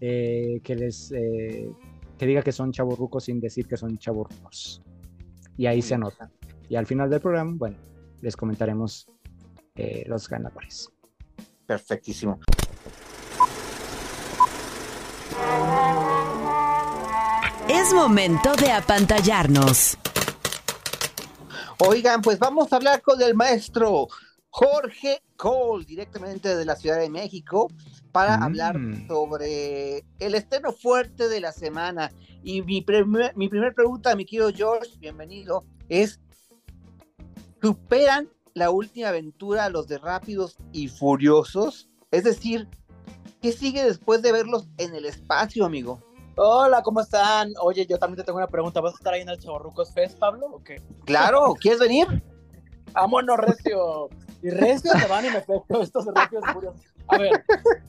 eh, 0.00 0.60
que 0.64 0.74
les 0.74 1.12
eh, 1.12 1.70
que 2.18 2.26
diga 2.26 2.42
que 2.42 2.52
son 2.52 2.72
chavorrucos 2.72 3.24
sin 3.24 3.40
decir 3.40 3.66
que 3.66 3.76
son 3.76 3.98
chavorrucos. 3.98 4.82
Y 5.56 5.66
ahí 5.66 5.82
se 5.82 5.94
anota. 5.94 6.30
Y 6.68 6.76
al 6.76 6.86
final 6.86 7.10
del 7.10 7.20
programa, 7.20 7.52
bueno, 7.56 7.76
les 8.20 8.36
comentaremos 8.36 9.06
eh, 9.74 10.04
los 10.06 10.28
ganadores. 10.28 10.88
Perfectísimo. 11.66 12.38
Es 17.68 17.92
momento 17.92 18.54
de 18.54 18.70
apantallarnos. 18.70 19.98
Oigan, 21.78 22.22
pues 22.22 22.38
vamos 22.38 22.72
a 22.72 22.76
hablar 22.76 23.02
con 23.02 23.20
el 23.20 23.34
maestro 23.34 24.06
Jorge 24.54 25.22
Cole, 25.36 25.86
directamente 25.86 26.54
de 26.54 26.66
la 26.66 26.76
Ciudad 26.76 26.98
de 26.98 27.08
México, 27.08 27.68
para 28.12 28.36
Mm. 28.36 28.42
hablar 28.42 28.76
sobre 29.08 30.04
el 30.18 30.34
estreno 30.34 30.72
fuerte 30.72 31.28
de 31.30 31.40
la 31.40 31.52
semana. 31.52 32.12
Y 32.44 32.60
mi, 32.60 32.82
primer- 32.82 33.34
mi 33.34 33.48
primera 33.48 33.72
pregunta, 33.72 34.14
mi 34.14 34.26
querido 34.26 34.50
George, 34.54 34.90
bienvenido, 34.98 35.64
es, 35.88 36.20
¿superan 37.62 38.28
la 38.52 38.68
última 38.70 39.08
aventura 39.08 39.70
los 39.70 39.88
de 39.88 39.96
Rápidos 39.96 40.58
y 40.70 40.88
Furiosos? 40.88 41.88
Es 42.10 42.24
decir, 42.24 42.68
¿qué 43.40 43.52
sigue 43.52 43.82
después 43.82 44.20
de 44.20 44.32
verlos 44.32 44.66
en 44.76 44.94
el 44.94 45.06
espacio, 45.06 45.64
amigo? 45.64 45.98
Hola, 46.36 46.82
¿cómo 46.82 47.00
están? 47.00 47.52
Oye, 47.62 47.86
yo 47.86 47.98
también 47.98 48.18
te 48.18 48.24
tengo 48.24 48.36
una 48.36 48.48
pregunta. 48.48 48.82
¿Vas 48.82 48.92
a 48.92 48.96
estar 48.98 49.14
ahí 49.14 49.22
en 49.22 49.30
el 49.30 49.38
Chavorrucos 49.38 49.94
Fest, 49.94 50.18
Pablo? 50.18 50.46
¿O 50.52 50.62
qué? 50.62 50.76
Claro, 51.06 51.54
¿quieres 51.58 51.80
venir? 51.80 52.06
Vámonos, 52.92 53.38
Recio. 53.38 54.10
Y 54.42 54.50
Recio 54.50 54.90
se 54.92 55.06
van 55.06 55.24
y 55.24 55.30
me 55.30 55.40
pego 55.40 55.64
estos 55.82 56.04
Rápidos 56.06 56.44
Furiosos. 56.52 56.80
A 57.08 57.18
ver, 57.18 57.44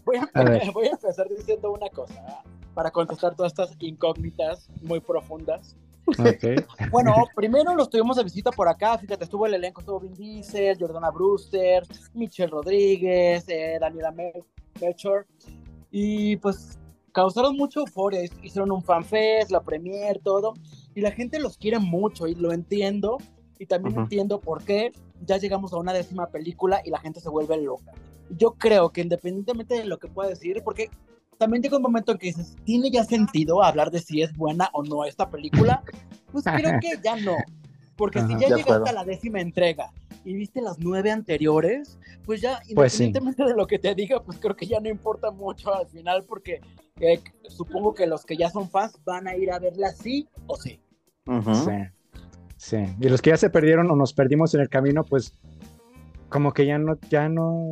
voy 0.06 0.18
a, 0.18 0.30
A 0.34 0.44
ver. 0.44 0.72
voy 0.72 0.88
a 0.88 0.92
empezar 0.92 1.28
diciendo 1.30 1.72
una 1.72 1.90
cosa 1.90 2.14
¿ah? 2.28 2.44
para 2.74 2.92
contestar 2.92 3.36
todas 3.36 3.52
estas 3.52 3.76
incógnitas 3.80 4.70
muy 4.82 5.00
profundas. 5.00 5.76
Ok. 6.06 6.66
Bueno, 6.92 7.14
primero 7.36 7.74
los 7.76 7.90
tuvimos 7.90 8.18
de 8.18 8.24
visita 8.26 8.52
por 8.52 8.68
acá. 8.68 8.98
Fíjate, 8.98 9.24
estuvo 9.24 9.46
el 9.46 9.54
elenco, 9.54 9.80
estuvo 9.82 10.00
Vin 10.02 10.14
Diesel, 10.14 10.78
Jordana 10.78 11.10
Brewster, 11.12 11.84
Michelle 12.14 12.52
Rodríguez, 12.52 13.46
eh, 13.48 13.78
Daniela 13.80 14.12
Mel- 14.12 14.44
Melchor. 14.82 15.26
Y 15.92 16.36
pues 16.38 16.78
causaron 17.14 17.56
mucha 17.56 17.80
euforia. 17.80 18.22
Hicieron 18.42 18.72
un 18.72 18.84
fanfest, 18.84 19.50
la 19.50 19.62
premier, 19.62 20.20
todo. 20.20 20.54
Y 20.94 21.02
la 21.02 21.12
gente 21.12 21.40
los 21.40 21.58
quiere 21.58 21.80
mucho 21.80 22.28
y 22.28 22.36
lo 22.36 22.52
entiendo. 22.52 23.18
Y 23.58 23.66
también 23.66 23.94
Ujú. 23.94 24.02
entiendo 24.04 24.42
por 24.42 24.62
qué 24.64 24.92
ya 25.26 25.38
llegamos 25.38 25.74
a 25.74 25.78
una 25.78 25.94
décima 25.94 26.28
película 26.28 26.82
y 26.84 26.90
la 26.90 27.00
gente 27.00 27.20
se 27.20 27.30
vuelve 27.30 27.58
loca. 27.62 27.92
Yo 28.30 28.52
creo 28.54 28.90
que 28.92 29.02
independientemente 29.02 29.76
de 29.76 29.86
lo 29.86 30.00
que 30.00 30.08
pueda 30.08 30.30
decir, 30.30 30.62
porque 30.64 30.90
también 31.38 31.62
llega 31.64 31.78
un 31.78 31.84
momento 31.84 32.12
en 32.14 32.18
que 32.18 32.28
dices, 32.28 32.56
¿tiene 32.64 32.90
ya 32.92 33.04
sentido 33.04 33.64
hablar 33.64 33.92
de 33.92 34.00
si 34.00 34.22
es 34.22 34.36
buena 34.36 34.70
o 34.74 34.84
no 34.84 35.06
esta 35.06 35.30
película? 35.30 35.84
Pues 36.32 36.46
creo 36.46 36.80
que 36.82 37.00
ya 37.04 37.16
no. 37.18 37.36
Porque 37.96 38.20
si 38.22 38.26
Ajá. 38.34 38.40
ya 38.40 38.50
De 38.50 38.56
llegaste 38.56 38.62
acuerdo. 38.74 38.86
a 38.88 38.94
la 38.94 39.04
décima 39.04 39.40
entrega 39.40 39.92
y 40.26 40.34
viste 40.34 40.62
las 40.62 40.80
nueve 40.80 41.12
anteriores, 41.12 42.00
pues 42.26 42.42
ya, 42.42 42.60
Pues 42.74 42.94
sí. 42.94 43.04
independientemente 43.06 43.44
de 43.52 43.56
lo 43.58 43.68
que 43.68 43.78
te 43.78 43.94
diga, 43.94 44.24
pues 44.24 44.40
creo 44.40 44.56
que 44.56 44.66
ya 44.66 44.80
no 44.80 44.90
importa 44.90 45.30
mucho 45.32 45.74
al 45.76 45.88
final, 45.88 46.24
porque 46.24 46.62
eh, 47.00 47.22
supongo 47.50 47.94
que 47.94 48.08
los 48.08 48.26
que 48.26 48.36
ya 48.38 48.50
son 48.50 48.70
fans 48.70 48.98
van 49.06 49.28
a 49.28 49.36
ir 49.36 49.52
a 49.52 49.60
verla 49.60 49.92
sí 49.92 50.28
o 50.48 50.56
sí. 50.56 50.80
Ujú. 51.28 51.54
Sí. 51.56 51.72
Sí. 52.64 52.78
Y 53.02 53.10
los 53.10 53.22
que 53.22 53.32
ya 53.32 53.38
se 53.38 53.50
perdieron 53.50 53.92
o 53.92 53.96
nos 53.98 54.14
perdimos 54.14 54.54
en 54.56 54.62
el 54.62 54.70
camino, 54.70 55.04
pues 55.04 55.34
como 56.30 56.54
que 56.54 56.66
ya 56.66 56.78
no, 56.78 56.98
ya 57.10 57.28
no, 57.28 57.72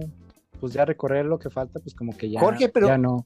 pues 0.60 0.74
ya 0.74 0.84
recorrer 0.84 1.26
lo 1.26 1.40
que 1.40 1.50
falta, 1.50 1.80
pues 1.80 1.96
como 1.96 2.16
que 2.18 2.30
ya, 2.30 2.42
Jorge, 2.42 2.68
pero- 2.68 2.88
ya 2.88 2.98
no. 2.98 3.26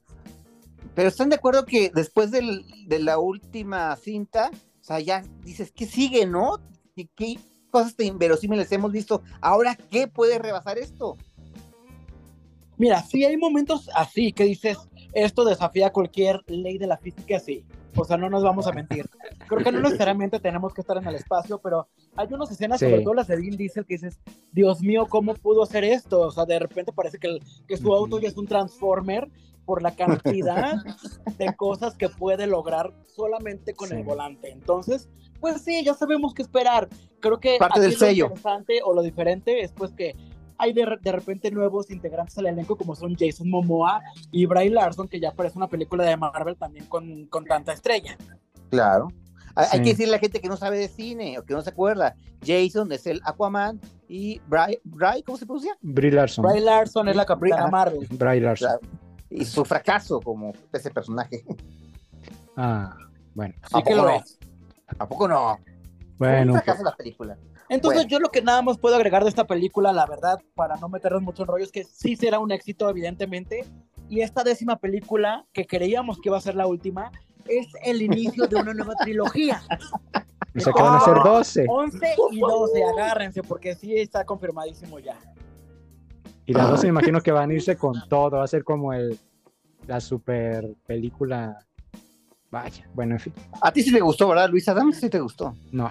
Pero 0.94 1.10
están 1.10 1.30
de 1.30 1.38
acuerdo 1.38 1.66
que 1.66 1.90
después 1.90 2.30
del- 2.30 2.64
de 2.88 3.00
la 3.00 3.18
última 3.18 3.96
cinta, 3.96 4.52
o 4.54 4.84
sea, 4.84 5.00
ya 5.00 5.24
dices, 5.44 5.72
¿qué 5.76 5.88
sigue, 5.88 6.28
no? 6.28 6.60
¿Qué, 6.96 7.10
qué 7.16 7.40
cosas 7.72 7.96
tan 7.96 8.06
inverosímiles 8.06 8.72
hemos 8.72 8.92
visto? 8.92 9.24
Ahora, 9.42 9.76
¿qué 9.90 10.08
puede 10.08 10.38
rebasar 10.38 10.78
esto? 10.78 11.18
Mira, 12.78 13.02
sí 13.02 13.26
hay 13.26 13.38
momentos 13.38 13.90
así 13.96 14.32
que 14.34 14.44
dices, 14.44 14.78
esto 15.14 15.46
desafía 15.46 15.90
cualquier 15.92 16.42
ley 16.46 16.78
de 16.78 16.86
la 16.86 16.98
física, 16.98 17.40
sí. 17.40 17.66
O 17.98 18.06
sea, 18.06 18.18
no 18.18 18.30
nos 18.30 18.44
vamos 18.44 18.68
a 18.68 18.72
mentir. 18.72 19.10
Creo 19.48 19.64
que 19.64 19.72
no 19.72 19.80
necesariamente 19.82 20.40
tenemos 20.40 20.74
que 20.74 20.82
estar 20.82 20.98
en 20.98 21.08
el 21.08 21.16
espacio, 21.16 21.60
pero 21.60 21.88
hay 22.16 22.28
unas 22.34 22.52
escenas, 22.52 22.80
Sí. 22.80 22.86
sobre 22.90 23.02
todo 23.02 23.14
las 23.14 23.28
de 23.28 23.38
Vin 23.38 23.56
Diesel, 23.58 23.86
que 23.86 23.96
dices, 23.96 24.20
Dios 24.52 24.82
mío, 24.82 25.08
¿cómo 25.10 25.34
pudo 25.36 25.64
hacer 25.64 25.84
esto? 25.84 26.22
O 26.22 26.32
sea, 26.32 26.46
de 26.46 26.60
repente 26.60 26.92
parece 26.92 27.18
que, 27.20 27.28
el- 27.28 27.42
que 27.68 27.78
su 27.78 27.94
auto 27.94 28.20
ya 28.20 28.28
es 28.28 28.38
un 28.38 28.48
Transformer 28.48 29.30
por 29.66 29.82
la 29.82 29.96
cantidad 29.96 30.76
de 31.38 31.56
cosas 31.56 31.96
que 31.96 32.10
puede 32.10 32.46
lograr 32.48 32.94
solamente 33.08 33.74
con 33.74 33.90
Sí. 33.90 33.96
el 33.96 34.04
volante. 34.04 34.52
Entonces, 34.52 35.10
pues 35.40 35.62
sí, 35.62 35.84
ya 35.84 35.94
sabemos 35.94 36.34
qué 36.34 36.42
esperar. 36.44 36.88
Creo 37.20 37.40
que 37.40 37.58
Parte 37.58 37.80
aquí 37.80 37.82
del 37.82 37.92
lo 37.94 37.98
sello. 38.00 38.26
interesante 38.26 38.80
o 38.84 38.94
lo 38.94 39.02
diferente 39.02 39.62
es 39.62 39.72
pues 39.72 39.92
que 39.94 40.16
hay 40.58 40.74
de, 40.74 40.98
de 41.02 41.12
repente 41.12 41.52
nuevos 41.52 41.90
integrantes 41.92 42.38
al 42.38 42.48
elenco 42.48 42.76
como 42.76 42.96
son 42.96 43.16
Jason 43.16 43.50
Momoa 43.50 44.02
y 44.32 44.46
Bray 44.46 44.70
Larson, 44.70 45.08
que 45.08 45.20
ya 45.20 45.32
parece 45.32 45.58
una 45.58 45.68
película 45.68 46.04
de 46.04 46.18
Marvel 46.18 46.58
también 46.58 46.86
con, 46.86 47.26
con 47.28 47.46
tanta 47.46 47.74
estrella. 47.74 48.18
Claro. 48.70 49.10
Hay, 49.56 49.82
que 49.82 49.92
decirle 49.92 50.14
a 50.14 50.18
la 50.18 50.20
gente 50.20 50.42
que 50.42 50.50
no 50.50 50.58
sabe 50.58 50.78
de 50.78 50.90
cine 50.90 51.40
o 51.40 51.46
que 51.46 51.54
no 51.54 51.62
se 51.62 51.70
acuerda. 51.70 52.16
Jason 52.46 52.92
es 52.92 53.08
el 53.08 53.22
Aquaman 53.24 53.80
y 54.08 54.42
Bry, 54.48 54.80
Bry 54.84 55.24
¿cómo 55.24 55.38
se 55.38 55.46
pronuncia? 55.46 55.78
Brie 55.82 56.12
Larson. 56.12 56.44
Bray 56.44 56.60
Larson 56.60 57.08
es 57.08 57.16
la 57.16 57.26
capitana. 57.26 57.68
Marvel. 57.68 58.06
Brie 58.12 58.42
Larson. 58.42 58.68
Claro. 58.68 58.82
Y 59.30 59.46
su 59.46 59.64
fracaso 59.64 60.20
como 60.20 60.52
ese 60.74 60.92
personaje. 60.92 61.46
Ah, 62.58 62.98
bueno. 63.34 63.54
Sí 63.74 63.84
que 63.84 63.96
lo 63.96 64.04
poco 64.04 64.12
no? 64.12 64.18
es. 64.18 64.40
¿A 65.00 65.08
poco 65.08 65.28
no? 65.28 65.60
Bueno, 66.18 66.54
un 66.54 66.60
fracaso 66.60 66.84
la 66.84 66.96
película. 66.96 67.38
Entonces 67.70 68.04
Bueno. 68.04 68.10
yo 68.10 68.20
lo 68.20 68.30
que 68.30 68.42
nada 68.42 68.62
más 68.62 68.78
puedo 68.78 68.96
agregar 68.96 69.24
de 69.24 69.30
esta 69.30 69.46
película, 69.46 69.92
la 69.92 70.06
verdad, 70.06 70.40
para 70.54 70.76
no 70.78 70.90
meternos 70.90 71.22
mucho 71.22 71.44
en 71.44 71.48
rollo, 71.48 71.64
es 71.64 71.72
que 71.72 71.84
sí 71.84 72.16
será 72.16 72.40
un 72.40 72.52
éxito, 72.52 72.90
evidentemente. 72.90 73.66
Y 74.08 74.22
esta 74.22 74.44
décima 74.44 74.78
película, 74.78 75.46
que 75.52 75.66
creíamos 75.66 76.20
que 76.20 76.30
iba 76.30 76.38
a 76.38 76.42
ser 76.42 76.56
la 76.56 76.68
última, 76.68 77.12
es 77.48 77.68
el 77.84 78.02
inicio 78.02 78.48
de 78.48 78.56
una 78.56 78.74
nueva 78.74 78.94
trilogía. 78.96 79.62
o 80.56 80.60
sea 80.60 80.74
que 80.74 80.82
van 80.82 80.96
a 80.96 81.00
ser 81.00 81.16
12. 81.24 81.66
11 81.68 82.16
y 82.32 82.40
12, 82.40 82.84
agárrense, 82.84 83.44
porque 83.44 83.76
sí 83.76 83.96
está 83.96 84.26
confirmadísimo 84.26 85.00
ya. 85.00 85.18
Y 86.46 86.54
las 86.54 86.70
12 86.70 86.84
me 86.84 86.90
imagino 86.90 87.22
que 87.22 87.32
van 87.32 87.50
a 87.50 87.54
irse 87.54 87.76
con 87.76 87.96
todo. 88.08 88.38
Va 88.38 88.44
a 88.44 88.48
ser 88.48 88.64
como 88.64 88.94
el, 88.94 89.18
la 89.88 90.00
super 90.00 90.68
película. 90.86 91.58
Vaya, 92.52 92.88
bueno, 92.94 93.16
en 93.16 93.20
fin. 93.20 93.34
A 93.62 93.72
ti 93.72 93.82
sí 93.82 93.92
te 93.92 94.00
gustó, 94.00 94.28
¿verdad, 94.30 94.50
Luis 94.50 94.70
Adams? 94.70 94.98
Sí 94.98 95.10
te 95.10 95.20
gustó. 95.20 95.56
No. 95.72 95.90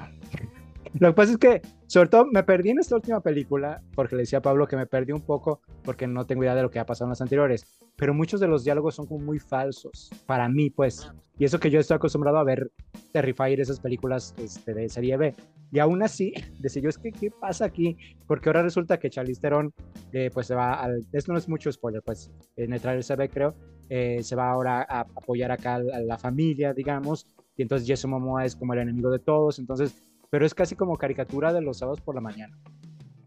Lo 1.00 1.08
que 1.08 1.14
pasa 1.14 1.32
es 1.32 1.38
que, 1.38 1.60
sobre 1.88 2.08
todo, 2.08 2.26
me 2.26 2.44
perdí 2.44 2.70
en 2.70 2.78
esta 2.78 2.94
última 2.94 3.20
película, 3.20 3.82
porque 3.96 4.14
le 4.14 4.22
decía 4.22 4.38
a 4.38 4.42
Pablo 4.42 4.68
que 4.68 4.76
me 4.76 4.86
perdí 4.86 5.10
un 5.12 5.22
poco, 5.22 5.60
porque 5.82 6.06
no 6.06 6.24
tengo 6.24 6.44
idea 6.44 6.54
de 6.54 6.62
lo 6.62 6.70
que 6.70 6.78
ha 6.78 6.86
pasado 6.86 7.06
en 7.06 7.10
las 7.10 7.20
anteriores. 7.20 7.66
Pero 7.96 8.14
muchos 8.14 8.38
de 8.38 8.46
los 8.46 8.62
diálogos 8.62 8.94
son 8.94 9.06
como 9.06 9.24
muy 9.24 9.40
falsos, 9.40 10.10
para 10.26 10.48
mí, 10.48 10.70
pues. 10.70 11.10
Y 11.36 11.44
eso 11.44 11.58
que 11.58 11.68
yo 11.70 11.80
estoy 11.80 11.96
acostumbrado 11.96 12.38
a 12.38 12.44
ver 12.44 12.70
Terrifier, 13.12 13.60
esas 13.60 13.80
películas 13.80 14.34
este, 14.38 14.72
de 14.72 14.88
serie 14.88 15.16
B. 15.16 15.34
Y 15.72 15.80
aún 15.80 16.00
así, 16.04 16.32
decía 16.60 16.82
yo, 16.82 16.90
que, 17.02 17.10
¿qué 17.10 17.30
pasa 17.32 17.64
aquí? 17.64 17.96
Porque 18.28 18.48
ahora 18.48 18.62
resulta 18.62 18.98
que 18.98 19.10
Charlize 19.10 19.40
Theron, 19.40 19.72
eh, 20.12 20.30
pues 20.32 20.46
se 20.46 20.54
va 20.54 20.74
al... 20.74 21.04
Esto 21.12 21.32
no 21.32 21.38
es 21.38 21.48
mucho 21.48 21.72
spoiler, 21.72 22.02
pues, 22.02 22.30
en 22.56 22.72
el 22.72 22.80
trailer 22.80 23.02
se 23.02 23.16
ve, 23.16 23.28
creo, 23.28 23.56
eh, 23.88 24.22
se 24.22 24.36
va 24.36 24.48
ahora 24.48 24.86
a 24.88 25.00
apoyar 25.00 25.50
acá 25.50 25.74
a 25.74 25.78
la- 25.80 25.96
a 25.96 26.00
la 26.02 26.18
familia, 26.18 26.72
digamos, 26.72 27.26
y 27.56 27.62
entonces 27.62 27.86
Jason 27.88 28.12
Momoa 28.12 28.44
es 28.44 28.54
como 28.54 28.74
el 28.74 28.80
enemigo 28.80 29.10
de 29.10 29.18
todos, 29.18 29.58
entonces 29.58 29.92
pero 30.34 30.46
es 30.46 30.52
casi 30.52 30.74
como 30.74 30.96
caricatura 30.96 31.52
de 31.52 31.60
los 31.60 31.78
sábados 31.78 32.00
por 32.00 32.16
la 32.16 32.20
mañana. 32.20 32.58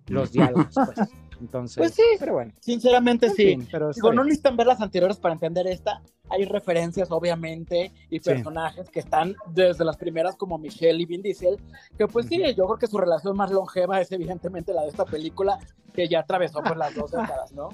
Los 0.08 0.34
diálogos, 0.34 0.74
pues. 0.74 1.08
Entonces, 1.40 1.78
Pues 1.78 1.94
sí. 1.94 2.04
pero 2.20 2.34
bueno. 2.34 2.52
Sinceramente 2.60 3.28
en 3.28 3.34
sí. 3.34 3.46
fin, 3.46 3.68
pero 3.72 3.94
Digo, 3.94 4.12
no 4.12 4.26
necesitan 4.26 4.58
ver 4.58 4.68
las 4.68 4.82
anteriores 4.82 5.16
para 5.16 5.34
entender 5.34 5.68
esta. 5.68 6.02
Hay 6.30 6.44
referencias, 6.44 7.10
obviamente, 7.10 7.94
y 8.10 8.18
Sí. 8.20 8.26
personajes 8.26 8.90
que 8.90 9.00
están 9.00 9.36
desde 9.54 9.86
las 9.86 9.96
primeras, 9.96 10.36
como 10.36 10.58
Michelle 10.58 11.02
y 11.02 11.06
Vin 11.06 11.22
Diesel, 11.22 11.58
que 11.98 12.08
pues 12.08 12.26
sí, 12.26 12.42
yo 12.58 12.66
creo 12.66 12.78
que 12.78 12.88
su 12.88 12.98
relación 12.98 13.38
más 13.38 13.52
longeva 13.52 14.02
es 14.02 14.12
evidentemente 14.12 14.74
la 14.74 14.82
de 14.82 14.90
esta 14.90 15.06
película, 15.06 15.60
que 15.94 16.10
ya 16.10 16.20
atravesó 16.20 16.62
por 16.62 16.76
las 16.76 16.94
dos 16.94 17.10
décadas, 17.12 17.54
¿no? 17.54 17.70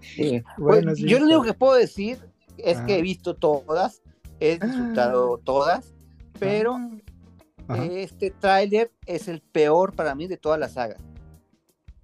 Sí. 0.00 0.42
Bueno, 0.58 0.88
Pues, 0.88 0.98
sí, 0.98 1.08
yo 1.08 1.18
lo 1.20 1.24
único 1.24 1.42
que 1.42 1.54
puedo 1.54 1.72
decir 1.72 2.18
es 2.58 2.76
Ajá. 2.76 2.84
que 2.86 2.98
he 2.98 3.02
visto 3.02 3.34
todas, 3.34 4.02
he 4.40 4.58
disfrutado 4.58 5.38
todas, 5.38 5.94
pero 6.38 6.76
Ajá. 7.68 7.84
este 7.84 8.30
tráiler 8.30 8.90
es 9.06 9.28
el 9.28 9.40
peor 9.40 9.94
para 9.94 10.14
mí 10.14 10.26
de 10.26 10.36
toda 10.36 10.58
la 10.58 10.68
saga. 10.68 10.96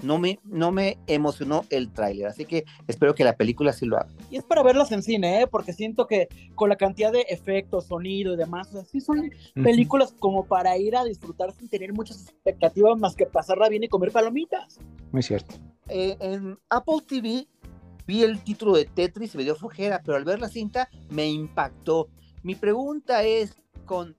No 0.03 0.19
me, 0.19 0.39
no 0.45 0.71
me 0.71 0.99
emocionó 1.07 1.65
el 1.71 1.91
tráiler, 1.91 2.27
así 2.27 2.45
que 2.45 2.65
espero 2.89 3.15
que 3.15 3.25
la 3.25 3.37
película 3.37 3.73
sí 3.73 3.87
lo 3.87 3.97
haga. 3.97 4.11
Y 4.31 4.37
es 4.37 4.45
para 4.45 4.63
verlas 4.63 4.93
en 4.93 5.03
cine, 5.03 5.41
¿eh? 5.41 5.47
Porque 5.47 5.73
siento 5.73 6.07
que 6.07 6.29
con 6.55 6.69
la 6.69 6.77
cantidad 6.77 7.11
de 7.11 7.23
efectos, 7.23 7.87
sonido 7.87 8.35
y 8.35 8.37
demás, 8.37 8.69
o 8.69 8.73
sea, 8.73 8.85
sí 8.85 9.01
son 9.01 9.31
películas 9.55 10.13
como 10.19 10.45
para 10.45 10.77
ir 10.77 10.95
a 10.95 11.05
disfrutar 11.05 11.53
sin 11.53 11.69
tener 11.71 11.95
muchas 11.95 12.29
expectativas 12.29 12.99
más 12.99 13.17
que 13.17 13.25
pasarla 13.25 13.69
bien 13.71 13.85
y 13.85 13.89
comer 13.89 14.13
palomitas. 14.13 14.79
Muy 15.11 15.23
cierto. 15.23 15.55
Eh, 15.89 16.17
en 16.21 16.59
Apple 16.69 16.99
TV 17.07 17.47
vi 18.07 18.23
el 18.23 18.43
título 18.43 18.75
de 18.75 18.85
Tetris 18.85 19.35
y 19.35 19.39
me 19.39 19.45
dio 19.45 19.55
flojera, 19.55 20.03
pero 20.05 20.19
al 20.19 20.25
ver 20.25 20.41
la 20.41 20.49
cinta 20.49 20.91
me 21.09 21.29
impactó. 21.29 22.09
Mi 22.43 22.55
pregunta 22.55 23.23
es, 23.23 23.57
con 23.87 24.17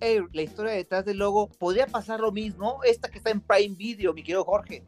Air, 0.00 0.24
la 0.32 0.42
historia 0.42 0.72
detrás 0.72 1.04
del 1.04 1.18
logo, 1.18 1.48
podría 1.48 1.86
pasar 1.86 2.20
lo 2.20 2.32
mismo, 2.32 2.80
esta 2.84 3.08
que 3.08 3.18
está 3.18 3.30
en 3.30 3.40
Prime 3.40 3.74
Video, 3.76 4.12
mi 4.14 4.22
querido 4.22 4.44
Jorge. 4.44 4.84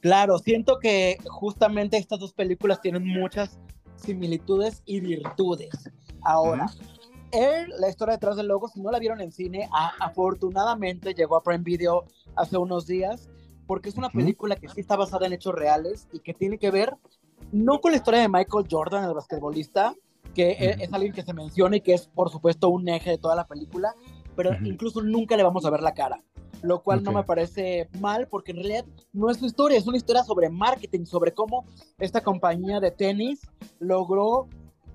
Claro, 0.00 0.38
siento 0.38 0.78
que 0.80 1.18
justamente 1.26 1.96
estas 1.96 2.18
dos 2.18 2.32
películas 2.32 2.80
tienen 2.80 3.06
muchas 3.06 3.58
similitudes 3.96 4.82
y 4.84 5.00
virtudes. 5.00 5.70
Ahora, 6.22 6.66
Air, 7.30 7.68
la 7.78 7.88
historia 7.88 8.14
detrás 8.14 8.36
del 8.36 8.48
logo, 8.48 8.68
si 8.68 8.80
no 8.80 8.90
la 8.90 8.98
vieron 8.98 9.20
en 9.20 9.30
cine, 9.32 9.68
a- 9.72 9.92
afortunadamente 10.00 11.14
llegó 11.14 11.36
a 11.36 11.42
Prime 11.42 11.62
Video 11.62 12.04
hace 12.36 12.56
unos 12.58 12.86
días, 12.86 13.30
porque 13.66 13.88
es 13.90 13.96
una 13.96 14.08
Ujú. 14.08 14.18
película 14.18 14.56
que 14.56 14.68
sí 14.68 14.80
está 14.80 14.96
basada 14.96 15.26
en 15.26 15.34
hechos 15.34 15.54
reales 15.54 16.08
y 16.12 16.18
que 16.18 16.34
tiene 16.34 16.58
que 16.58 16.70
ver 16.70 16.96
no 17.52 17.80
con 17.80 17.92
la 17.92 17.98
historia 17.98 18.20
de 18.20 18.28
Michael 18.28 18.66
Jordan, 18.70 19.04
el 19.04 19.14
basquetbolista, 19.14 19.94
que 20.32 20.52
e- 20.52 20.76
es 20.80 20.92
alguien 20.92 21.12
que 21.12 21.22
se 21.22 21.32
menciona 21.32 21.76
y 21.76 21.80
que 21.80 21.94
es, 21.94 22.06
por 22.06 22.30
supuesto, 22.30 22.68
un 22.68 22.88
eje 22.88 23.10
de 23.10 23.18
toda 23.18 23.36
la 23.36 23.46
película, 23.46 23.94
pero 24.36 24.50
incluso 24.64 25.02
nunca 25.02 25.36
le 25.36 25.42
vamos 25.42 25.64
a 25.64 25.70
ver 25.70 25.82
la 25.82 25.94
cara, 25.94 26.22
lo 26.62 26.82
cual 26.82 27.02
no 27.02 27.12
me 27.12 27.24
parece 27.24 27.88
mal, 28.00 28.28
porque 28.28 28.52
en 28.52 28.58
realidad 28.58 28.84
no 29.12 29.30
es 29.30 29.38
su 29.38 29.46
historia, 29.46 29.78
es 29.78 29.86
una 29.86 29.96
historia 29.96 30.24
sobre 30.24 30.48
marketing, 30.48 31.04
sobre 31.04 31.32
cómo 31.32 31.64
esta 31.98 32.22
compañía 32.22 32.80
de 32.80 32.90
tenis 32.90 33.40
logró, 33.78 34.48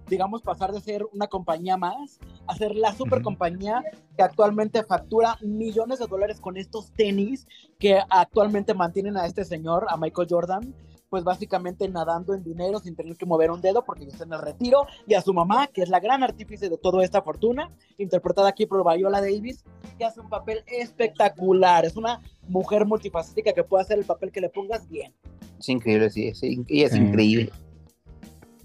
digamos, 0.08 0.42
pasar 0.42 0.72
de 0.72 0.82
ser 0.82 1.06
una 1.14 1.28
compañía 1.28 1.78
más 1.78 2.20
a 2.48 2.56
ser 2.56 2.76
la 2.76 2.94
super 2.94 3.22
compañía 3.22 3.84
que 4.16 4.24
actualmente 4.24 4.84
factura 4.84 5.38
millones 5.42 6.00
de 6.00 6.08
dólares 6.08 6.40
con 6.40 6.58
estos 6.58 6.92
tenis 6.94 7.46
que 7.78 8.00
actualmente 8.10 8.74
mantienen 8.74 9.18
a 9.18 9.26
este 9.26 9.44
señor, 9.44 9.86
a 9.90 9.98
Michael 9.98 10.28
Jordan, 10.30 10.74
pues 11.10 11.24
básicamente 11.24 11.88
nadando 11.88 12.34
en 12.34 12.44
dinero 12.44 12.80
sin 12.80 12.96
tener 12.96 13.16
que 13.16 13.26
mover 13.26 13.52
un 13.52 13.62
dedo 13.62 13.84
porque 13.86 14.06
ya 14.06 14.12
está 14.12 14.24
en 14.26 14.34
el 14.34 14.42
retiro, 14.42 14.86
y 15.08 15.14
a 15.14 15.22
su 15.22 15.34
mamá, 15.34 15.68
que 15.68 15.82
es 15.82 15.90
la 15.90 16.00
gran 16.00 16.24
artífice 16.24 16.70
de 16.70 16.78
toda 16.78 17.04
esta 17.04 17.22
fortuna, 17.22 17.72
interpretada 17.98 18.50
aquí 18.50 18.66
por 18.66 18.84
Viola 18.96 19.22
Davis, 19.22 19.64
que 19.98 20.06
hace 20.06 20.20
un 20.20 20.30
papel 20.30 20.64
espectacular. 20.68 21.86
Es 21.86 21.96
una 21.96 22.22
mujer 22.48 22.86
multifacética 22.86 23.54
que 23.54 23.64
puede 23.64 23.84
hacer 23.84 23.98
el 24.00 24.06
papel 24.06 24.32
que 24.32 24.42
le 24.42 24.50
pongas 24.50 24.88
bien. 24.90 25.14
Es 25.60 25.70
increíble, 25.70 26.10
sí, 26.10 26.34
sí, 26.36 26.64
ella 26.68 26.86
es 26.88 26.92
Sí. 26.92 27.00
increíble. 27.00 27.52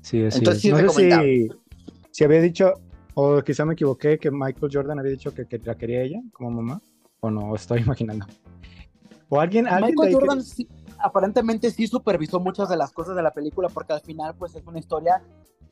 Sí, 0.02 0.24
así 0.24 0.38
Entonces, 0.38 0.56
es. 0.56 0.60
sí, 0.62 0.70
no 0.82 0.90
sé 0.90 1.10
si, 1.22 1.48
si 2.10 2.24
había 2.24 2.40
dicho, 2.40 2.74
o 3.14 3.40
quizá 3.42 3.64
me 3.64 3.74
equivoqué, 3.74 4.18
que 4.18 4.30
Michael 4.30 4.70
Jordan 4.72 4.98
había 4.98 5.12
dicho 5.12 5.32
que, 5.32 5.46
que 5.46 5.58
la 5.58 5.76
quería 5.76 6.02
ella 6.02 6.20
como 6.32 6.50
mamá, 6.50 6.80
o 7.20 7.30
no, 7.30 7.54
estoy 7.54 7.80
imaginando. 7.86 8.26
O 9.28 9.40
alguien, 9.40 9.66
alguien 9.66 9.94
Michael 9.96 10.08
ahí 10.08 10.12
que- 10.14 10.20
Jordan 10.20 10.42
sí- 10.42 10.68
aparentemente 11.02 11.70
sí 11.70 11.86
supervisó 11.86 12.40
muchas 12.40 12.68
de 12.68 12.76
las 12.76 12.92
cosas 12.92 13.16
de 13.16 13.22
la 13.22 13.32
película 13.32 13.68
porque 13.68 13.92
al 13.92 14.00
final 14.00 14.34
pues 14.34 14.54
es 14.54 14.66
una 14.66 14.78
historia 14.78 15.22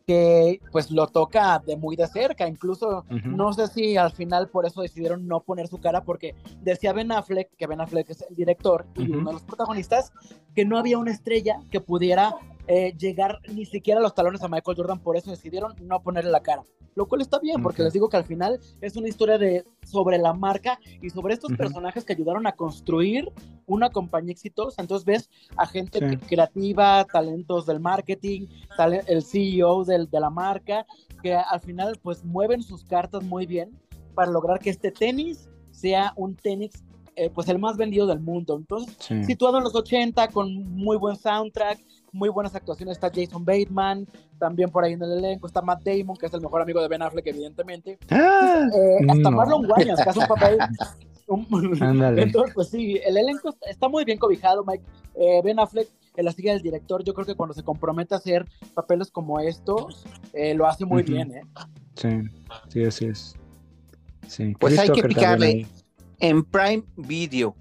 que 0.06 0.60
pues 0.72 0.90
lo 0.90 1.06
toca 1.06 1.62
de 1.64 1.76
muy 1.76 1.94
de 1.94 2.06
cerca, 2.08 2.48
incluso 2.48 3.04
no 3.24 3.52
sé 3.52 3.68
si 3.68 3.96
al 3.96 4.10
final 4.10 4.48
por 4.48 4.66
eso 4.66 4.82
decidieron 4.82 5.28
no 5.28 5.40
poner 5.40 5.68
su 5.68 5.78
cara 5.78 6.02
porque 6.02 6.34
decía 6.62 6.92
Ben 6.92 7.12
Affleck, 7.12 7.50
que 7.56 7.66
Ben 7.66 7.80
Affleck 7.80 8.10
es 8.10 8.24
el 8.28 8.34
director 8.34 8.86
y 8.96 9.08
uno 9.10 9.28
de 9.28 9.34
los 9.34 9.42
protagonistas, 9.42 10.12
que 10.54 10.64
no 10.64 10.78
había 10.78 10.98
una 10.98 11.12
estrella 11.12 11.60
que 11.70 11.80
pudiera 11.80 12.34
eh, 12.72 12.94
llegar 12.96 13.40
ni 13.52 13.64
siquiera 13.64 13.98
a 13.98 14.02
los 14.02 14.14
talones 14.14 14.42
a 14.44 14.48
Michael 14.48 14.76
Jordan, 14.76 15.00
por 15.00 15.16
eso 15.16 15.28
decidieron 15.30 15.74
no 15.82 16.00
ponerle 16.02 16.30
la 16.30 16.40
cara. 16.40 16.62
Lo 16.94 17.06
cual 17.08 17.20
está 17.20 17.40
bien, 17.40 17.60
porque 17.62 17.82
Ok. 17.82 17.86
les 17.86 17.92
digo 17.94 18.08
que 18.08 18.16
al 18.16 18.24
final 18.24 18.60
es 18.80 18.94
una 18.96 19.08
historia 19.08 19.38
de 19.38 19.64
sobre 19.84 20.18
la 20.18 20.32
marca 20.34 20.78
y 21.02 21.10
sobre 21.10 21.34
estos 21.34 21.50
Ujú. 21.50 21.58
personajes 21.58 22.04
que 22.04 22.12
ayudaron 22.12 22.46
a 22.46 22.52
construir 22.52 23.28
una 23.66 23.90
compañía 23.90 24.30
exitosa. 24.32 24.82
Entonces 24.82 25.04
ves 25.04 25.30
a 25.56 25.66
gente 25.66 25.98
Sí. 25.98 26.16
creativa, 26.28 27.04
talentos 27.06 27.66
del 27.66 27.80
marketing, 27.80 28.46
tale- 28.76 29.02
el 29.08 29.22
CEO 29.24 29.84
del- 29.84 30.08
de 30.08 30.20
la 30.20 30.30
marca, 30.30 30.86
que 31.24 31.34
al 31.34 31.60
final 31.60 31.98
pues 32.02 32.24
mueven 32.24 32.62
sus 32.62 32.84
cartas 32.84 33.22
muy 33.24 33.46
bien 33.46 33.70
para 34.14 34.30
lograr 34.30 34.60
que 34.60 34.70
este 34.70 34.92
tenis 34.92 35.48
sea 35.72 36.12
un 36.16 36.36
tenis 36.36 36.70
eh, 37.16 37.28
pues 37.28 37.48
el 37.48 37.58
más 37.58 37.76
vendido 37.76 38.06
del 38.06 38.20
mundo. 38.20 38.56
Entonces, 38.56 38.96
Sí. 39.00 39.24
situado 39.24 39.58
en 39.58 39.64
los 39.64 39.74
80 39.74 40.28
con 40.28 40.54
muy 40.74 40.96
buen 40.96 41.16
soundtrack, 41.16 41.78
muy 42.12 42.28
buenas 42.28 42.54
actuaciones, 42.54 42.96
está 42.96 43.10
Jason 43.14 43.44
Bateman, 43.44 44.06
también 44.38 44.70
por 44.70 44.84
ahí 44.84 44.92
en 44.94 45.02
el 45.02 45.12
elenco 45.12 45.46
está 45.46 45.62
Matt 45.62 45.82
Damon, 45.84 46.16
que 46.16 46.26
es 46.26 46.34
el 46.34 46.40
mejor 46.40 46.62
amigo 46.62 46.80
de 46.80 46.88
Ben 46.88 47.02
Affleck 47.02 47.26
evidentemente. 47.26 47.98
¡Ah! 48.10 48.66
Eh, 48.74 49.06
hasta 49.08 49.30
No. 49.30 49.36
Marlon 49.36 49.70
Wayans, 49.70 50.02
que 50.02 50.08
hace 50.10 50.18
un 50.18 50.26
papel. 50.26 50.58
Entonces, 52.18 52.54
pues 52.54 52.68
sí, 52.70 52.98
el 53.04 53.16
elenco 53.16 53.54
está- 53.68 53.88
muy 53.88 54.04
bien 54.04 54.18
cobijado, 54.18 54.64
Mike. 54.64 54.84
Eh, 55.14 55.40
ben 55.44 55.60
Affleck, 55.60 55.88
en 56.16 56.24
la 56.24 56.32
silla 56.32 56.52
del 56.52 56.62
director, 56.62 57.04
yo 57.04 57.14
creo 57.14 57.26
que 57.26 57.34
cuando 57.36 57.54
se 57.54 57.62
compromete 57.62 58.14
a 58.14 58.18
hacer 58.18 58.46
papeles 58.74 59.10
como 59.10 59.38
estos, 59.38 60.04
eh, 60.32 60.54
lo 60.54 60.66
hace 60.66 60.84
muy 60.84 61.02
bien, 61.04 61.32
¿eh? 61.32 61.42
Sí, 61.94 62.08
sí, 62.68 62.84
así 62.84 63.04
es. 63.06 63.34
Sí. 64.26 64.54
Pues 64.58 64.78
hay 64.78 64.90
que 64.90 65.02
picarle. 65.02 65.66
En 66.18 66.44
Prime 66.44 66.82
Video. 66.96 67.54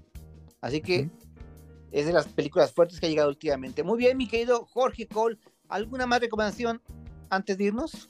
Así 0.60 0.80
que. 0.80 1.08
Es 1.92 2.06
de 2.06 2.12
las 2.12 2.28
películas 2.28 2.72
fuertes 2.72 3.00
que 3.00 3.06
ha 3.06 3.08
llegado 3.08 3.28
últimamente. 3.28 3.82
Muy 3.82 3.98
bien, 3.98 4.16
mi 4.16 4.28
querido 4.28 4.66
Jorge 4.66 5.06
Cole. 5.06 5.38
¿Alguna 5.68 6.06
más 6.06 6.20
recomendación 6.20 6.80
antes 7.28 7.56
de 7.58 7.64
irnos? 7.64 8.08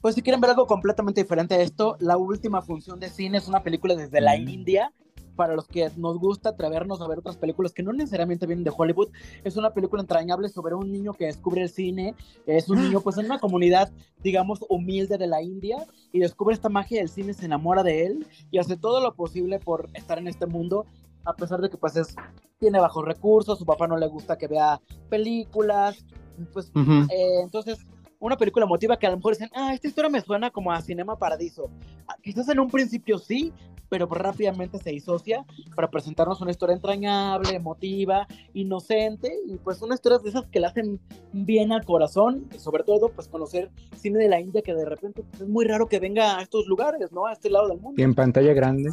Pues 0.00 0.16
si 0.16 0.22
quieren 0.22 0.40
ver 0.40 0.50
algo 0.50 0.66
completamente 0.66 1.22
diferente 1.22 1.54
a 1.54 1.60
esto, 1.60 1.96
la 2.00 2.16
última 2.16 2.60
función 2.60 2.98
de 2.98 3.08
cine 3.08 3.38
es 3.38 3.46
una 3.46 3.62
película 3.62 3.94
desde 3.94 4.20
la 4.20 4.36
Mm. 4.36 4.48
India. 4.48 4.92
Para 5.36 5.54
los 5.54 5.66
que 5.66 5.90
nos 5.96 6.18
gusta 6.18 6.50
atrevernos 6.50 7.00
a 7.00 7.08
ver 7.08 7.20
otras 7.20 7.38
películas 7.38 7.72
que 7.72 7.82
no 7.82 7.94
necesariamente 7.94 8.46
vienen 8.46 8.64
de 8.64 8.72
Hollywood, 8.76 9.08
es 9.44 9.56
una 9.56 9.72
película 9.72 10.02
entrañable 10.02 10.50
sobre 10.50 10.74
un 10.74 10.92
niño 10.92 11.14
que 11.14 11.24
descubre 11.24 11.62
el 11.62 11.70
cine. 11.70 12.14
Es 12.44 12.68
un 12.68 12.82
niño, 12.82 13.00
pues, 13.00 13.16
en 13.16 13.24
una 13.24 13.38
comunidad, 13.38 13.90
digamos, 14.22 14.60
humilde 14.68 15.16
de 15.16 15.26
la 15.26 15.40
India 15.40 15.78
y 16.12 16.18
descubre 16.18 16.54
esta 16.54 16.68
magia 16.68 16.98
del 16.98 17.08
cine, 17.08 17.32
se 17.32 17.46
enamora 17.46 17.82
de 17.82 18.04
él 18.04 18.26
y 18.50 18.58
hace 18.58 18.76
todo 18.76 19.00
lo 19.00 19.14
posible 19.14 19.58
por 19.58 19.88
estar 19.94 20.18
en 20.18 20.28
este 20.28 20.44
mundo, 20.44 20.84
a 21.24 21.34
pesar 21.34 21.60
de 21.60 21.70
que, 21.70 21.76
pues, 21.76 21.96
es, 21.96 22.14
tiene 22.58 22.80
bajos 22.80 23.04
recursos, 23.04 23.58
su 23.58 23.66
papá 23.66 23.86
no 23.86 23.96
le 23.96 24.06
gusta 24.06 24.38
que 24.38 24.48
vea 24.48 24.80
películas, 25.08 26.04
pues, 26.52 26.70
eh, 26.76 27.40
entonces, 27.42 27.78
una 28.18 28.36
película 28.36 28.64
emotiva 28.64 28.96
que 28.96 29.06
a 29.06 29.10
lo 29.10 29.16
mejor 29.16 29.34
dicen, 29.34 29.50
ah, 29.54 29.74
esta 29.74 29.88
historia 29.88 30.08
me 30.08 30.20
suena 30.20 30.50
como 30.50 30.70
a 30.70 30.80
Cinema 30.80 31.16
Paradiso. 31.16 31.70
Ah, 32.06 32.14
Quizás 32.22 32.48
en 32.48 32.60
un 32.60 32.70
principio 32.70 33.18
sí, 33.18 33.52
pero 33.88 34.06
rápidamente 34.06 34.78
se 34.78 34.90
disocia 34.90 35.44
para 35.74 35.90
presentarnos 35.90 36.40
una 36.40 36.52
historia 36.52 36.74
entrañable, 36.74 37.54
emotiva, 37.54 38.26
inocente, 38.54 39.30
y 39.46 39.56
pues 39.56 39.82
una 39.82 39.96
historia 39.96 40.18
de 40.18 40.30
esas 40.30 40.46
que 40.46 40.60
le 40.60 40.66
hacen 40.66 41.00
bien 41.32 41.72
al 41.72 41.84
corazón, 41.84 42.48
y 42.54 42.58
sobre 42.58 42.84
todo 42.84 43.08
pues 43.10 43.28
conocer 43.28 43.70
cine 43.96 44.20
de 44.20 44.28
la 44.28 44.40
India 44.40 44.62
que 44.62 44.72
de 44.72 44.84
repente 44.84 45.24
pues, 45.24 45.42
es 45.42 45.48
muy 45.48 45.66
raro 45.66 45.88
que 45.88 45.98
venga 45.98 46.38
a 46.38 46.42
estos 46.42 46.66
lugares, 46.68 47.10
¿no? 47.12 47.26
A 47.26 47.32
este 47.32 47.50
lado 47.50 47.68
del 47.68 47.80
mundo. 47.80 48.00
Y 48.00 48.04
en 48.04 48.14
pantalla 48.14 48.54
grande. 48.54 48.90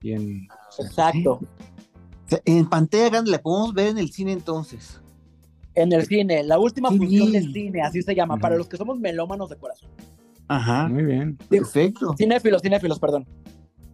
Sí. 0.00 0.46
Exacto. 0.78 1.40
En 2.44 2.68
pantalla 2.68 3.08
grande 3.08 3.30
la 3.30 3.38
podemos 3.40 3.72
ver 3.74 3.88
en 3.88 3.98
el 3.98 4.10
cine 4.12 4.32
entonces. 4.32 5.00
En 5.74 5.92
el 5.92 6.06
cine, 6.06 6.42
la 6.42 6.58
última 6.58 6.90
Qué 6.90 6.96
función 6.98 7.32
de 7.32 7.40
bien. 7.40 7.52
cine, 7.52 7.82
así 7.82 8.02
se 8.02 8.14
llama, 8.14 8.36
para 8.36 8.56
los 8.56 8.68
que 8.68 8.76
somos 8.76 8.98
melómanos 8.98 9.48
de 9.48 9.56
corazón. 9.56 9.88
Ajá. 10.48 10.88
Muy 10.88 11.04
bien. 11.04 11.36
Perfecto. 11.48 12.14
Cinéfilos, 12.16 12.62
cinéfilos, 12.62 12.98
perdón. 12.98 13.26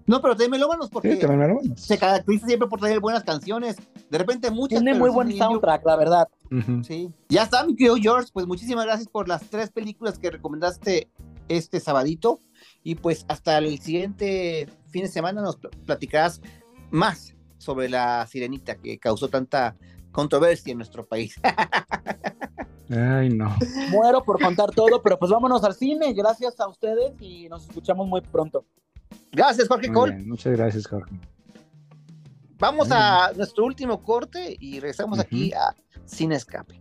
No, 0.06 0.20
pero 0.20 0.34
también 0.34 0.50
melómanos 0.52 0.86
Sí, 0.86 0.90
porque 0.92 1.16
también 1.16 1.54
bueno. 1.54 1.74
se 1.76 1.96
caracteriza 1.98 2.46
siempre 2.46 2.68
por 2.68 2.78
tener 2.80 3.00
buenas 3.00 3.24
canciones. 3.24 3.76
De 4.10 4.18
repente 4.18 4.50
muchas. 4.50 4.82
Tiene 4.82 4.98
muy 4.98 5.08
sí 5.08 5.14
buen 5.14 5.36
soundtrack, 5.36 5.84
la 5.86 5.96
verdad. 5.96 6.28
Sí. 6.82 7.10
Ya 7.28 7.44
está, 7.44 7.64
mi 7.64 7.74
querido 7.74 7.96
George. 7.96 8.28
Pues 8.32 8.46
muchísimas 8.46 8.84
gracias 8.84 9.08
por 9.08 9.28
las 9.28 9.48
tres 9.48 9.70
películas 9.70 10.18
que 10.18 10.30
recomendaste 10.30 11.08
este 11.48 11.80
sabadito. 11.80 12.38
Y 12.82 12.94
pues 12.96 13.24
hasta 13.28 13.58
el 13.58 13.78
siguiente 13.80 14.68
fin 14.88 15.02
de 15.02 15.08
semana 15.08 15.42
nos 15.42 15.56
pl- 15.56 15.70
platicarás 15.84 16.40
más 16.90 17.34
sobre 17.58 17.88
la 17.88 18.26
sirenita 18.26 18.76
que 18.76 18.98
causó 18.98 19.28
tanta 19.28 19.76
controversia 20.12 20.72
en 20.72 20.78
nuestro 20.78 21.04
país. 21.06 21.34
Ay, 22.90 23.30
no. 23.30 23.56
Muero 23.90 24.22
por 24.22 24.40
contar 24.40 24.70
todo, 24.70 25.02
pero 25.02 25.18
pues 25.18 25.30
vámonos 25.30 25.64
al 25.64 25.74
cine. 25.74 26.12
Gracias 26.12 26.60
a 26.60 26.68
ustedes 26.68 27.12
y 27.20 27.48
nos 27.48 27.64
escuchamos 27.64 28.06
muy 28.06 28.20
pronto. 28.20 28.64
Gracias, 29.32 29.66
Jorge 29.68 29.88
Muy 29.88 29.94
Cole. 29.94 30.14
bien. 30.16 30.28
Muchas 30.28 30.52
gracias, 30.56 30.86
Jorge. 30.86 31.18
Vamos 32.58 32.88
a 32.90 33.32
nuestro 33.36 33.64
último 33.64 34.02
corte 34.02 34.56
y 34.60 34.78
regresamos 34.80 35.18
aquí 35.18 35.52
a 35.52 35.74
Sin 36.04 36.30
Escape. 36.32 36.80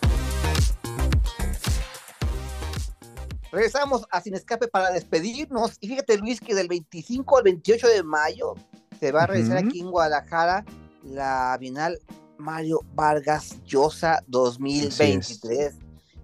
Regresamos 3.51 4.05
a 4.09 4.21
Sin 4.21 4.33
Escape 4.33 4.67
para 4.67 4.91
despedirnos. 4.91 5.77
Y 5.81 5.89
fíjate, 5.89 6.17
Luis, 6.17 6.39
que 6.39 6.55
del 6.55 6.69
25 6.69 7.37
al 7.37 7.43
28 7.43 7.87
de 7.87 8.03
mayo 8.03 8.55
se 8.99 9.11
va 9.11 9.23
a 9.23 9.27
realizar 9.27 9.57
aquí 9.57 9.81
en 9.81 9.91
Guadalajara 9.91 10.63
la 11.03 11.57
Bienal 11.59 11.99
Mario 12.37 12.79
Vargas 12.93 13.61
Llosa 13.65 14.23
2023. 14.27 15.75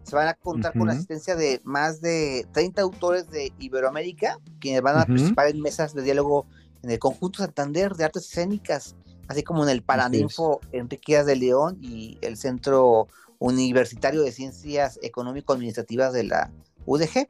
Se 0.03 0.15
van 0.15 0.30
a 0.30 0.36
contar 0.36 0.71
con 0.71 0.88
la 0.88 0.93
asistencia 0.93 1.36
de 1.36 1.59
más 1.65 1.99
de 1.99 2.47
30 2.53 2.82
autores 2.82 3.30
de 3.30 3.51
Iberoamérica, 3.59 4.39
quienes 4.61 4.82
van 4.82 4.97
a 4.97 5.05
participar 5.05 5.49
en 5.49 5.61
mesas 5.61 5.93
de 5.93 6.03
diálogo 6.03 6.45
en 6.82 6.91
el 6.91 6.99
Conjunto 6.99 7.39
Santander 7.39 7.93
de 7.93 8.05
Artes 8.05 8.23
Escénicas, 8.23 8.95
así 9.28 9.43
como 9.43 9.63
en 9.63 9.69
el 9.69 9.82
Paraninfo 9.82 10.61
Enrique 10.71 11.11
Díaz 11.11 11.25
de 11.25 11.36
León 11.36 11.78
y 11.82 12.17
el 12.21 12.38
Centro 12.38 13.09
Universitario 13.39 14.21
de 14.21 14.32
Ciencias 14.32 14.97
Económico-Administrativas 15.01 16.13
de 16.13 16.23
la 16.23 16.51
UDG. 16.88 17.27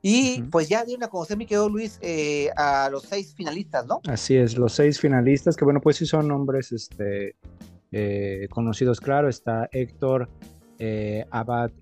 Y 0.00 0.42
pues 0.44 0.68
ya 0.68 0.84
dieron 0.84 1.04
a 1.04 1.08
conocer, 1.08 1.36
mi 1.36 1.44
querido 1.44 1.68
Luis, 1.68 1.98
eh, 2.00 2.48
a 2.56 2.88
los 2.90 3.02
seis 3.02 3.34
finalistas, 3.34 3.86
¿no? 3.86 4.00
Así 4.08 4.36
es, 4.36 4.56
los 4.56 4.72
seis 4.72 4.98
finalistas, 4.98 5.56
que 5.56 5.64
bueno, 5.64 5.80
pues 5.80 5.96
sí 5.96 6.06
son 6.06 6.28
nombres 6.28 6.72
este, 6.72 7.36
eh, 7.92 8.46
conocidos, 8.50 9.00
claro, 9.00 9.28
está 9.28 9.68
Héctor 9.72 10.30
eh, 10.78 11.26
Abad 11.30 11.72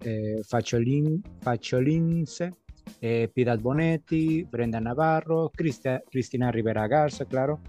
Facholin, 0.49 1.23
Facholince, 1.43 2.53
Piedad 3.01 3.59
Bonetti, 3.61 4.43
Brenda 4.45 4.81
Navarro, 4.81 5.53
Cristina 5.55 6.51
Rivera 6.51 6.89
Garza, 6.89 7.27
claro, 7.27 7.61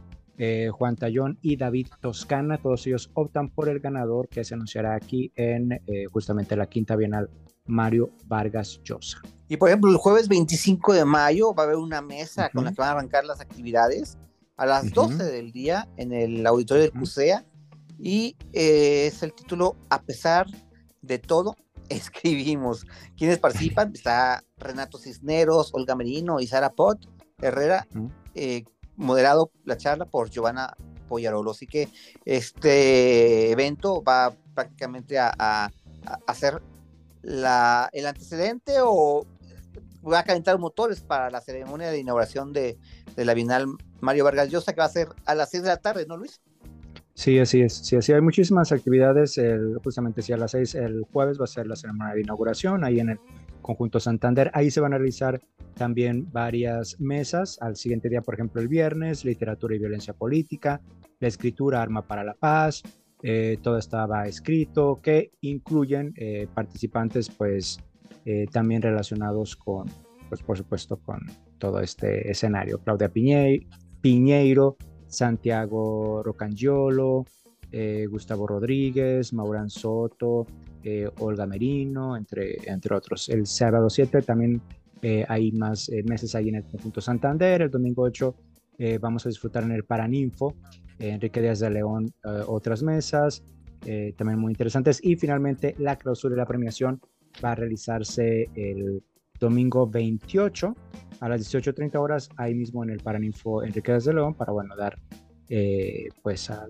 Juan 0.71 0.95
Tallón 0.95 1.37
y 1.41 1.57
David 1.57 1.87
Toscana, 1.99 2.57
todos 2.57 2.87
ellos 2.87 3.11
optan 3.13 3.49
por 3.49 3.67
el 3.67 3.79
ganador 3.79 4.29
que 4.29 4.45
se 4.45 4.53
anunciará 4.53 4.95
aquí 4.95 5.31
en 5.35 5.81
justamente 6.11 6.55
la 6.55 6.67
quinta 6.67 6.95
bienal 6.95 7.29
Mario 7.69 8.11
Vargas 8.27 8.79
Llosa. 8.83 9.21
Y 9.47 9.57
por 9.57 9.69
ejemplo, 9.69 9.89
el 9.89 9.97
jueves 9.97 10.27
25 10.27 10.93
de 10.93 11.05
mayo 11.05 11.53
va 11.53 11.63
a 11.63 11.65
haber 11.65 11.77
una 11.77 12.01
mesa 12.01 12.49
con 12.49 12.65
la 12.65 12.71
que 12.71 12.77
van 12.81 12.89
a 12.89 12.91
arrancar 12.93 13.25
las 13.25 13.39
actividades 13.41 14.17
a 14.57 14.65
las 14.65 14.85
Ujú. 14.85 15.07
12 15.09 15.23
del 15.23 15.51
día 15.51 15.87
en 15.97 16.11
el 16.13 16.45
auditorio 16.45 16.83
del. 16.83 16.91
CUSEA. 16.91 17.45
Y 17.97 18.35
eh, 18.53 19.07
es 19.07 19.23
el 19.23 19.33
título 19.33 19.75
A 19.89 20.01
pesar 20.01 20.47
de 21.01 21.17
todo, 21.19 21.55
escribimos. 21.89 22.85
¿Quiénes 23.17 23.39
participan? 23.39 23.91
Está 23.95 24.43
Renato 24.57 24.97
Cisneros, 24.97 25.71
Olga 25.73 25.95
Merino 25.95 26.39
y 26.39 26.47
Sara 26.47 26.71
Pot 26.71 26.99
Herrera, 27.41 27.87
eh, 28.35 28.63
moderado 28.97 29.51
la 29.63 29.77
charla 29.77 30.05
por 30.05 30.29
Giovanna 30.29 30.75
Poyarolo. 31.07 31.51
Así 31.51 31.65
que 31.65 31.89
este 32.25 33.51
evento 33.51 34.03
va 34.03 34.33
prácticamente 34.53 35.17
a, 35.17 35.33
a- 35.37 35.71
a 36.05 36.19
hacer 36.27 36.61
la, 37.21 37.89
el 37.93 38.05
antecedente 38.05 38.75
o 38.81 39.25
va 40.07 40.19
a 40.19 40.23
calentar 40.23 40.57
motores 40.57 41.01
para 41.01 41.29
la 41.29 41.41
ceremonia 41.41 41.89
de 41.89 41.99
inauguración 41.99 42.53
de, 42.53 42.77
la 43.15 43.33
Bienal 43.33 43.67
Mario 43.99 44.23
Vargas 44.23 44.49
Llosa, 44.49 44.73
que 44.73 44.79
va 44.79 44.85
a 44.85 44.89
ser 44.89 45.09
a 45.25 45.35
las 45.35 45.49
6 45.49 45.63
de 45.63 45.69
la 45.69 45.77
tarde, 45.77 46.05
¿no, 46.07 46.15
Luis? 46.15 46.41
Sí, 47.15 47.37
así 47.37 47.61
es. 47.61 47.73
Sí, 47.73 47.97
así 47.97 48.13
hay 48.13 48.21
muchísimas 48.21 48.71
actividades. 48.71 49.37
Justamente, 49.83 50.21
sí, 50.21 50.31
a 50.31 50.37
las 50.37 50.51
seis 50.51 50.73
el 50.73 51.03
jueves 51.11 51.37
va 51.37 51.43
a 51.43 51.47
ser 51.47 51.67
la 51.67 51.75
ceremonia 51.75 52.13
de 52.13 52.21
inauguración 52.21 52.85
ahí 52.85 53.01
en 53.01 53.09
el 53.09 53.19
Conjunto 53.61 53.99
Santander. 53.99 54.49
Ahí 54.53 54.71
se 54.71 54.79
van 54.79 54.93
a 54.93 54.97
realizar 54.97 55.41
también 55.75 56.31
varias 56.31 56.97
mesas. 57.01 57.57
Al 57.59 57.75
siguiente 57.75 58.07
día, 58.07 58.21
por 58.21 58.35
ejemplo, 58.35 58.61
el 58.61 58.69
viernes, 58.69 59.25
literatura 59.25 59.75
y 59.75 59.79
violencia 59.79 60.13
política, 60.13 60.79
la 61.19 61.27
escritura, 61.27 61.81
arma 61.81 62.07
para 62.07 62.23
la 62.23 62.35
paz. 62.35 62.83
Eh, 63.21 63.57
todo 63.61 63.77
estaba 63.77 64.25
escrito, 64.27 64.99
que 65.01 65.31
incluyen 65.41 66.13
eh, 66.15 66.47
participantes, 66.53 67.29
pues, 67.29 67.79
eh, 68.25 68.45
también 68.51 68.81
relacionados 68.81 69.55
con, 69.55 69.87
pues, 70.29 70.41
por 70.41 70.57
supuesto, 70.57 70.97
con 70.97 71.19
todo 71.57 71.79
este 71.81 72.29
escenario. 72.31 72.79
Claudia 72.79 73.11
Piñe- 73.11 73.67
Piñeiro, 74.01 74.77
Santiago 75.07 76.23
Rocangiolo, 76.23 77.25
Gustavo 78.09 78.47
Rodríguez, 78.47 79.31
Maurán 79.33 79.69
Soto, 79.69 80.47
Olga 81.19 81.45
Merino, 81.45 82.17
entre, 82.17 82.57
entre 82.65 82.95
otros. 82.95 83.29
El 83.29 83.45
sábado 83.45 83.89
7 83.89 84.21
también 84.23 84.61
hay 85.27 85.51
más 85.51 85.89
meses 86.05 86.33
ahí 86.33 86.49
en 86.49 86.55
el 86.55 86.63
conjunto 86.63 86.99
Santander. 87.01 87.61
El 87.61 87.69
domingo 87.69 88.03
8 88.03 88.33
eh, 88.79 88.97
vamos 88.97 89.25
a 89.25 89.29
disfrutar 89.29 89.63
en 89.63 89.71
el 89.71 89.83
Paraninfo, 89.83 90.55
eh, 90.97 91.09
Enrique 91.09 91.41
Díaz 91.41 91.59
de 91.59 91.69
León, 91.69 92.11
eh, 92.23 92.43
otras 92.47 92.81
mesas 92.81 93.43
eh, 93.85 94.13
también 94.17 94.39
muy 94.39 94.51
interesantes. 94.51 94.99
Y 95.03 95.15
finalmente 95.15 95.75
la 95.77 95.95
clausura 95.97 96.35
y 96.35 96.37
la 96.37 96.45
premiación 96.45 97.01
va 97.43 97.51
a 97.51 97.55
realizarse 97.55 98.49
el 98.55 99.03
domingo 99.39 99.87
28 99.87 100.75
a 101.21 101.29
las 101.29 101.53
18.30 101.53 101.95
horas 101.97 102.29
ahí 102.37 102.53
mismo 102.53 102.83
en 102.83 102.89
el 102.89 102.99
Paraninfo 102.99 103.63
Enrique 103.63 103.91
Díaz 103.91 104.05
de 104.05 104.13
León 104.13 104.33
para, 104.33 104.51
bueno, 104.51 104.75
dar 104.75 104.99
eh, 105.49 106.09
pues 106.21 106.49
a, 106.49 106.67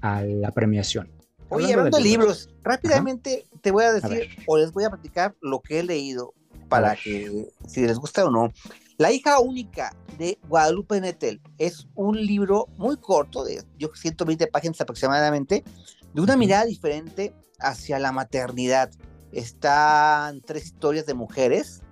a 0.00 0.22
la 0.22 0.50
premiación. 0.50 1.08
Oye, 1.48 1.72
hablando 1.74 1.98
de 1.98 2.02
libros, 2.02 2.46
libros, 2.46 2.56
rápidamente 2.62 3.44
te 3.60 3.70
voy 3.70 3.84
a 3.84 3.92
decir 3.92 4.10
ver. 4.10 4.28
o 4.46 4.56
les 4.56 4.72
voy 4.72 4.84
a 4.84 4.90
platicar 4.90 5.34
lo 5.42 5.60
que 5.60 5.80
he 5.80 5.82
leído 5.82 6.32
para 6.68 6.96
que 6.96 7.48
si 7.66 7.82
les 7.82 7.98
gusta 7.98 8.24
o 8.24 8.30
no. 8.30 8.52
La 8.98 9.10
hija 9.10 9.40
única 9.40 9.96
de 10.18 10.38
Guadalupe 10.48 11.00
Nettel 11.00 11.40
es 11.58 11.88
un 11.94 12.24
libro 12.24 12.66
muy 12.76 12.96
corto, 12.96 13.44
de 13.44 13.62
yo 13.78 13.88
120 13.94 14.46
páginas 14.48 14.80
aproximadamente, 14.80 15.64
de 16.12 16.20
una 16.20 16.36
mirada 16.36 16.64
diferente 16.64 17.34
hacia 17.58 17.98
la 17.98 18.12
maternidad. 18.12 18.90
Están 19.32 20.42
tres 20.42 20.66
historias 20.66 21.06
de 21.06 21.14
mujeres 21.14 21.82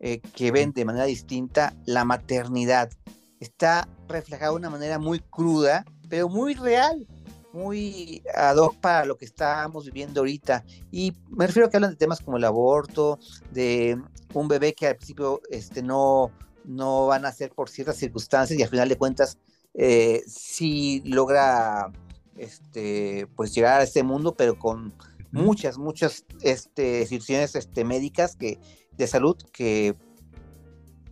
eh, 0.00 0.20
que 0.34 0.50
ven 0.50 0.72
de 0.72 0.84
manera 0.84 1.04
distinta 1.04 1.76
la 1.86 2.04
maternidad. 2.04 2.90
Está 3.38 3.88
reflejada 4.08 4.50
de 4.50 4.56
una 4.56 4.70
manera 4.70 4.98
muy 4.98 5.20
cruda, 5.20 5.84
pero 6.08 6.28
muy 6.28 6.54
real, 6.54 7.06
muy 7.52 8.22
ad 8.34 8.56
hoc 8.56 8.76
para 8.78 9.04
lo 9.04 9.16
que 9.16 9.24
estamos 9.24 9.84
viviendo 9.86 10.20
ahorita. 10.20 10.64
Y 10.90 11.12
me 11.28 11.46
refiero 11.46 11.66
a 11.66 11.70
que 11.70 11.76
hablan 11.76 11.92
de 11.92 11.96
temas 11.96 12.20
como 12.20 12.36
el 12.36 12.44
aborto, 12.44 13.18
de 13.50 14.00
un 14.34 14.48
bebé 14.48 14.74
que 14.74 14.86
al 14.86 14.96
principio 14.96 15.40
este, 15.50 15.82
no, 15.82 16.30
no 16.64 17.06
van 17.06 17.24
a 17.24 17.28
nacer 17.28 17.50
por 17.50 17.68
ciertas 17.68 17.96
circunstancias 17.96 18.58
y 18.58 18.62
al 18.62 18.68
final 18.68 18.88
de 18.88 18.96
cuentas 18.96 19.38
eh, 19.74 20.22
sí 20.26 21.02
logra 21.04 21.92
este, 22.36 23.26
pues 23.36 23.54
llegar 23.54 23.80
a 23.80 23.84
este 23.84 24.02
mundo, 24.02 24.34
pero 24.34 24.58
con 24.58 24.94
muchas, 25.30 25.78
muchas 25.78 26.24
este, 26.42 27.06
situaciones 27.06 27.54
este, 27.54 27.84
médicas 27.84 28.36
que, 28.36 28.58
de 28.92 29.06
salud 29.06 29.36
que 29.52 29.94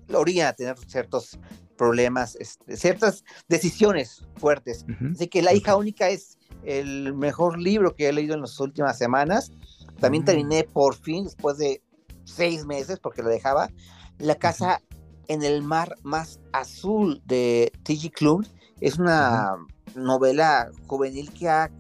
lo 0.09 0.21
orillan 0.21 0.49
a 0.49 0.53
tener 0.53 0.77
ciertos 0.87 1.39
problemas, 1.81 2.37
este, 2.37 2.77
ciertas 2.77 3.25
decisiones 3.49 4.23
fuertes. 4.37 4.85
Ujú. 4.85 5.13
Así 5.15 5.29
que 5.29 5.41
La 5.41 5.55
hija 5.55 5.77
única 5.77 6.11
es 6.11 6.37
el 6.63 7.15
mejor 7.15 7.59
libro 7.59 7.97
que 7.97 8.07
he 8.09 8.13
leído 8.13 8.35
en 8.35 8.43
las 8.43 8.61
últimas 8.61 8.99
semanas. 8.99 9.51
También 9.99 10.23
Mm. 10.25 10.27
terminé 10.27 10.65
por 10.65 10.95
fin, 10.95 11.25
después 11.25 11.57
de 11.57 11.83
seis 12.25 12.67
meses, 12.67 12.99
porque 13.01 13.23
lo 13.23 13.31
dejaba, 13.31 13.71
La 14.19 14.35
casa 14.35 14.83
en 15.29 15.43
el 15.43 15.63
mar 15.63 15.95
más 16.03 16.39
azul 16.53 17.23
de 17.25 17.73
T.G. 17.85 18.11
Klum. 18.13 18.45
Es 18.83 18.99
una 18.99 19.57
novela 19.95 20.71
juvenil 20.87 21.33
que 21.33 21.49
ha 21.49 21.71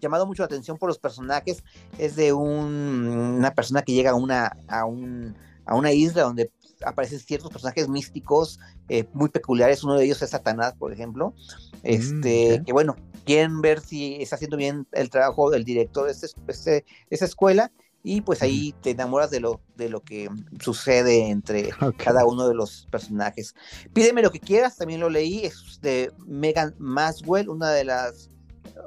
llamado 0.00 0.26
mucho 0.26 0.42
la 0.42 0.46
atención 0.46 0.78
por 0.78 0.88
los 0.88 0.98
personajes. 0.98 1.62
Es 1.98 2.16
de 2.16 2.32
un- 2.32 3.06
una 3.38 3.50
persona 3.54 3.82
que 3.82 3.92
llega 3.92 4.12
a 4.12 4.14
una, 4.14 4.56
a, 4.68 4.86
un, 4.86 5.36
a 5.66 5.74
una 5.74 5.92
isla 5.92 6.22
donde 6.22 6.50
aparecen 6.84 7.18
ciertos 7.20 7.50
personajes 7.50 7.88
místicos 7.88 8.58
eh, 8.88 9.04
muy 9.12 9.28
peculiares. 9.28 9.84
Uno 9.84 9.94
de 9.96 10.04
ellos 10.04 10.22
es 10.22 10.30
Satanás, 10.30 10.74
por 10.78 10.92
ejemplo. 10.92 11.34
Este, 11.82 12.60
ok. 12.60 12.66
que 12.66 12.72
bueno, 12.72 12.96
quieren 13.24 13.60
ver 13.60 13.80
si 13.80 14.16
está 14.22 14.36
haciendo 14.36 14.56
bien 14.56 14.86
el 14.92 15.10
trabajo 15.10 15.50
del 15.50 15.64
director 15.64 16.06
de 16.06 16.12
este, 16.12 16.26
este- 16.48 16.84
esa 17.10 17.24
escuela. 17.24 17.72
Y 18.02 18.22
pues 18.22 18.40
ahí 18.40 18.74
te 18.80 18.90
enamoras 18.90 19.30
de 19.30 19.40
lo, 19.40 19.60
de 19.76 19.90
lo 19.90 20.00
que 20.00 20.30
sucede 20.58 21.28
entre 21.28 21.68
cada 21.98 22.24
uno 22.24 22.48
de 22.48 22.54
los 22.54 22.88
personajes. 22.90 23.54
Pídeme 23.92 24.22
lo 24.22 24.30
que 24.30 24.40
quieras, 24.40 24.76
también 24.78 25.00
lo 25.00 25.10
leí, 25.10 25.44
es 25.44 25.80
de 25.82 26.10
Megan 26.26 26.74
Maswell, 26.78 27.50
una 27.50 27.70
de 27.70 27.84
las 27.84 28.30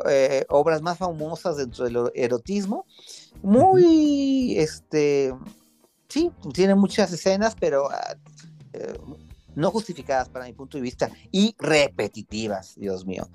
eh, 0.10 0.46
obras 0.50 0.82
más 0.82 0.98
famosas 0.98 1.58
dentro 1.58 1.86
del 1.86 2.12
erotismo. 2.16 2.88
Muy, 3.44 4.58
este, 4.58 5.34
sí, 6.14 6.32
tiene 6.54 6.76
muchas 6.76 7.12
escenas, 7.12 7.56
pero 7.60 7.90
ah, 7.90 8.16
eh, 8.74 8.94
no 9.56 9.72
justificadas 9.72 10.30
para 10.30 10.46
mi 10.46 10.54
punto 10.54 10.78
de 10.78 10.84
vista 10.84 11.10
y 11.32 11.56
repetitivas, 11.58 12.76
Dios 12.76 13.06
mío. 13.06 13.28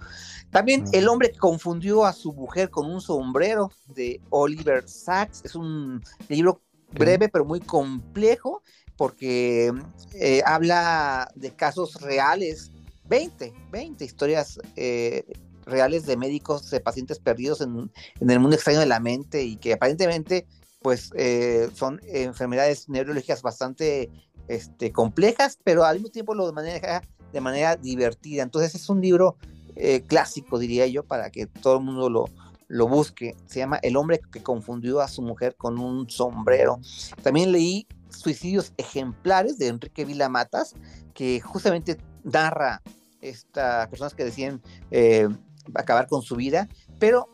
También. 0.51 0.85
El 0.93 1.09
hombre 1.09 1.33
que 1.33 1.39
confundió 1.39 2.05
a 2.05 2.13
su 2.13 2.33
mujer 2.33 2.71
con 2.71 2.87
un 2.87 3.01
sombrero 3.01 3.71
de 3.89 4.21
Oliver 4.31 4.89
Sacks 4.89 5.43
es 5.45 5.55
un 5.55 6.03
libro 6.29 6.63
breve 6.93 7.29
pero 7.29 7.45
muy 7.45 7.61
complejo 7.61 8.63
porque 8.97 9.73
eh, 10.15 10.43
habla 10.45 11.31
de 11.35 11.55
casos 11.55 12.01
reales, 12.01 12.71
20, 13.09 13.53
20 13.71 14.05
historias 14.05 14.59
eh, 14.75 15.25
reales 15.67 16.07
de 16.07 16.17
médicos, 16.17 16.71
de 16.71 16.81
pacientes 16.81 17.19
perdidos 17.19 17.61
en, 17.61 17.93
en 18.21 18.31
el 18.31 18.41
mundo 18.41 18.57
extraño 18.57 18.81
de 18.81 18.87
la 18.87 18.99
mente 18.99 19.45
y 19.45 19.57
que 19.57 19.75
aparentemente 19.75 20.47
pues 20.81 21.11
eh, 21.15 21.69
son 21.75 22.01
enfermedades 22.05 22.89
neurológicas 22.89 23.43
bastante 23.43 24.11
este, 24.49 24.93
complejas, 24.93 25.59
pero 25.65 25.85
al 25.85 25.97
mismo 25.97 26.11
tiempo 26.11 26.35
lo 26.35 26.53
maneja 26.53 27.03
de 27.33 27.41
manera 27.41 27.77
divertida. 27.77 28.43
Entonces 28.43 28.75
es 28.75 28.89
un 28.89 29.01
libro 29.01 29.37
eh, 29.77 30.03
clásico, 30.03 30.59
diría 30.59 30.87
yo, 30.87 31.05
para 31.05 31.31
que 31.31 31.47
todo 31.47 31.79
el 31.79 31.85
mundo 31.85 32.09
lo, 32.09 32.25
lo 32.69 32.89
busque. 32.89 33.37
Se 33.47 33.59
llama 33.59 33.79
El 33.83 33.97
hombre 33.97 34.21
que 34.33 34.43
confundió 34.43 35.01
a 35.01 35.09
su 35.09 35.23
mujer 35.23 35.57
con 35.57 35.79
un 35.79 36.09
sombrero. 36.09 36.81
También 37.23 37.53
leí 37.53 37.87
Suicidios 38.11 38.73
ejemplares 38.79 39.59
de 39.59 39.69
Enrique 39.69 40.05
Vila 40.05 40.29
Matas, 40.29 40.75
que 41.13 41.41
justamente 41.41 41.99
narra 42.25 42.83
estas 43.21 43.89
personas 43.89 44.15
que 44.15 44.25
deciden 44.25 44.63
eh, 44.91 45.29
acabar 45.75 46.07
con 46.07 46.23
su 46.23 46.37
vida, 46.37 46.69
pero 46.99 47.29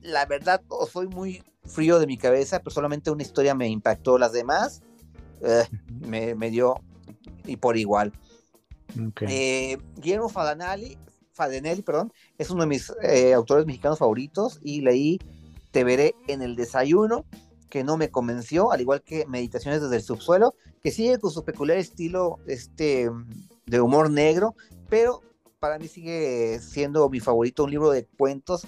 la 0.00 0.26
verdad, 0.26 0.62
soy 0.90 1.06
muy 1.06 1.42
frío 1.64 1.98
de 1.98 2.06
mi 2.06 2.18
cabeza, 2.18 2.58
pero 2.58 2.70
solamente 2.70 3.10
una 3.10 3.22
historia 3.22 3.54
me 3.54 3.68
impactó. 3.68 4.18
Las 4.18 4.32
demás 4.32 4.82
eh, 5.42 5.64
me, 6.06 6.34
me, 6.34 6.50
dio 6.50 6.80
y 7.44 7.56
por 7.56 7.76
igual. 7.76 8.12
Ok. 9.08 9.22
Eh, 9.22 9.78
Guillermo 9.96 10.28
Fadanelli, 10.28 10.98
Fadenelli, 11.32 11.82
perdón, 11.82 12.12
es 12.38 12.50
uno 12.50 12.62
de 12.62 12.68
mis 12.68 12.92
eh, 13.02 13.32
autores 13.32 13.66
mexicanos 13.66 13.98
favoritos 13.98 14.60
y 14.62 14.82
leí 14.82 15.18
Te 15.70 15.84
veré 15.84 16.14
en 16.28 16.42
el 16.42 16.56
desayuno, 16.56 17.24
que 17.70 17.84
no 17.84 17.96
me 17.96 18.10
convenció, 18.10 18.70
al 18.70 18.80
igual 18.80 19.02
que 19.02 19.26
Meditaciones 19.26 19.80
desde 19.80 19.96
el 19.96 20.02
subsuelo, 20.02 20.54
que 20.82 20.90
sigue 20.90 21.18
con 21.18 21.30
su 21.30 21.44
peculiar 21.44 21.78
estilo 21.78 22.38
este, 22.46 23.10
de 23.66 23.80
humor 23.80 24.10
negro, 24.10 24.54
pero 24.90 25.22
para 25.58 25.78
mí 25.78 25.88
sigue 25.88 26.58
siendo 26.60 27.08
mi 27.08 27.20
favorito 27.20 27.64
un 27.64 27.70
libro 27.70 27.90
de 27.90 28.04
cuentos 28.04 28.66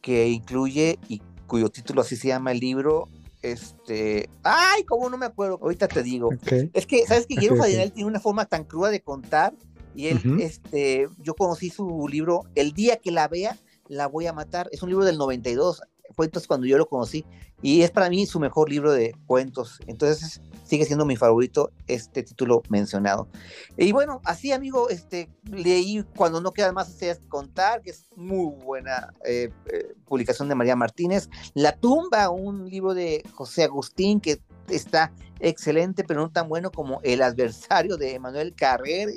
que 0.00 0.28
incluye 0.28 0.98
y 1.06 1.22
cuyo 1.50 1.68
título 1.68 2.00
así 2.00 2.16
se 2.16 2.28
llama 2.28 2.52
el 2.52 2.60
libro. 2.60 3.08
Este, 3.42 4.28
ay, 4.44 4.84
cómo 4.84 5.10
no 5.10 5.18
me 5.18 5.26
acuerdo, 5.26 5.58
ahorita 5.60 5.88
te 5.88 6.02
digo. 6.02 6.30
Es 6.72 6.86
que, 6.86 7.04
¿sabes 7.06 7.26
que 7.26 7.34
Guillermo 7.34 7.56
Ok, 7.56 7.62
ok. 7.62 7.66
Fadenelli 7.66 7.90
tiene 7.90 8.08
una 8.08 8.20
forma 8.20 8.44
tan 8.44 8.64
cruda 8.64 8.90
de 8.90 9.02
contar? 9.02 9.54
Y 9.94 10.06
él, 10.06 10.20
este, 10.40 11.08
yo 11.18 11.34
conocí 11.34 11.68
su 11.68 12.06
libro, 12.08 12.44
El 12.54 12.72
día 12.72 12.96
que 12.98 13.10
la 13.10 13.26
vea, 13.26 13.58
la 13.88 14.06
voy 14.06 14.26
a 14.26 14.32
matar. 14.32 14.68
Es 14.70 14.82
un 14.82 14.90
libro 14.90 15.04
del 15.04 15.18
92, 15.18 15.82
fue 16.14 16.26
entonces 16.26 16.46
cuando 16.46 16.66
yo 16.66 16.78
lo 16.78 16.86
conocí. 16.86 17.24
Y 17.62 17.82
es 17.82 17.90
para 17.90 18.08
mí 18.08 18.26
su 18.26 18.40
mejor 18.40 18.70
libro 18.70 18.92
de 18.92 19.14
cuentos. 19.26 19.80
Entonces 19.86 20.40
sigue 20.64 20.84
siendo 20.84 21.04
mi 21.04 21.16
favorito 21.16 21.72
este 21.86 22.22
título 22.22 22.62
mencionado. 22.68 23.28
Y 23.76 23.92
bueno, 23.92 24.20
así 24.24 24.52
amigo, 24.52 24.88
este, 24.88 25.28
leí 25.44 26.04
Cuando 26.16 26.40
no 26.40 26.52
quedan 26.52 26.74
más 26.74 26.96
contar, 27.28 27.82
que 27.82 27.90
es 27.90 28.08
muy 28.16 28.54
buena 28.64 29.12
eh, 29.24 29.50
eh, 29.66 29.94
publicación 30.04 30.48
de 30.48 30.54
María 30.54 30.76
Martínez. 30.76 31.28
La 31.54 31.72
tumba, 31.72 32.30
un 32.30 32.68
libro 32.68 32.94
de 32.94 33.22
José 33.32 33.64
Agustín 33.64 34.20
que 34.20 34.40
está 34.68 35.12
excelente, 35.40 36.04
pero 36.04 36.20
no 36.20 36.30
tan 36.30 36.48
bueno 36.48 36.70
como 36.70 37.00
El 37.02 37.22
adversario 37.22 37.96
de 37.96 38.18
Manuel 38.18 38.54
Carrer. 38.54 39.08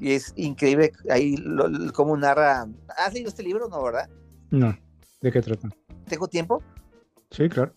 Y 0.00 0.12
es 0.12 0.32
increíble 0.36 0.92
ahí 1.10 1.36
cómo 1.92 2.16
narra. 2.16 2.68
¿Has 2.96 3.12
leído 3.12 3.28
este 3.28 3.42
libro? 3.42 3.68
No, 3.68 3.82
¿verdad? 3.82 4.08
No. 4.50 4.76
¿De 5.20 5.32
qué 5.32 5.42
trata? 5.42 5.68
¿Tengo 6.08 6.28
tiempo? 6.28 6.62
Sí, 7.30 7.48
claro. 7.48 7.72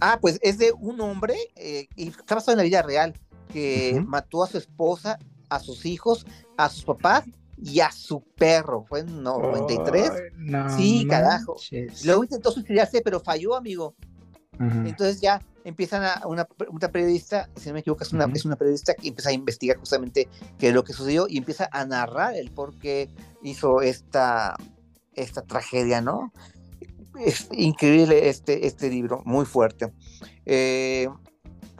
Ah, 0.00 0.18
pues 0.20 0.38
es 0.42 0.58
de 0.58 0.72
un 0.72 1.00
hombre 1.00 1.36
eh, 1.56 1.88
y 1.96 2.08
está 2.08 2.34
basado 2.36 2.52
en 2.52 2.58
la 2.58 2.64
vida 2.64 2.82
real 2.82 3.14
que 3.52 4.02
mató 4.06 4.44
a 4.44 4.46
su 4.46 4.58
esposa, 4.58 5.18
a 5.48 5.58
sus 5.58 5.84
hijos, 5.84 6.24
a 6.56 6.68
sus 6.68 6.84
papás 6.84 7.24
y 7.56 7.80
a 7.80 7.90
su 7.90 8.22
perro. 8.22 8.84
Fue 8.88 9.00
en 9.00 9.22
93. 9.22 10.10
Ay, 10.10 10.20
no 10.38 10.76
Sí, 10.76 11.06
carajo. 11.08 11.54
manches. 11.54 12.04
Luego 12.06 12.22
intentó 12.24 12.50
suicidarse, 12.52 13.02
pero 13.02 13.20
falló, 13.20 13.56
amigo. 13.56 13.94
Entonces 14.58 15.20
ya 15.22 15.40
empiezan 15.64 16.04
a 16.04 16.26
una, 16.26 16.46
una 16.68 16.88
periodista, 16.88 17.48
si 17.56 17.68
no 17.68 17.74
me 17.74 17.80
equivoco, 17.80 18.02
es 18.04 18.12
una, 18.12 18.26
es 18.26 18.44
una 18.44 18.56
periodista 18.56 18.94
que 18.94 19.08
empieza 19.08 19.30
a 19.30 19.32
investigar 19.32 19.78
justamente 19.78 20.28
qué 20.58 20.68
es 20.68 20.74
lo 20.74 20.84
que 20.84 20.92
sucedió 20.92 21.26
y 21.28 21.38
empieza 21.38 21.68
a 21.72 21.84
narrar 21.86 22.34
el 22.36 22.50
por 22.50 22.78
qué 22.78 23.08
hizo 23.42 23.80
esta, 23.80 24.54
esta 25.14 25.42
tragedia, 25.42 26.02
¿no? 26.02 26.30
Es 27.18 27.48
increíble 27.52 28.28
este, 28.28 28.66
este 28.66 28.88
libro, 28.88 29.22
muy 29.24 29.44
fuerte. 29.44 29.92
Eh, 30.46 31.08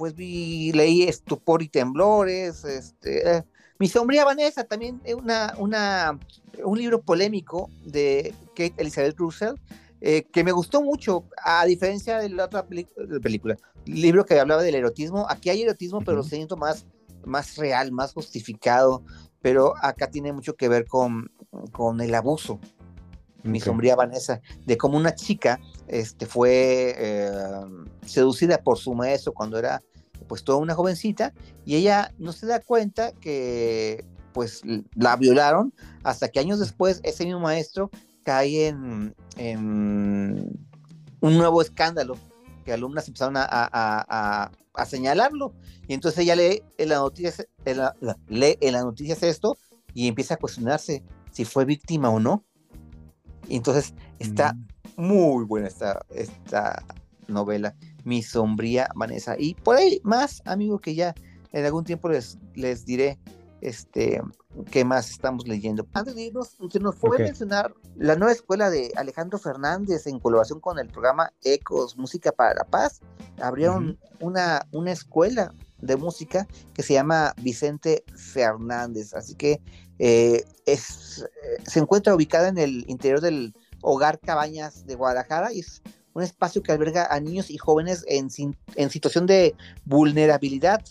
pues 0.01 0.14
vi, 0.14 0.72
leí 0.72 1.03
Estupor 1.03 1.62
y 1.62 1.68
Temblores, 1.68 2.64
este, 2.64 3.37
eh, 3.37 3.45
Mi 3.78 3.87
sombría 3.87 4.24
Vanessa, 4.24 4.64
también 4.64 4.99
eh, 5.05 5.14
una, 5.14 5.55
una, 5.59 6.18
un 6.64 6.78
libro 6.78 7.03
polémico 7.03 7.68
de 7.85 8.35
Kate 8.57 8.74
Elizabeth 8.78 9.18
Russell, 9.18 9.57
eh, 10.01 10.24
que 10.33 10.43
me 10.43 10.53
gustó 10.53 10.83
mucho, 10.83 11.24
a 11.45 11.66
diferencia 11.66 12.16
de 12.18 12.31
la 12.31 12.47
otra 12.47 12.66
película, 12.66 13.57
libro 13.85 14.24
que 14.24 14.41
hablaba 14.41 14.62
del 14.62 14.74
erotismo, 14.74 15.26
aquí 15.28 15.51
hay 15.51 15.62
erotismo, 15.62 16.01
pero 16.01 16.22
siento 16.22 16.57
más, 16.57 16.87
más 17.26 17.57
real, 17.57 17.93
más 17.93 18.14
justificado, 18.14 19.05
pero 19.43 19.74
acá 19.83 20.11
tiene 20.11 20.33
mucho 20.33 20.57
que 20.57 20.70
ver 20.70 20.87
con, 20.87 21.31
con 21.72 22.01
el 22.01 22.14
abuso, 22.14 22.59
mi 23.43 23.61
sombría 23.61 23.97
Vanessa, 23.97 24.41
de 24.66 24.76
cómo 24.76 24.97
una 24.97 25.14
chica 25.14 25.61
este, 25.88 26.26
fue 26.26 26.95
eh, 26.97 27.30
seducida 28.07 28.59
por 28.59 28.78
su 28.78 28.95
maestro 28.95 29.32
cuando 29.32 29.59
era 29.59 29.82
pues 30.28 30.45
toda 30.45 30.59
una 30.59 30.74
jovencita 30.74 31.32
y 31.64 31.76
ella 31.76 32.12
no 32.18 32.32
se 32.32 32.47
da 32.47 32.61
cuenta 32.61 33.12
que 33.12 34.05
pues 34.32 34.62
la 34.95 35.16
violaron 35.16 35.72
hasta 36.05 36.28
que 36.28 36.38
años 36.38 36.61
después 36.61 37.01
ese 37.03 37.24
mismo 37.24 37.41
maestro 37.41 37.91
cae 38.22 38.68
en, 38.68 39.14
en 39.38 40.61
un 41.20 41.38
nuevo 41.38 41.62
escándalo 41.62 42.16
que 42.64 42.72
alumnas 42.72 43.09
empezaron 43.09 43.36
a, 43.36 43.43
a- 43.51 44.51
a- 44.74 44.86
señalarlo. 44.86 45.53
Y 45.88 45.95
entonces 45.95 46.20
ella 46.20 46.36
lee 46.36 46.62
en 46.78 46.88
la 46.91 46.97
noticia 46.97 47.32
en 47.64 47.76
la- 47.78 47.95
lee 48.28 48.57
en 48.61 48.72
las 48.72 48.84
noticias 48.84 49.22
esto 49.22 49.59
y 49.95 50.07
empieza 50.09 50.34
a 50.34 50.36
cuestionarse 50.36 51.03
si 51.32 51.45
fue 51.45 51.64
víctima 51.64 52.09
o 52.11 52.20
no 52.20 52.45
y 53.51 53.57
entonces 53.57 53.92
está 54.18 54.55
Mm. 54.55 54.66
muy 54.96 55.44
buena 55.44 55.68
esta, 55.68 56.01
esta 56.14 56.82
novela, 57.28 57.74
Mi 58.05 58.22
sombría 58.22 58.88
Vanessa. 58.94 59.34
Y 59.38 59.55
por 59.55 59.76
ahí 59.76 60.01
más, 60.05 60.40
amigo, 60.46 60.78
que 60.78 60.94
ya 60.94 61.14
en 61.53 61.64
algún 61.66 61.84
tiempo 61.84 62.09
les, 62.09 62.38
les 62.55 62.86
diré 62.86 63.18
este, 63.61 64.22
qué 64.70 64.84
más 64.86 65.11
estamos 65.11 65.46
leyendo. 65.46 65.86
Antes 65.92 66.14
de 66.14 66.22
irnos, 66.22 66.57
se 66.70 66.80
nos 66.80 66.96
fue 66.96 67.11
Ok. 67.11 67.18
mencionar 67.20 67.74
la 67.96 68.16
nueva 68.16 68.32
escuela 68.32 68.70
de 68.70 68.90
Alejandro 68.96 69.38
Fernández 69.38 70.07
en 70.07 70.18
colaboración 70.18 70.61
con 70.61 70.78
el 70.78 70.88
programa 70.88 71.30
Ecos, 71.44 71.98
Música 71.98 72.32
para 72.32 72.55
la 72.55 72.64
Paz. 72.64 73.01
Abrieron 73.42 73.98
una, 74.20 74.66
una 74.72 74.92
escuela 74.92 75.53
de 75.82 75.96
música 75.96 76.46
que 76.72 76.82
se 76.82 76.94
llama 76.94 77.34
Vicente 77.42 78.03
Fernández. 78.16 79.12
Así 79.12 79.34
que 79.34 79.61
eh, 80.03 80.44
es, 80.64 81.26
eh, 81.42 81.62
se 81.66 81.78
encuentra 81.78 82.14
ubicada 82.14 82.48
en 82.48 82.57
el 82.57 82.84
interior 82.88 83.20
del 83.20 83.53
Hogar 83.82 84.18
Cabañas 84.18 84.86
de 84.86 84.94
Guadalajara 84.94 85.53
y 85.53 85.61
es 85.61 85.82
un 86.14 86.22
espacio 86.22 86.62
que 86.62 86.72
alberga 86.72 87.07
a 87.07 87.20
niños 87.20 87.51
y 87.51 87.59
jóvenes 87.59 88.05
en, 88.09 88.30
situación 88.30 89.26
de 89.26 89.55
vulnerabilidad. 89.84 90.82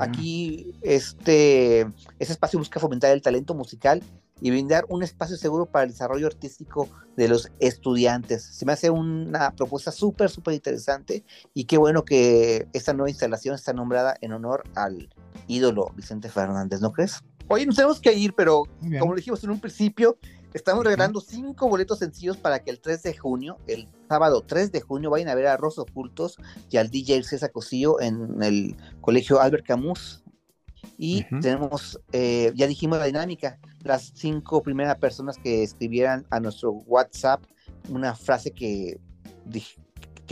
Aquí 0.00 0.74
este, 0.80 1.80
este 2.18 2.32
espacio 2.32 2.58
busca 2.58 2.80
fomentar 2.80 3.10
el 3.12 3.20
talento 3.20 3.54
musical 3.54 4.02
y 4.40 4.50
brindar 4.50 4.86
un 4.88 5.02
espacio 5.02 5.36
seguro 5.36 5.66
para 5.66 5.84
el 5.84 5.90
desarrollo 5.90 6.26
artístico 6.26 6.88
de 7.16 7.28
los 7.28 7.50
estudiantes. 7.60 8.42
Se 8.42 8.64
me 8.64 8.72
hace 8.72 8.88
una 8.88 9.50
propuesta 9.52 9.92
súper, 9.92 10.30
súper 10.30 10.54
interesante 10.54 11.22
y 11.52 11.64
qué 11.64 11.76
bueno 11.76 12.04
que 12.04 12.66
esta 12.72 12.94
nueva 12.94 13.10
instalación 13.10 13.54
está 13.54 13.74
nombrada 13.74 14.16
en 14.20 14.32
honor 14.32 14.64
al 14.74 15.10
ídolo 15.46 15.92
Vicente 15.94 16.28
Fernández, 16.28 16.80
¿no 16.80 16.92
crees? 16.92 17.22
Oye, 17.48 17.66
nos 17.66 17.76
tenemos 17.76 18.00
que 18.00 18.12
ir, 18.12 18.34
pero 18.34 18.64
como 18.98 19.14
dijimos 19.14 19.42
en 19.44 19.50
un 19.50 19.60
principio, 19.60 20.16
estamos 20.54 20.84
regalando 20.84 21.20
cinco 21.20 21.68
boletos 21.68 21.98
sencillos 21.98 22.36
para 22.36 22.60
que 22.60 22.70
el 22.70 22.80
3 22.80 23.02
de 23.02 23.16
junio, 23.16 23.58
el 23.66 23.88
sábado 24.08 24.42
3 24.46 24.72
de 24.72 24.80
junio, 24.80 25.10
vayan 25.10 25.28
a 25.28 25.34
ver 25.34 25.46
a 25.46 25.56
Rosa 25.56 25.82
Ocultos 25.82 26.36
y 26.70 26.76
al 26.76 26.90
DJ 26.90 27.22
César 27.22 27.52
Cosillo 27.52 28.00
en 28.00 28.42
el 28.42 28.76
colegio 29.00 29.40
Albert 29.40 29.66
Camus. 29.66 30.22
Y 30.98 31.24
Ujú. 31.24 31.40
tenemos, 31.40 32.00
eh, 32.12 32.52
ya 32.54 32.66
dijimos 32.66 32.98
la 32.98 33.06
dinámica, 33.06 33.58
las 33.82 34.12
cinco 34.14 34.62
primeras 34.62 34.96
personas 34.98 35.36
que 35.36 35.62
escribieran 35.62 36.26
a 36.30 36.38
nuestro 36.38 36.70
WhatsApp 36.70 37.42
una 37.88 38.14
frase 38.14 38.52
que, 38.52 39.00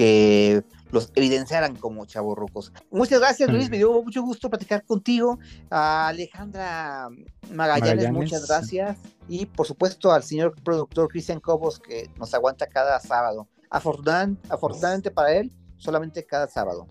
que 0.01 0.65
los 0.93 1.13
evidenciaran 1.15 1.77
como 1.77 2.07
chavorrucos. 2.07 2.73
Muchas 2.91 3.21
gracias, 3.21 3.51
Luis. 3.51 3.69
Mm. 3.69 3.71
Me 3.71 3.77
dio 3.77 4.03
mucho 4.03 4.23
gusto 4.23 4.49
platicar 4.49 4.83
contigo. 4.83 5.39
A 5.69 6.09
Alejandra 6.09 7.11
Magallanes, 7.53 8.07
Magallanes, 8.07 8.13
muchas 8.13 8.49
gracias. 8.49 8.97
Y 9.29 9.45
por 9.45 9.67
supuesto 9.67 10.11
al 10.11 10.23
señor 10.23 10.55
productor 10.65 11.09
Cristian 11.09 11.39
Cobos, 11.39 11.79
que 11.79 12.09
nos 12.19 12.33
aguanta 12.33 12.67
cada 12.67 12.99
sábado. 12.99 13.47
Afortunan- 13.71 14.39
afortunadamente 14.49 15.11
para 15.11 15.35
él, 15.35 15.53
solamente 15.77 16.25
cada 16.25 16.49
sábado. 16.49 16.87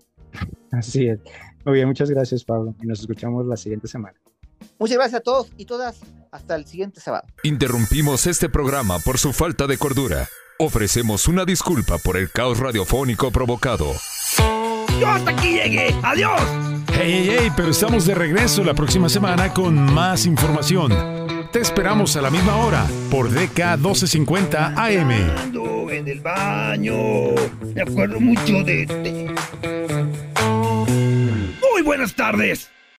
Así 0.72 1.08
es. 1.08 1.20
Muy 1.66 1.74
bien, 1.74 1.88
muchas 1.88 2.12
gracias, 2.12 2.44
Pablo. 2.44 2.76
Y 2.84 2.86
nos 2.86 3.00
escuchamos 3.00 3.48
la 3.48 3.58
siguiente 3.58 3.88
semana. 3.88 4.20
Muchas 4.80 4.98
gracias 4.98 5.20
a 5.20 5.24
todos 5.24 5.48
y 5.58 5.66
todas. 5.66 5.98
Hasta 6.32 6.56
el 6.56 6.66
siguiente 6.66 7.02
sábado. 7.02 7.28
Interrumpimos 7.44 8.28
este 8.28 8.50
programa 8.50 9.00
por 9.00 9.18
su 9.18 9.34
falta 9.34 9.68
de 9.68 9.78
cordura. 9.78 10.30
Ofrecemos 10.60 11.28
una 11.28 11.44
disculpa 11.44 11.98
por 11.98 12.18
el 12.18 12.32
caos 12.32 12.60
radiofónico 12.60 13.32
provocado. 13.32 13.94
Yo 15.00 15.08
hasta 15.08 15.32
aquí 15.32 15.54
llegué. 15.54 15.96
¡Adiós! 16.04 16.42
Hey, 16.94 17.26
hey, 17.28 17.38
hey, 17.40 17.52
pero 17.56 17.72
estamos 17.72 18.06
de 18.06 18.14
regreso 18.14 18.64
la 18.64 18.74
próxima 18.74 19.10
semana 19.10 19.54
con 19.54 19.76
más 19.94 20.26
información. 20.26 20.92
te 21.52 21.60
esperamos 21.60 22.16
a 22.16 22.22
la 22.22 22.30
misma 22.30 22.58
hora 22.58 22.86
por 23.10 23.30
DK 23.30 23.78
1250 23.78 24.68
AM. 24.76 25.12
en 25.92 26.08
el 26.08 26.20
baño. 26.20 26.94
Me 27.74 27.82
acuerdo 27.82 28.20
mucho 28.20 28.64
de 28.64 28.84
este. 28.84 29.34
Muy 31.72 31.82
buenas 31.84 32.14
tardes. 32.14 32.70